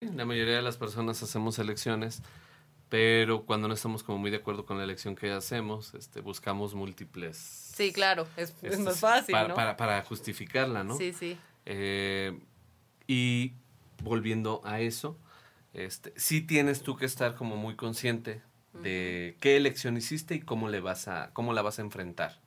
La 0.00 0.24
mayoría 0.24 0.56
de 0.56 0.62
las 0.62 0.76
personas 0.76 1.22
hacemos 1.22 1.58
elecciones, 1.58 2.22
pero 2.88 3.44
cuando 3.44 3.68
no 3.68 3.74
estamos 3.74 4.02
como 4.02 4.18
muy 4.18 4.30
de 4.30 4.38
acuerdo 4.38 4.64
con 4.64 4.78
la 4.78 4.84
elección 4.84 5.14
que 5.16 5.30
hacemos, 5.32 5.94
este, 5.94 6.20
buscamos 6.20 6.74
múltiples... 6.74 7.36
Sí, 7.36 7.92
claro, 7.92 8.26
es, 8.36 8.50
es 8.62 8.72
este, 8.72 8.78
más 8.82 8.98
fácil, 9.00 9.32
para, 9.32 9.48
¿no? 9.48 9.54
para, 9.54 9.76
para 9.76 10.02
justificarla, 10.02 10.84
¿no? 10.84 10.96
Sí, 10.96 11.12
sí. 11.12 11.36
Eh, 11.66 12.38
y 13.06 13.52
volviendo 14.02 14.60
a 14.64 14.80
eso, 14.80 15.16
este, 15.74 16.12
sí 16.16 16.40
tienes 16.40 16.82
tú 16.82 16.96
que 16.96 17.04
estar 17.06 17.34
como 17.34 17.56
muy 17.56 17.76
consciente 17.76 18.42
de 18.72 19.36
qué 19.40 19.56
elección 19.56 19.96
hiciste 19.96 20.36
y 20.36 20.40
cómo 20.40 20.68
le 20.68 20.80
vas 20.80 21.08
a, 21.08 21.30
cómo 21.32 21.52
la 21.52 21.62
vas 21.62 21.78
a 21.78 21.82
enfrentar. 21.82 22.38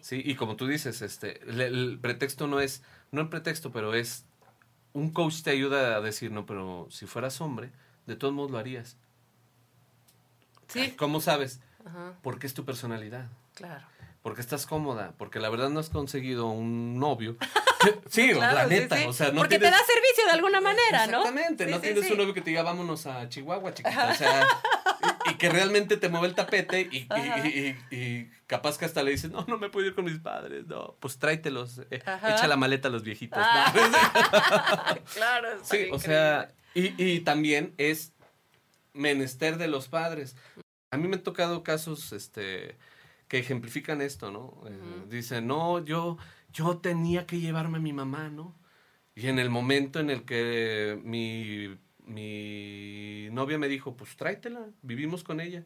Sí, 0.00 0.22
y 0.24 0.34
como 0.34 0.56
tú 0.56 0.66
dices, 0.66 1.02
este, 1.02 1.42
el, 1.42 1.98
pretexto 2.00 2.46
no 2.46 2.60
es, 2.60 2.82
no 3.10 3.20
el 3.20 3.28
pretexto, 3.28 3.72
pero 3.72 3.94
es 3.94 4.24
un 4.92 5.10
coach 5.10 5.42
te 5.42 5.50
ayuda 5.50 5.96
a 5.96 6.00
decir, 6.00 6.30
no, 6.32 6.46
pero 6.46 6.88
si 6.90 7.06
fueras 7.06 7.40
hombre, 7.40 7.70
de 8.06 8.16
todos 8.16 8.34
modos 8.34 8.50
lo 8.50 8.58
harías. 8.58 8.96
Sí. 10.68 10.94
¿Cómo 10.96 11.20
sabes? 11.20 11.60
Ajá, 11.84 12.14
Porque 12.22 12.46
es 12.46 12.54
tu 12.54 12.64
personalidad. 12.64 13.28
claro. 13.54 13.91
Porque 14.22 14.40
estás 14.40 14.66
cómoda, 14.66 15.14
porque 15.18 15.40
la 15.40 15.48
verdad 15.50 15.68
no 15.70 15.80
has 15.80 15.88
conseguido 15.90 16.46
un 16.46 16.98
novio. 17.00 17.36
sí, 18.08 18.30
Claro, 18.30 18.54
la 18.54 18.66
neta, 18.66 18.96
sí. 18.96 19.04
o 19.08 19.12
sea, 19.12 19.32
no 19.32 19.38
Porque 19.40 19.58
tienes... 19.58 19.70
te 19.70 19.76
da 19.76 19.84
servicio 19.84 20.24
de 20.26 20.30
alguna 20.30 20.60
manera, 20.60 21.06
¿no? 21.08 21.18
Exactamente, 21.26 21.64
Sí, 21.64 21.70
no 21.72 21.80
tienes 21.80 22.08
un 22.10 22.18
novio 22.18 22.32
que 22.34 22.40
te 22.40 22.50
diga 22.50 22.62
vámonos 22.62 23.06
a 23.06 23.28
Chihuahua, 23.28 23.74
chiquita. 23.74 24.10
O 24.12 24.14
sea, 24.14 24.46
y, 25.26 25.30
y 25.32 25.34
que 25.34 25.48
realmente 25.48 25.96
te 25.96 26.08
mueve 26.08 26.28
el 26.28 26.34
tapete 26.36 26.82
y, 26.92 26.98
y- 26.98 27.08
y- 27.48 27.76
y- 27.90 27.96
y 27.96 28.30
capaz 28.46 28.78
que 28.78 28.84
hasta 28.84 29.02
le 29.02 29.10
dices, 29.10 29.32
no, 29.32 29.44
no 29.48 29.58
me 29.58 29.70
puedo 29.70 29.88
ir 29.88 29.94
con 29.96 30.04
mis 30.04 30.20
padres, 30.20 30.66
no, 30.68 30.96
pues 31.00 31.18
tráetelos, 31.18 31.78
eh, 31.90 32.00
echa 32.00 32.46
la 32.46 32.56
maleta 32.56 32.86
a 32.86 32.90
los 32.92 33.02
viejitos. 33.02 33.42
Ah. 33.44 34.94
claro, 35.14 35.52
está 35.54 35.64
sí, 35.64 35.88
o 35.90 35.98
sea, 35.98 36.52
y, 36.74 36.94
y 37.02 37.20
también 37.20 37.74
es 37.78 38.12
menester 38.92 39.56
de 39.58 39.66
los 39.66 39.88
padres. 39.88 40.36
A 40.92 40.96
mí 40.96 41.08
me 41.08 41.16
han 41.16 41.22
tocado 41.22 41.62
casos, 41.64 42.12
este, 42.12 42.76
que 43.32 43.38
ejemplifican 43.38 44.02
esto, 44.02 44.30
¿no? 44.30 44.60
Eh, 44.66 44.78
Ujú. 44.78 45.08
Dicen, 45.08 45.46
no, 45.46 45.82
yo, 45.82 46.18
yo 46.52 46.76
tenía 46.76 47.24
que 47.24 47.40
llevarme 47.40 47.78
a 47.78 47.80
mi 47.80 47.94
mamá, 47.94 48.28
¿no? 48.28 48.54
Y 49.14 49.28
en 49.28 49.38
el 49.38 49.48
momento 49.48 50.00
en 50.00 50.10
el 50.10 50.26
que 50.26 51.00
mi, 51.02 51.78
mi 52.04 53.30
novia 53.32 53.56
me 53.56 53.68
dijo, 53.68 53.96
pues 53.96 54.16
tráetela, 54.18 54.66
vivimos 54.82 55.24
con 55.24 55.40
ella. 55.40 55.64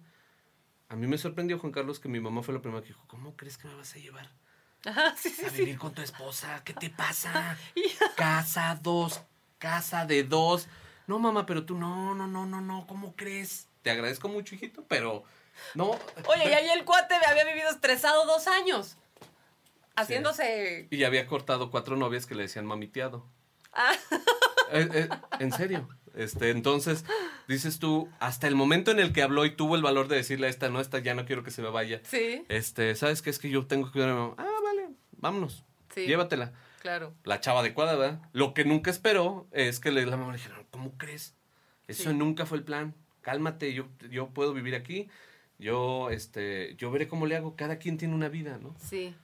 A 0.89 0.95
mí 0.95 1.09
me 1.09 1.19
sorprendió, 1.19 1.59
Juan 1.59 1.73
Carlos, 1.73 1.99
que 1.99 2.09
mi 2.09 2.21
mamá 2.21 2.45
fue 2.45 2.55
la 2.55 2.63
primera 2.63 2.83
que 2.83 2.91
dijo, 2.91 3.03
¿cómo 3.09 3.35
crees 3.37 3.59
que 3.59 3.67
me 3.67 3.75
vas 3.75 3.93
a 3.97 3.99
llevar? 3.99 4.31
Ajá, 4.85 5.15
sí, 5.19 5.31
sí, 5.31 5.47
A 5.47 5.51
sí. 5.51 5.63
vivir 5.63 5.77
con 5.77 5.93
tu 5.93 6.03
esposa, 6.03 6.63
¿qué 6.65 6.73
te 6.73 6.89
pasa? 6.89 7.59
Casa 8.17 8.79
dos, 8.81 9.23
casa 9.59 10.07
de 10.07 10.23
dos. 10.23 10.69
No, 11.09 11.19
mamá, 11.19 11.47
pero 11.47 11.65
tú 11.67 11.77
no, 11.77 12.15
no, 12.15 12.29
no, 12.29 12.47
no, 12.47 12.61
no, 12.61 12.87
¿cómo 12.87 13.17
crees? 13.17 13.67
Te 13.83 13.91
agradezco 13.91 14.29
mucho, 14.29 14.55
hijito, 14.55 14.85
pero 14.87 15.25
no. 15.75 15.91
Oye, 16.27 16.51
y 16.51 16.53
ahí 16.53 16.69
el 16.71 16.85
cuate 16.85 17.15
había 17.27 17.45
vivido 17.45 17.71
estresado 17.71 18.25
dos 18.27 18.47
años. 18.47 18.97
Haciéndose. 19.97 20.89
Y 20.91 21.05
había 21.05 21.27
cortado 21.27 21.71
cuatro 21.71 21.97
novias 21.97 22.27
que 22.27 22.35
le 22.35 22.43
decían 22.43 22.67
mamiteado. 22.67 23.27
Ah, 23.73 23.93
Eh, 24.73 24.89
eh, 24.93 25.09
en 25.39 25.53
serio. 25.53 25.89
Este, 26.15 26.51
entonces, 26.51 27.05
dices 27.47 27.79
tú, 27.79 28.11
hasta 28.19 28.49
el 28.49 28.57
momento 28.57 28.91
en 28.91 28.99
el 28.99 29.13
que 29.13 29.23
habló 29.23 29.45
y 29.45 29.55
tuvo 29.55 29.77
el 29.77 29.83
valor 29.83 30.09
de 30.09 30.17
decirle 30.17 30.49
a 30.49 30.51
esta, 30.51 30.69
no, 30.71 30.81
esta 30.81 30.99
ya 30.99 31.15
no 31.15 31.25
quiero 31.25 31.45
que 31.45 31.51
se 31.51 31.63
me 31.63 31.69
vaya. 31.71 32.01
sí, 32.05 32.45
Este, 32.49 32.95
¿sabes 32.97 33.23
qué? 33.23 33.31
Es 33.31 33.39
que 33.39 33.49
yo 33.51 33.67
tengo 33.67 33.87
que 33.87 33.93
cuidar 33.93 34.09
a 34.11 34.15
mi 34.15 34.19
mamá. 34.21 34.35
Ah, 34.39 34.59
vale, 34.65 34.89
vámonos. 35.13 35.65
Sí. 35.95 36.07
Llévatela. 36.07 36.53
claro. 36.81 37.15
la 37.25 37.41
chava 37.41 37.61
adecuada, 37.61 37.95
¿verdad? 37.97 38.21
Lo 38.33 38.55
que 38.55 38.65
nunca 38.65 38.91
esperó 38.91 39.47
es 39.53 39.79
que 39.79 39.93
le, 39.93 40.05
la 40.07 40.17
mamá 40.17 40.33
le 40.33 40.39
dijeron, 40.39 40.67
¿cómo 40.71 40.97
crees? 40.99 41.35
Eso 41.87 42.11
Sí. 42.11 42.17
nunca 42.17 42.45
fue 42.45 42.59
el 42.59 42.65
plan. 42.65 42.95
Cálmate, 43.21 43.73
yo, 43.73 43.87
yo 44.11 44.29
puedo 44.31 44.53
vivir 44.53 44.75
aquí. 44.75 45.09
Yo, 45.59 46.11
este, 46.11 46.75
yo 46.77 46.91
veré 46.91 47.09
cómo 47.09 47.27
le 47.27 47.37
hago. 47.37 47.57
Cada 47.57 47.79
quien 47.79 47.97
tiene 47.99 48.15
una 48.15 48.29
vida, 48.29 48.59
¿no? 48.63 48.75
Sí. 48.79 49.15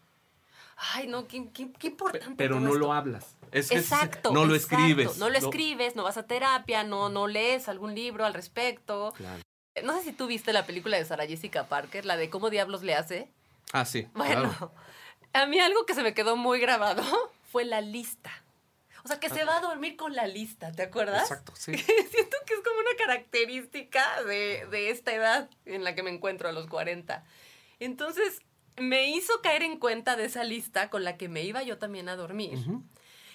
Ay, 0.95 1.07
no, 1.07 1.29
qué, 1.29 1.49
qué- 1.53 1.71
qué 1.79 1.89
importante. 1.89 2.35
pero 2.37 2.55
todo 2.57 2.61
no 2.65 2.69
esto. 2.73 2.79
lo 2.81 2.93
hablas. 2.93 3.37
Es 3.53 3.69
que 3.69 3.77
es- 3.77 3.93
Exacto. 3.93 4.33
no 4.33 4.45
lo 4.47 4.55
exacto. 4.55 4.77
escribes. 4.79 5.19
No 5.19 5.29
lo 5.31 5.37
escribes, 5.39 5.95
no 5.97 6.03
vas 6.05 6.17
a 6.17 6.27
terapia, 6.27 6.83
no, 6.85 7.09
no 7.09 7.27
lees 7.29 7.69
algún 7.69 7.95
libro 7.95 8.25
al 8.25 8.35
respecto. 8.35 9.13
Claro. 9.17 9.43
No 9.85 9.95
sé 9.99 10.05
si 10.05 10.13
tú 10.13 10.27
viste 10.27 10.53
la 10.53 10.67
película 10.67 10.97
de 10.97 11.05
Sarah 11.05 11.27
Jessica 11.27 11.69
Parker, 11.69 12.05
la 12.05 12.17
de 12.17 12.31
cómo 12.31 12.51
diablos 12.51 12.83
le 12.83 12.95
hace. 12.95 13.29
Ah, 13.73 13.85
sí. 13.85 14.09
Bueno, 14.15 14.51
claro. 14.51 14.73
a 15.35 15.47
mí 15.47 15.59
algo 15.61 15.87
que 15.87 15.95
se 15.95 16.03
me 16.03 16.15
quedó 16.15 16.37
muy 16.37 16.59
grabado 16.61 17.03
fue 17.53 17.65
la 17.65 17.81
lista. 17.81 18.31
O 19.05 19.09
sea, 19.09 19.19
que 19.19 19.29
se 19.29 19.45
va 19.45 19.57
a 19.57 19.61
dormir 19.61 19.97
con 19.97 20.15
la 20.15 20.27
lista, 20.27 20.71
¿te 20.73 20.83
acuerdas? 20.83 21.23
Exacto, 21.23 21.53
sí. 21.57 21.73
Siento 21.77 22.37
que 22.47 22.55
es 22.55 22.61
como 22.61 22.79
una 22.79 22.97
característica 22.99 24.23
de, 24.23 24.67
de 24.71 24.91
esta 24.91 25.13
edad 25.13 25.51
en 25.67 25.83
la 25.83 25.95
que 25.95 26.03
me 26.03 26.11
encuentro 26.11 26.49
a 26.49 26.53
los 26.53 26.69
40. 26.69 27.25
Entonces, 27.81 28.41
me 28.77 29.11
hizo 29.11 29.41
caer 29.43 29.63
en 29.63 29.79
cuenta 29.79 30.17
de 30.17 30.25
esa 30.25 30.45
lista 30.45 30.91
con 30.91 31.05
la 31.05 31.17
que 31.17 31.29
me 31.29 31.43
iba 31.43 31.63
yo 31.63 31.79
también 31.79 32.09
a 32.09 32.17
dormir. 32.17 32.59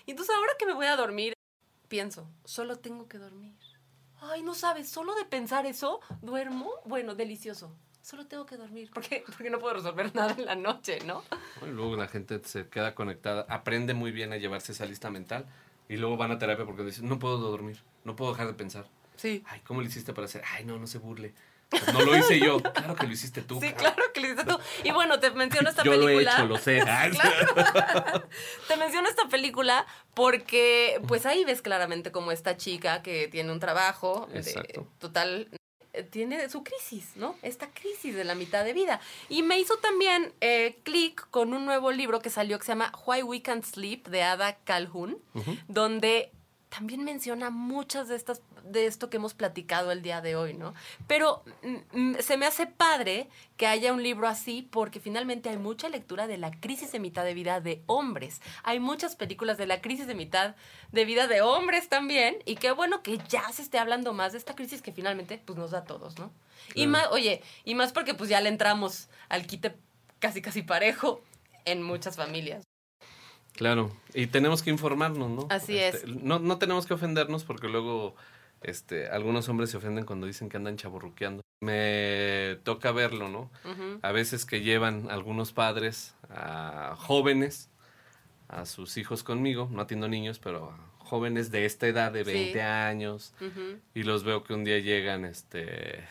Y 0.06 0.12
entonces 0.12 0.36
ahora 0.36 0.54
que 0.58 0.66
me 0.66 0.74
voy 0.74 0.88
a 0.88 0.96
dormir, 0.96 1.34
pienso, 1.88 2.30
solo 2.46 2.78
tengo 2.78 3.08
que 3.08 3.18
dormir. 3.18 3.56
Ay, 4.20 4.42
no 4.42 4.56
sabes, 4.56 4.90
solo 4.90 5.14
de 5.16 5.26
pensar 5.26 5.66
eso, 5.66 6.00
duermo, 6.22 6.72
bueno, 6.86 7.14
delicioso. 7.14 7.76
Solo 8.08 8.26
tengo 8.26 8.46
que 8.46 8.56
dormir. 8.56 8.90
¿Por 8.92 9.04
qué? 9.04 9.24
Porque 9.38 9.50
no 9.50 9.60
puedo 9.60 9.74
resolver 9.76 10.16
nada 10.16 10.34
en 10.38 10.46
la 10.46 10.56
noche, 10.56 11.00
¿no? 11.06 11.24
Y 11.62 11.70
luego 11.72 11.96
la 11.98 12.08
gente 12.08 12.40
se 12.44 12.68
queda 12.70 12.96
conectada, 12.96 13.46
aprende 13.50 13.94
muy 13.94 14.12
bien 14.12 14.32
a 14.32 14.38
llevarse 14.38 14.72
esa 14.72 14.86
lista 14.86 15.10
mental 15.10 15.46
y 15.90 15.98
luego 15.98 16.16
van 16.18 16.32
a 16.32 16.40
terapia 16.40 16.66
porque 16.66 16.84
dicen, 16.84 17.08
no 17.08 17.20
puedo 17.20 17.38
dormir, 17.38 17.82
no 18.06 18.16
puedo 18.16 18.32
dejar 18.32 18.48
de 18.48 18.54
pensar. 18.54 18.86
Sí. 19.18 19.44
Ay, 19.48 19.62
¿cómo 19.66 19.82
le 19.82 19.88
hiciste 19.88 20.14
para 20.14 20.26
hacer? 20.26 20.44
Ay, 20.54 20.64
no, 20.64 20.78
no 20.78 20.88
se 20.88 21.00
burle. 21.00 21.34
Pues 21.70 21.92
no 21.92 22.02
lo 22.02 22.16
hice 22.16 22.40
yo. 22.40 22.60
Claro 22.74 22.96
que 22.96 23.08
lo 23.08 23.12
hiciste 23.12 23.42
tú. 23.42 23.60
Sí, 23.60 23.74
claro 23.74 24.02
que 24.14 24.22
lo 24.22 24.28
hiciste 24.28 24.46
tú. 24.46 24.58
Y 24.86 24.92
bueno, 24.92 25.20
te 25.20 25.32
menciono 25.32 25.70
esta 25.70 25.84
Yo 25.84 25.96
lo 25.98 26.08
he 26.08 26.14
película. 26.14 26.34
hecho, 26.34 26.46
lo 26.46 26.58
sé. 26.58 26.82
Te 28.70 28.78
menciono 28.78 29.10
esta 29.10 29.28
película 29.28 29.86
porque, 30.14 31.02
pues 31.10 31.26
ahí 31.26 31.44
ves 31.44 31.62
claramente 31.62 32.14
como 32.14 32.32
esta 32.32 32.56
chica 32.56 33.02
que 33.02 33.28
tiene 33.28 33.52
un 33.52 33.60
trabajo 33.60 34.30
de 34.32 34.82
total 35.00 35.50
tiene 36.04 36.50
su 36.50 36.64
crisis, 36.64 37.12
¿no? 37.16 37.36
Esta 37.42 37.68
crisis 37.68 38.16
de 38.16 38.24
la 38.24 38.36
mitad 38.36 38.64
de 38.64 38.74
vida. 38.74 39.00
Y 39.30 39.44
me 39.44 39.60
hizo 39.60 39.78
también 39.78 40.34
eh, 40.42 40.78
clic 40.84 41.28
con 41.30 41.54
un 41.54 41.66
nuevo 41.66 41.92
libro 41.92 42.20
que 42.20 42.30
salió 42.30 42.60
que 42.60 42.66
se 42.66 42.72
llama 42.72 42.92
Why 43.06 43.24
We 43.24 43.42
Can't 43.42 43.66
Sleep 43.66 44.08
de 44.08 44.24
Ada 44.24 44.58
Calhoun, 44.64 45.18
donde 45.68 46.32
también 46.70 47.04
menciona 47.04 47.50
muchas 47.50 48.08
de 48.08 48.16
estas 48.16 48.42
de 48.72 48.86
esto 48.86 49.10
que 49.10 49.18
hemos 49.18 49.34
platicado 49.34 49.92
el 49.92 50.02
día 50.02 50.22
de 50.22 50.36
hoy, 50.36 50.54
¿no? 50.54 50.74
Pero 51.08 51.44
mm, 51.64 52.00
mm, 52.00 52.16
se 52.20 52.38
me 52.38 52.46
hace 52.46 52.68
padre 52.68 53.30
que 53.56 53.68
haya 53.68 53.94
un 53.94 54.04
libro 54.04 54.28
así 54.28 54.68
porque 54.70 55.00
finalmente 55.00 55.50
hay 55.50 55.58
mucha 55.58 55.90
lectura 55.90 56.28
de 56.28 56.38
la 56.38 56.52
crisis 56.52 56.92
de 56.92 57.00
mitad 57.00 57.24
de 57.24 57.34
vida 57.34 57.62
de 57.62 57.82
hombres. 57.86 58.42
Hay 58.64 58.80
muchas 58.80 59.16
películas 59.16 59.58
de 59.58 59.68
la 59.68 59.82
crisis 59.82 60.08
de 60.08 60.16
mitad 60.16 60.56
de 60.92 61.06
vida 61.06 61.28
de 61.28 61.42
hombres 61.42 61.90
también 61.90 62.38
y 62.46 62.56
qué 62.56 62.72
bueno 62.72 63.02
que 63.04 63.20
ya 63.30 63.50
se 63.52 63.62
esté 63.62 63.80
hablando 63.80 64.14
más 64.14 64.34
de 64.34 64.38
esta 64.38 64.56
crisis 64.56 64.82
que 64.82 64.92
finalmente 64.92 65.42
pues 65.44 65.58
nos 65.58 65.72
da 65.72 65.80
a 65.80 65.86
todos, 65.86 66.20
¿no? 66.20 66.32
Y 66.76 66.88
más, 66.88 67.08
oye, 67.12 67.42
y 67.64 67.76
más 67.76 67.94
porque 67.94 68.14
pues 68.14 68.30
ya 68.30 68.42
le 68.42 68.50
entramos 68.50 69.10
al 69.30 69.48
quite 69.48 69.76
casi 70.20 70.42
casi 70.42 70.64
parejo 70.64 71.22
en 71.66 71.82
muchas 71.84 72.16
familias. 72.18 72.66
Claro, 73.58 73.92
y 74.14 74.28
tenemos 74.28 74.64
que 74.64 74.70
informarnos, 74.70 75.30
¿no? 75.30 75.48
Así 75.50 75.78
Este, 75.78 76.06
es. 76.10 76.16
No, 76.16 76.40
no 76.40 76.58
tenemos 76.58 76.86
que 76.86 76.94
ofendernos 76.94 77.44
porque 77.44 77.68
luego 77.68 78.16
este, 78.62 79.08
algunos 79.10 79.50
hombres 79.50 79.70
se 79.72 79.78
ofenden 79.78 80.06
cuando 80.06 80.26
dicen 80.28 80.48
que 80.48 80.58
andan 80.58 80.78
chaburruqueando. 80.78 81.42
Me 81.60 82.58
toca 82.64 82.92
verlo, 82.92 83.28
¿no? 83.30 83.52
A 84.04 84.12
veces 84.12 84.46
que 84.46 84.62
llevan 84.62 85.10
algunos 85.10 85.52
padres 85.54 86.16
a 86.30 86.96
jóvenes, 86.98 87.70
a 88.48 88.66
sus 88.66 88.96
hijos 88.98 89.24
conmigo, 89.24 89.68
no 89.72 89.82
atiendo 89.82 90.08
niños, 90.08 90.40
pero 90.40 90.70
a 90.72 91.04
jóvenes 91.04 91.50
de 91.52 91.66
esta 91.66 91.88
edad, 91.88 92.12
de 92.12 92.24
Sí. 92.26 92.32
20 92.32 92.62
años, 92.62 93.34
y 93.96 94.04
los 94.04 94.24
veo 94.24 94.44
que 94.44 94.54
un 94.54 94.64
día 94.64 94.78
llegan 94.80 95.26
este 95.26 96.04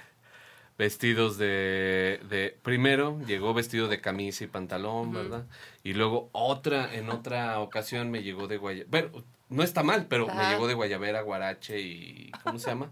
vestidos 0.79 1.39
de, 1.39 2.21
de 2.29 2.57
primero 2.63 3.19
llegó 3.27 3.55
vestido 3.55 3.89
de 3.89 4.01
camisa 4.01 4.45
y 4.45 4.47
pantalón, 4.47 5.13
¿verdad? 5.13 5.45
Y 5.83 5.95
luego 5.95 6.29
otra 6.33 6.95
en 6.95 7.09
otra 7.11 7.59
ocasión 7.61 8.11
me 8.11 8.23
llegó 8.23 8.47
de 8.49 8.59
guayabera. 8.59 8.91
Pero 8.91 9.25
no 9.49 9.63
está 9.63 9.83
mal, 9.83 10.07
pero 10.07 10.27
me 10.27 10.33
Ajá. 10.33 10.51
llegó 10.53 10.67
de 10.69 10.75
guayabera, 10.75 11.21
guarache 11.23 11.81
y 11.81 12.31
¿cómo 12.43 12.59
se 12.59 12.71
llama? 12.71 12.91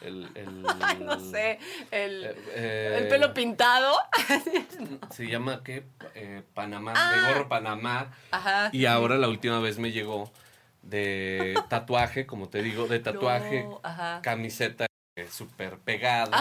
El, 0.00 0.28
el- 0.36 0.64
Ay, 0.80 0.98
no 1.00 1.18
sé, 1.18 1.58
el, 1.90 2.24
eh, 2.24 2.34
eh, 2.54 2.96
el 3.02 3.08
pelo 3.08 3.34
pintado. 3.34 3.96
Se 5.10 5.26
llama 5.26 5.62
qué? 5.64 5.82
Eh, 6.14 6.42
Panamá, 6.54 6.92
Ah. 6.96 7.12
de 7.14 7.20
gorro 7.32 7.48
Panamá. 7.48 8.12
Ajá. 8.30 8.70
Y 8.72 8.86
ahora 8.86 9.16
la 9.18 9.26
última 9.28 9.58
vez 9.58 9.78
me 9.80 9.90
llegó 9.90 10.30
de 10.82 11.60
tatuaje, 11.68 12.26
como 12.26 12.48
te 12.48 12.62
digo, 12.62 12.86
de 12.86 13.00
tatuaje, 13.00 13.64
No, 13.64 13.80
ajá. 13.82 14.20
camiseta 14.22 14.86
eh, 15.16 15.26
súper 15.28 15.78
pegada, 15.78 16.40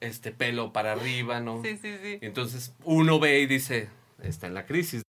este 0.00 0.32
pelo 0.32 0.72
para 0.72 0.92
arriba, 0.92 1.40
¿no? 1.40 1.62
Sí, 1.62 1.76
sí, 1.80 1.94
sí. 2.02 2.18
Y 2.20 2.26
entonces 2.26 2.74
uno 2.84 3.20
ve 3.20 3.40
y 3.40 3.46
dice, 3.46 3.88
está 4.22 4.46
en 4.46 4.54
la 4.54 4.66
crisis. 4.66 5.02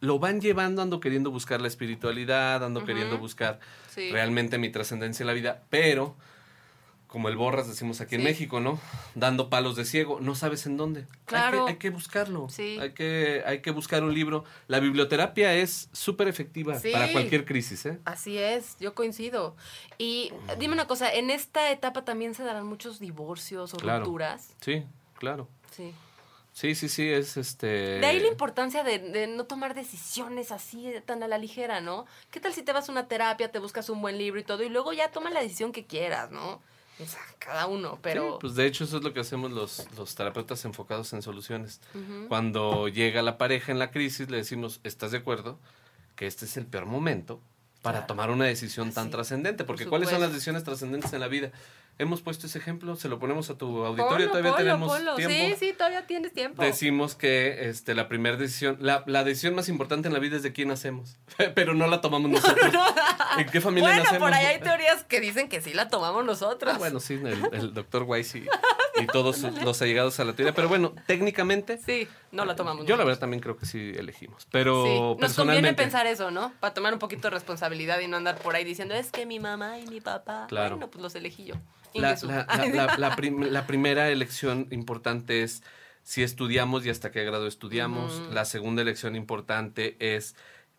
Lo 0.00 0.18
van 0.18 0.40
llevando, 0.40 0.82
ando 0.82 0.98
queriendo 0.98 1.30
buscar 1.30 1.60
la 1.60 1.68
espiritualidad, 1.68 2.64
ando 2.64 2.84
queriendo 2.84 3.18
buscar 3.18 3.60
Sí. 3.88 4.10
realmente 4.10 4.58
mi 4.58 4.68
trascendencia 4.70 5.22
en 5.22 5.28
la 5.28 5.32
vida, 5.32 5.62
pero 5.70 6.16
como 7.12 7.28
el 7.28 7.36
borras 7.36 7.68
decimos 7.68 8.00
aquí 8.00 8.14
en. 8.14 8.24
México, 8.24 8.58
¿no? 8.58 8.80
Dando 9.14 9.50
palos 9.50 9.76
de 9.76 9.84
ciego, 9.84 10.18
no 10.20 10.34
sabes 10.34 10.64
en 10.64 10.78
dónde. 10.78 11.04
Claro. 11.26 11.60
Hay 11.60 11.64
que, 11.66 11.70
hay 11.72 11.78
que 11.78 11.90
buscarlo. 11.90 12.48
Sí. 12.48 12.78
Hay 12.80 12.94
que, 12.94 13.42
hay 13.44 13.60
que 13.60 13.70
buscar 13.70 14.02
un 14.02 14.14
libro. 14.14 14.44
La 14.66 14.80
biblioterapia 14.80 15.52
es 15.54 15.90
súper 15.92 16.26
efectiva 16.28 16.78
Sí. 16.78 16.90
para 16.90 17.12
cualquier 17.12 17.44
crisis, 17.44 17.84
¿eh? 17.84 17.98
Así 18.06 18.38
es, 18.38 18.78
yo 18.80 18.94
coincido. 18.94 19.54
Y 19.98 20.32
dime 20.58 20.72
una 20.72 20.86
cosa, 20.86 21.12
en 21.12 21.28
esta 21.28 21.70
etapa 21.70 22.02
también 22.06 22.34
se 22.34 22.44
darán 22.44 22.64
muchos 22.66 22.98
divorcios 22.98 23.74
o 23.74 23.76
Claro. 23.76 24.04
rupturas. 24.06 24.54
Sí, 24.62 24.82
claro. 25.18 25.48
Sí. 25.76 25.92
Sí, 26.54 26.74
sí, 26.74 26.88
sí, 26.88 27.08
es 27.08 27.36
este... 27.36 27.66
De 27.66 28.06
ahí 28.06 28.20
la 28.20 28.28
importancia 28.28 28.84
de, 28.84 28.98
de 28.98 29.26
no 29.26 29.44
tomar 29.44 29.74
decisiones 29.74 30.50
así 30.50 30.86
eh, 30.86 31.00
tan 31.00 31.22
a 31.22 31.28
la 31.28 31.36
ligera, 31.38 31.80
¿no? 31.82 32.04
¿Qué 32.30 32.40
tal 32.40 32.52
si 32.54 32.62
te 32.62 32.72
vas 32.72 32.88
a 32.88 32.92
una 32.92 33.06
terapia, 33.08 33.50
te 33.50 33.58
buscas 33.58 33.88
un 33.90 34.00
buen 34.02 34.16
libro 34.18 34.38
y 34.40 34.44
todo, 34.44 34.62
y 34.62 34.68
luego 34.70 34.92
ya 34.94 35.10
toma 35.10 35.30
la 35.30 35.40
decisión 35.42 35.72
que 35.72 35.86
quieras, 35.86 36.30
¿no? 36.30 36.60
O 37.02 37.06
sea, 37.06 37.20
cada 37.38 37.66
uno, 37.66 37.98
pero... 38.02 38.32
Sí, 38.32 38.38
pues 38.40 38.54
de 38.54 38.66
hecho 38.66 38.84
eso 38.84 38.98
es 38.98 39.02
lo 39.04 39.12
que 39.12 39.20
hacemos 39.20 39.50
los, 39.50 39.86
los 39.96 40.14
terapeutas 40.14 40.64
enfocados 40.64 41.12
en 41.12 41.22
soluciones. 41.22 41.80
Cuando 42.28 42.88
llega 42.88 43.22
la 43.22 43.38
pareja 43.38 43.72
en 43.72 43.78
la 43.78 43.90
crisis, 43.90 44.30
le 44.30 44.36
decimos, 44.38 44.80
¿estás 44.84 45.10
de 45.10 45.18
acuerdo? 45.18 45.58
Que 46.16 46.26
este 46.26 46.44
es 46.44 46.56
el 46.56 46.66
peor 46.66 46.86
momento 46.86 47.40
para 47.82 47.98
Claro. 47.98 48.06
tomar 48.06 48.30
una 48.30 48.44
decisión 48.44 48.92
tan 48.92 49.10
trascendente. 49.10 49.64
por 49.64 49.74
Porque 49.76 49.88
¿cuáles 49.88 50.08
son 50.08 50.20
las 50.20 50.32
decisiones 50.32 50.62
trascendentes 50.62 51.12
en 51.12 51.20
la 51.20 51.28
vida? 51.28 51.50
Hemos 52.02 52.20
puesto 52.20 52.46
ese 52.46 52.58
ejemplo, 52.58 52.96
se 52.96 53.08
lo 53.08 53.18
ponemos 53.18 53.48
a 53.48 53.56
tu 53.56 53.84
auditorio, 53.84 54.26
Ponlo, 54.26 54.28
todavía 54.28 54.50
ponlo, 54.50 54.64
tenemos 54.64 54.92
ponlo. 54.92 55.14
tiempo. 55.14 55.34
Sí, 55.34 55.54
sí, 55.58 55.72
todavía 55.72 56.06
tienes 56.06 56.32
tiempo. 56.32 56.62
Decimos 56.62 57.14
que 57.14 57.68
este, 57.68 57.94
la 57.94 58.08
primera 58.08 58.36
decisión, 58.36 58.76
la, 58.80 59.04
la 59.06 59.22
decisión 59.24 59.54
más 59.54 59.68
importante 59.68 60.08
en 60.08 60.14
la 60.14 60.20
vida 60.20 60.36
es 60.36 60.42
de 60.42 60.52
quién 60.52 60.68
nacemos, 60.68 61.16
pero 61.54 61.74
no 61.74 61.86
la 61.86 62.00
tomamos 62.00 62.30
nosotros. 62.42 62.72
¿En 63.38 63.46
qué 63.48 63.60
familia 63.60 63.88
bueno, 63.88 64.02
nacemos? 64.04 64.28
por 64.28 64.34
ahí 64.36 64.46
hay 64.46 64.60
teorías 64.60 65.04
que 65.04 65.20
dicen 65.20 65.48
que 65.48 65.60
sí 65.60 65.72
la 65.72 65.88
tomamos 65.88 66.24
nosotros. 66.24 66.72
Ah, 66.74 66.78
bueno, 66.78 66.98
sí, 67.00 67.14
el, 67.14 67.48
el 67.52 67.72
doctor 67.72 68.02
Weiss 68.02 68.34
y, 68.34 68.46
y 69.00 69.06
todos 69.06 69.42
los 69.64 69.80
allegados 69.80 70.18
a 70.20 70.24
la 70.24 70.32
teoría. 70.34 70.54
Pero 70.54 70.68
bueno, 70.68 70.94
técnicamente, 71.06 71.78
Sí, 71.78 72.08
no 72.32 72.44
la 72.44 72.56
tomamos 72.56 72.84
yo 72.86 72.96
la 72.96 73.04
verdad 73.04 73.20
también 73.20 73.40
creo 73.40 73.56
que 73.56 73.66
sí 73.66 73.92
elegimos. 73.96 74.46
Pero 74.50 74.84
Sí, 75.16 75.20
nos 75.20 75.34
conviene 75.34 75.72
pensar 75.74 76.06
eso, 76.06 76.30
¿no? 76.30 76.52
Para 76.60 76.74
tomar 76.74 76.92
un 76.92 76.98
poquito 76.98 77.22
de 77.22 77.30
responsabilidad 77.30 78.00
y 78.00 78.08
no 78.08 78.16
andar 78.16 78.38
por 78.38 78.54
ahí 78.56 78.64
diciendo, 78.64 78.94
es 78.94 79.10
que 79.10 79.24
mi 79.26 79.38
mamá 79.38 79.78
y 79.78 79.86
mi 79.86 80.00
papá. 80.00 80.46
Claro. 80.48 80.76
Bueno, 80.76 80.90
pues 80.90 81.02
los 81.02 81.14
elegí 81.14 81.44
yo. 81.44 81.54
La, 81.94 82.10
la- 82.28 82.46
la- 82.46 82.66
la- 82.86 82.96
la 82.98 83.16
prim- 83.16 83.42
la 83.50 83.66
primera 83.66 84.10
elección 84.10 84.68
importante 84.70 85.42
es 85.42 85.62
si 86.02 86.22
estudiamos 86.22 86.84
y 86.86 86.90
hasta 86.90 87.10
qué 87.12 87.24
grado 87.24 87.46
estudiamos. 87.46 88.20
La 88.34 88.44
segunda 88.44 88.82
elección 88.82 89.14
importante 89.16 89.96
es 90.00 90.34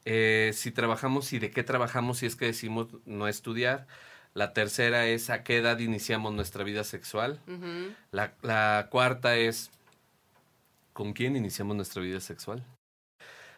eh, 0.05 0.51
si 0.53 0.72
trabajamos 0.72 1.32
y 1.34 1.39
de 1.39 1.49
qué 1.51 1.64
trabajamos 1.64 2.18
si 2.20 2.26
es 2.26 2.36
que 2.36 2.45
decimos 2.45 2.88
no 3.05 3.28
estudiar. 3.28 3.88
La 4.34 4.51
tercera 4.53 5.05
es 5.07 5.30
a 5.30 5.43
qué 5.43 5.57
edad 5.57 5.78
iniciamos 5.80 6.34
nuestra 6.34 6.64
vida 6.64 6.84
sexual. 6.84 7.39
La, 8.11 8.34
la 8.41 8.88
cuarta 8.89 9.36
es 9.38 9.70
con 10.93 11.14
quién 11.14 11.36
iniciamos 11.36 11.76
nuestra 11.76 12.01
vida 12.01 12.20
sexual. 12.20 12.64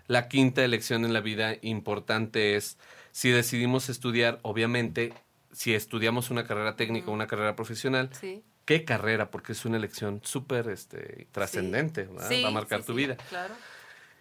La 0.08 0.28
quinta 0.28 0.64
elección 0.64 1.04
en 1.06 1.14
la 1.14 1.22
vida 1.22 1.56
importante 1.62 2.56
es 2.56 2.78
si 3.12 3.30
decidimos 3.32 3.90
estudiar, 3.90 4.40
obviamente, 4.44 5.14
si 5.56 5.74
estudiamos 5.74 6.30
una 6.32 6.44
carrera 6.46 6.76
técnica 6.76 7.10
o 7.10 7.14
una 7.14 7.28
carrera 7.28 7.56
profesional, 7.56 8.10
Sí. 8.20 8.44
¿qué 8.66 8.84
carrera? 8.84 9.32
Porque 9.32 9.54
es 9.54 9.64
una 9.66 9.78
elección 9.78 10.20
súper 10.24 10.68
este, 10.70 11.28
trascendente. 11.32 12.10
Sí, 12.28 12.44
va 12.44 12.50
a 12.50 12.52
marcar 12.52 12.84
tu 12.84 12.92
sí, 12.94 12.98
vida. 12.98 13.16
Claro. 13.30 13.54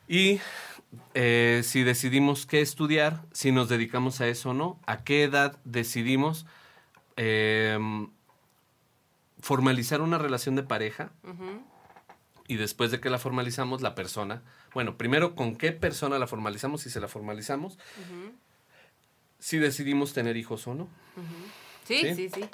Y 0.06 0.38
eh, 1.14 1.62
si 1.64 1.82
decidimos 1.82 2.46
qué 2.46 2.60
estudiar, 2.60 3.22
si 3.32 3.50
nos 3.52 3.68
dedicamos 3.68 4.20
a 4.20 4.28
eso 4.28 4.50
o 4.50 4.54
no, 4.54 4.78
a 4.86 5.02
qué 5.02 5.24
edad 5.24 5.58
decidimos 5.64 6.46
eh, 7.16 7.78
formalizar 9.40 10.00
una 10.02 10.18
relación 10.18 10.54
de 10.56 10.62
pareja 10.62 11.10
y 12.46 12.56
después 12.56 12.90
de 12.90 13.00
que 13.00 13.10
la 13.10 13.18
formalizamos, 13.18 13.80
la 13.82 13.94
persona, 13.94 14.42
bueno, 14.74 14.96
primero 14.96 15.34
con 15.34 15.56
qué 15.56 15.72
persona 15.72 16.18
la 16.18 16.26
formalizamos, 16.26 16.82
si 16.82 16.90
se 16.90 17.00
la 17.00 17.08
formalizamos, 17.08 17.74
Ujú. 17.74 18.32
Si 19.44 19.58
decidimos 19.58 20.14
tener 20.14 20.38
hijos 20.38 20.66
o 20.66 20.74
no. 20.74 20.88
Sí, 21.86 21.98
¿Sí? 21.98 22.14
sí, 22.14 22.30
sí. 22.30 22.44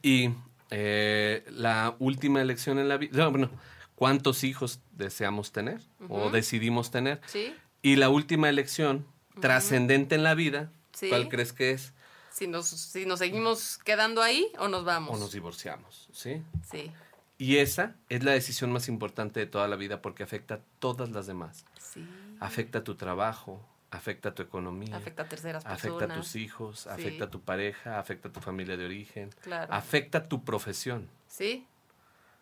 Y 0.00 0.30
eh, 0.70 1.44
la 1.50 1.96
última 1.98 2.40
elección 2.40 2.78
en 2.78 2.86
la 2.88 2.98
vida, 2.98 3.18
no, 3.18 3.30
bueno, 3.32 3.50
¿cuántos 3.96 4.44
hijos 4.44 4.78
deseamos 4.92 5.50
tener 5.50 5.80
o 6.08 6.30
decidimos 6.30 6.92
tener? 6.92 7.20
Sí. 7.26 7.52
Y 7.82 7.96
la 7.96 8.10
última 8.10 8.48
elección 8.48 9.06
trascendente 9.40 10.14
en 10.14 10.22
la 10.22 10.34
vida, 10.34 10.70
Sí. 10.92 11.08
¿cuál 11.08 11.28
crees 11.28 11.52
que 11.52 11.72
es? 11.72 11.92
Si 12.30 12.46
nos, 12.46 12.66
si 12.68 13.04
nos 13.04 13.18
seguimos 13.18 13.78
quedando 13.78 14.22
ahí 14.22 14.46
o 14.60 14.68
nos 14.68 14.84
vamos. 14.84 15.16
O 15.16 15.18
nos 15.18 15.32
divorciamos, 15.32 16.08
¿sí? 16.12 16.42
Sí, 16.70 16.92
Y 17.38 17.56
esa 17.56 17.96
es 18.08 18.22
la 18.22 18.32
decisión 18.32 18.70
más 18.70 18.86
importante 18.88 19.40
de 19.40 19.46
toda 19.46 19.66
la 19.66 19.74
vida 19.74 20.00
porque 20.00 20.22
afecta 20.22 20.54
a 20.54 20.60
todas 20.78 21.10
las 21.10 21.26
demás. 21.26 21.64
sí. 21.80 22.06
Afecta 22.40 22.78
a 22.78 22.84
tu 22.84 22.94
trabajo, 22.94 23.67
afecta 23.90 24.30
a 24.30 24.34
tu 24.34 24.42
economía, 24.42 24.96
Afecta 24.96 25.22
a 25.22 25.28
terceras 25.28 25.64
afecta 25.64 25.98
personas. 25.98 26.16
a 26.18 26.20
tus 26.20 26.36
hijos, 26.36 26.80
Sí. 26.80 26.88
afecta 26.90 27.24
a 27.24 27.30
tu 27.30 27.40
pareja, 27.40 27.98
afecta 27.98 28.28
a 28.28 28.32
tu 28.32 28.40
familia 28.40 28.76
de 28.76 28.84
origen, 28.84 29.30
Claro. 29.42 29.72
afecta 29.72 30.18
a 30.18 30.28
tu 30.28 30.44
profesión. 30.44 31.08
Sí. 31.26 31.66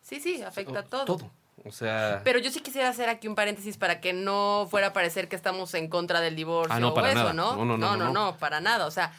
Sí, 0.02 0.20
sí, 0.20 0.42
afecta 0.42 0.80
a 0.80 0.82
todo. 0.84 1.04
Todo. 1.04 1.30
O 1.64 1.72
sea, 1.72 2.20
Pero 2.22 2.38
yo 2.38 2.50
sí 2.50 2.60
quisiera 2.60 2.88
hacer 2.88 3.08
aquí 3.08 3.28
un 3.28 3.34
paréntesis 3.34 3.76
para 3.78 4.00
que 4.00 4.12
no 4.12 4.68
fuera 4.70 4.88
a 4.88 4.92
parecer 4.92 5.28
que 5.28 5.36
estamos 5.36 5.72
en 5.74 5.88
contra 5.88 6.20
del 6.20 6.36
divorcio 6.36 6.74
Ah, 6.74 6.80
no, 6.80 6.92
para 6.94 7.08
o 7.08 7.10
eso, 7.10 7.18
nada. 7.20 7.32
¿no? 7.32 7.56
No, 7.56 7.64
no, 7.64 7.78
no, 7.78 7.96
no, 7.96 8.04
no, 8.06 8.12
no, 8.12 8.36
para 8.38 8.60
nada. 8.60 8.86
O 8.86 8.90
sea, 8.90 9.12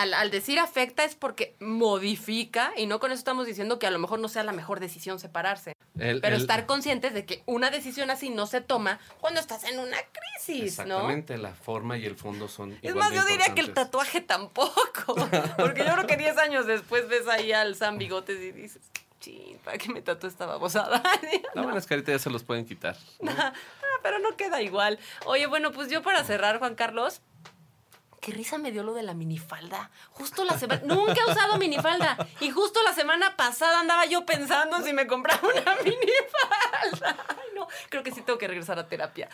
al, 0.00 0.14
al 0.14 0.30
decir 0.30 0.58
afecta 0.58 1.04
es 1.04 1.14
porque 1.14 1.54
modifica 1.60 2.72
y 2.76 2.86
no 2.86 3.00
con 3.00 3.10
eso 3.10 3.18
estamos 3.18 3.46
diciendo 3.46 3.78
que 3.78 3.86
a 3.86 3.90
lo 3.90 3.98
mejor 3.98 4.20
no 4.20 4.28
sea 4.28 4.42
la 4.44 4.52
mejor 4.52 4.78
decisión 4.80 5.18
separarse. 5.18 5.72
el- 5.98 6.20
Pero 6.20 6.36
el- 6.36 6.42
estar 6.42 6.66
conscientes 6.66 7.12
de 7.14 7.24
que 7.24 7.42
una 7.46 7.70
decisión 7.70 8.10
así 8.10 8.30
no 8.30 8.46
se 8.46 8.60
toma 8.60 9.00
cuando 9.20 9.40
estás 9.40 9.64
en 9.64 9.78
una 9.80 9.96
crisis, 10.12 10.78
¿no? 10.78 10.84
Exactamente, 10.98 11.38
la 11.38 11.52
forma 11.54 11.98
y 11.98 12.04
el 12.06 12.14
fondo 12.16 12.46
son 12.48 12.72
Es 12.74 12.78
igual 12.84 12.96
más, 12.98 13.10
de 13.10 13.16
yo 13.16 13.24
diría 13.24 13.52
que 13.54 13.60
el 13.60 13.72
tatuaje 13.74 14.20
tampoco. 14.20 15.14
Porque 15.56 15.84
yo 15.84 15.92
creo 15.94 16.06
que 16.06 16.16
10 16.16 16.38
años 16.38 16.66
después 16.66 17.08
ves 17.08 17.26
ahí 17.26 17.52
al 17.52 17.74
Sam 17.74 17.98
Bigotes 17.98 18.38
y 18.40 18.52
dices, 18.52 18.82
chin, 19.20 19.58
¿para 19.64 19.76
qué 19.78 19.88
me 19.92 20.00
tatué 20.02 20.28
esta 20.28 20.46
babosada? 20.46 21.02
La 21.54 21.62
buena 21.62 21.78
es 21.78 21.86
que 21.86 21.94
ahorita 21.94 22.12
ya 22.12 22.18
se 22.20 22.30
los 22.30 22.44
pueden 22.44 22.64
quitar. 22.64 22.96
¿no? 23.20 23.32
Ah, 23.90 24.00
pero 24.02 24.18
no 24.18 24.36
queda 24.36 24.60
igual. 24.62 24.98
Oye, 25.24 25.46
bueno, 25.46 25.72
pues 25.72 25.88
yo 25.90 26.02
para 26.02 26.22
cerrar, 26.22 26.58
Juan 26.58 26.74
Carlos. 26.74 27.22
Qué 28.20 28.32
risa 28.32 28.58
me 28.58 28.72
dio 28.72 28.82
lo 28.82 28.94
de 28.94 29.02
la 29.04 29.14
minifalda. 29.14 29.90
Justo 30.10 30.44
la 30.44 30.58
semana. 30.58 30.82
Nunca 30.84 31.14
he 31.26 31.30
usado 31.30 31.56
minifalda. 31.56 32.16
Y 32.40 32.50
justo 32.50 32.80
la 32.82 32.92
semana 32.92 33.36
pasada 33.36 33.80
andaba 33.80 34.06
yo 34.06 34.26
pensando 34.26 34.82
si 34.82 34.92
me 34.92 35.06
compraba 35.06 35.40
una 35.48 35.76
minifalda. 35.84 37.24
Ay, 37.28 37.48
no. 37.54 37.68
Creo 37.88 38.02
que 38.02 38.10
sí 38.10 38.22
tengo 38.22 38.38
que 38.38 38.48
regresar 38.48 38.78
a 38.78 38.88
terapia. 38.88 39.28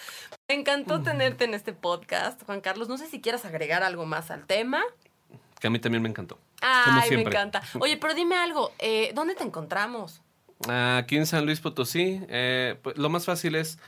Me 0.49 0.55
encantó 0.55 1.03
tenerte 1.03 1.45
en 1.45 1.55
este 1.55 1.73
podcast, 1.73 2.43
Juan 2.45 2.61
Carlos. 2.61 2.89
No 2.89 2.99
sé 2.99 3.07
si 3.09 3.21
quieras 3.21 3.45
agregar 3.45 3.83
algo 3.83 4.05
más 4.05 4.31
al 4.31 4.47
tema. 4.47 4.83
Que 5.61 5.69
a 5.69 5.71
mí 5.71 5.79
también 5.79 6.03
me 6.03 6.09
encantó. 6.11 6.39
Ay, 6.61 7.11
me 7.17 7.23
encanta. 7.23 7.63
Oye, 7.81 7.97
pero 7.97 8.13
dime 8.15 8.37
algo. 8.37 8.73
eh, 8.79 9.13
¿Dónde 9.15 9.35
te 9.35 9.45
encontramos? 9.45 10.21
Aquí 10.69 11.17
en 11.17 11.27
San 11.27 11.45
Luis 11.47 11.61
Potosí, 11.61 12.21
eh, 12.29 12.79
pues, 12.83 12.97
lo 12.99 13.09
más 13.09 13.25
fácil 13.25 13.55
es 13.55 13.79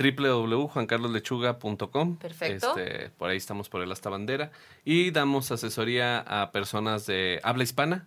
www.juancarloslechuga.com. 0.00 2.16
Perfecto. 2.16 2.76
Este, 2.78 3.10
por 3.10 3.28
ahí 3.30 3.36
estamos 3.36 3.68
por 3.68 3.82
el 3.82 3.92
hasta 3.92 4.08
bandera. 4.10 4.50
Y 4.84 5.10
damos 5.10 5.50
asesoría 5.52 6.18
a 6.20 6.50
personas 6.52 7.04
de 7.06 7.40
habla 7.42 7.62
hispana, 7.64 8.06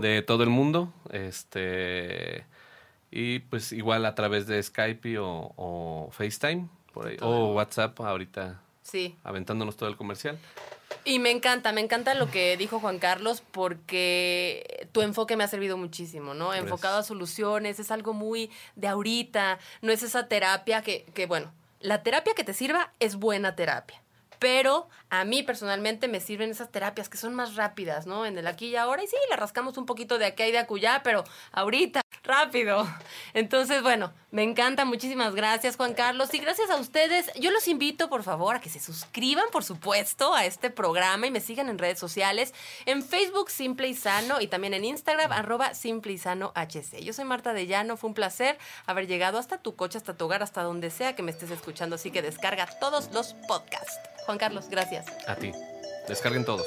de 0.00 0.22
todo 0.22 0.42
el 0.44 0.50
mundo. 0.50 0.92
Este, 1.10 2.44
y 3.10 3.40
pues 3.40 3.72
igual 3.72 4.06
a 4.06 4.14
través 4.14 4.46
de 4.46 4.62
Skype 4.62 5.18
o, 5.18 5.52
o 5.56 6.08
FaceTime, 6.12 6.68
por 6.92 7.08
ahí, 7.08 7.16
o. 7.20 7.52
WhatsApp 7.54 8.00
ahorita 8.00 8.60
Sí. 8.82 9.16
aventándonos 9.24 9.76
todo 9.76 9.88
el 9.88 9.96
comercial. 9.96 10.38
Y 11.06 11.18
me 11.18 11.30
encanta, 11.30 11.72
me 11.72 11.82
encanta 11.82 12.14
lo 12.14 12.30
que 12.30 12.56
dijo 12.56 12.80
Juan 12.80 12.98
Carlos 12.98 13.42
porque 13.52 14.88
tu 14.92 15.02
enfoque 15.02 15.36
me 15.36 15.44
ha 15.44 15.48
servido 15.48 15.76
muchísimo, 15.76 16.32
¿no? 16.32 16.54
Enfocado 16.54 16.98
a 16.98 17.02
soluciones, 17.02 17.78
es 17.78 17.90
algo 17.90 18.14
muy 18.14 18.50
de 18.74 18.88
ahorita, 18.88 19.58
no 19.82 19.92
es 19.92 20.02
esa 20.02 20.28
terapia 20.28 20.80
que, 20.80 21.04
que, 21.12 21.26
bueno, 21.26 21.52
la 21.80 22.02
terapia 22.02 22.32
que 22.34 22.42
te 22.42 22.54
sirva 22.54 22.90
es 23.00 23.16
buena 23.16 23.54
terapia. 23.54 24.00
Pero 24.38 24.88
a 25.10 25.24
mí 25.24 25.42
personalmente 25.42 26.08
me 26.08 26.20
sirven 26.20 26.50
esas 26.50 26.70
terapias 26.70 27.08
que 27.08 27.18
son 27.18 27.34
más 27.34 27.54
rápidas, 27.54 28.06
¿no? 28.06 28.24
En 28.26 28.38
el 28.38 28.46
aquí 28.46 28.68
y 28.68 28.76
ahora. 28.76 29.02
Y 29.02 29.06
sí, 29.06 29.16
le 29.30 29.36
rascamos 29.36 29.76
un 29.76 29.86
poquito 29.86 30.18
de 30.18 30.26
aquí 30.26 30.42
y 30.44 30.52
de 30.52 30.58
acullá, 30.58 31.02
pero 31.02 31.24
ahorita, 31.52 32.00
rápido. 32.24 32.86
Entonces, 33.34 33.82
bueno, 33.82 34.12
me 34.30 34.42
encanta. 34.42 34.84
Muchísimas 34.84 35.34
gracias, 35.34 35.76
Juan 35.76 35.94
Carlos. 35.94 36.32
Y 36.34 36.38
gracias 36.38 36.70
a 36.70 36.76
ustedes. 36.76 37.30
Yo 37.34 37.50
los 37.50 37.68
invito, 37.68 38.08
por 38.08 38.22
favor, 38.22 38.56
a 38.56 38.60
que 38.60 38.70
se 38.70 38.80
suscriban, 38.80 39.44
por 39.52 39.62
supuesto, 39.62 40.34
a 40.34 40.44
este 40.44 40.70
programa 40.70 41.26
y 41.26 41.30
me 41.30 41.40
sigan 41.40 41.68
en 41.68 41.78
redes 41.78 41.98
sociales. 41.98 42.52
En 42.86 43.02
Facebook, 43.02 43.50
Simple 43.50 43.88
y 43.88 43.94
Sano. 43.94 44.40
Y 44.40 44.48
también 44.48 44.74
en 44.74 44.84
Instagram, 44.84 45.30
arroba 45.32 45.74
Simple 45.74 46.12
y 46.12 46.18
Sano 46.18 46.52
HC. 46.54 47.02
Yo 47.02 47.12
soy 47.12 47.24
Marta 47.24 47.52
de 47.52 47.66
Llano. 47.66 47.96
Fue 47.96 48.08
un 48.08 48.14
placer 48.14 48.58
haber 48.86 49.06
llegado 49.06 49.38
hasta 49.38 49.58
tu 49.58 49.76
coche, 49.76 49.98
hasta 49.98 50.16
tu 50.16 50.24
hogar, 50.24 50.42
hasta 50.42 50.62
donde 50.62 50.90
sea 50.90 51.14
que 51.14 51.22
me 51.22 51.30
estés 51.30 51.50
escuchando. 51.50 51.96
Así 51.96 52.10
que 52.10 52.22
descarga 52.22 52.66
todos 52.80 53.10
los 53.12 53.34
podcasts. 53.46 53.98
Juan 54.26 54.38
Carlos, 54.38 54.68
gracias. 54.68 55.06
A 55.28 55.36
ti. 55.36 55.52
Descarguen 56.08 56.44
todos. 56.44 56.66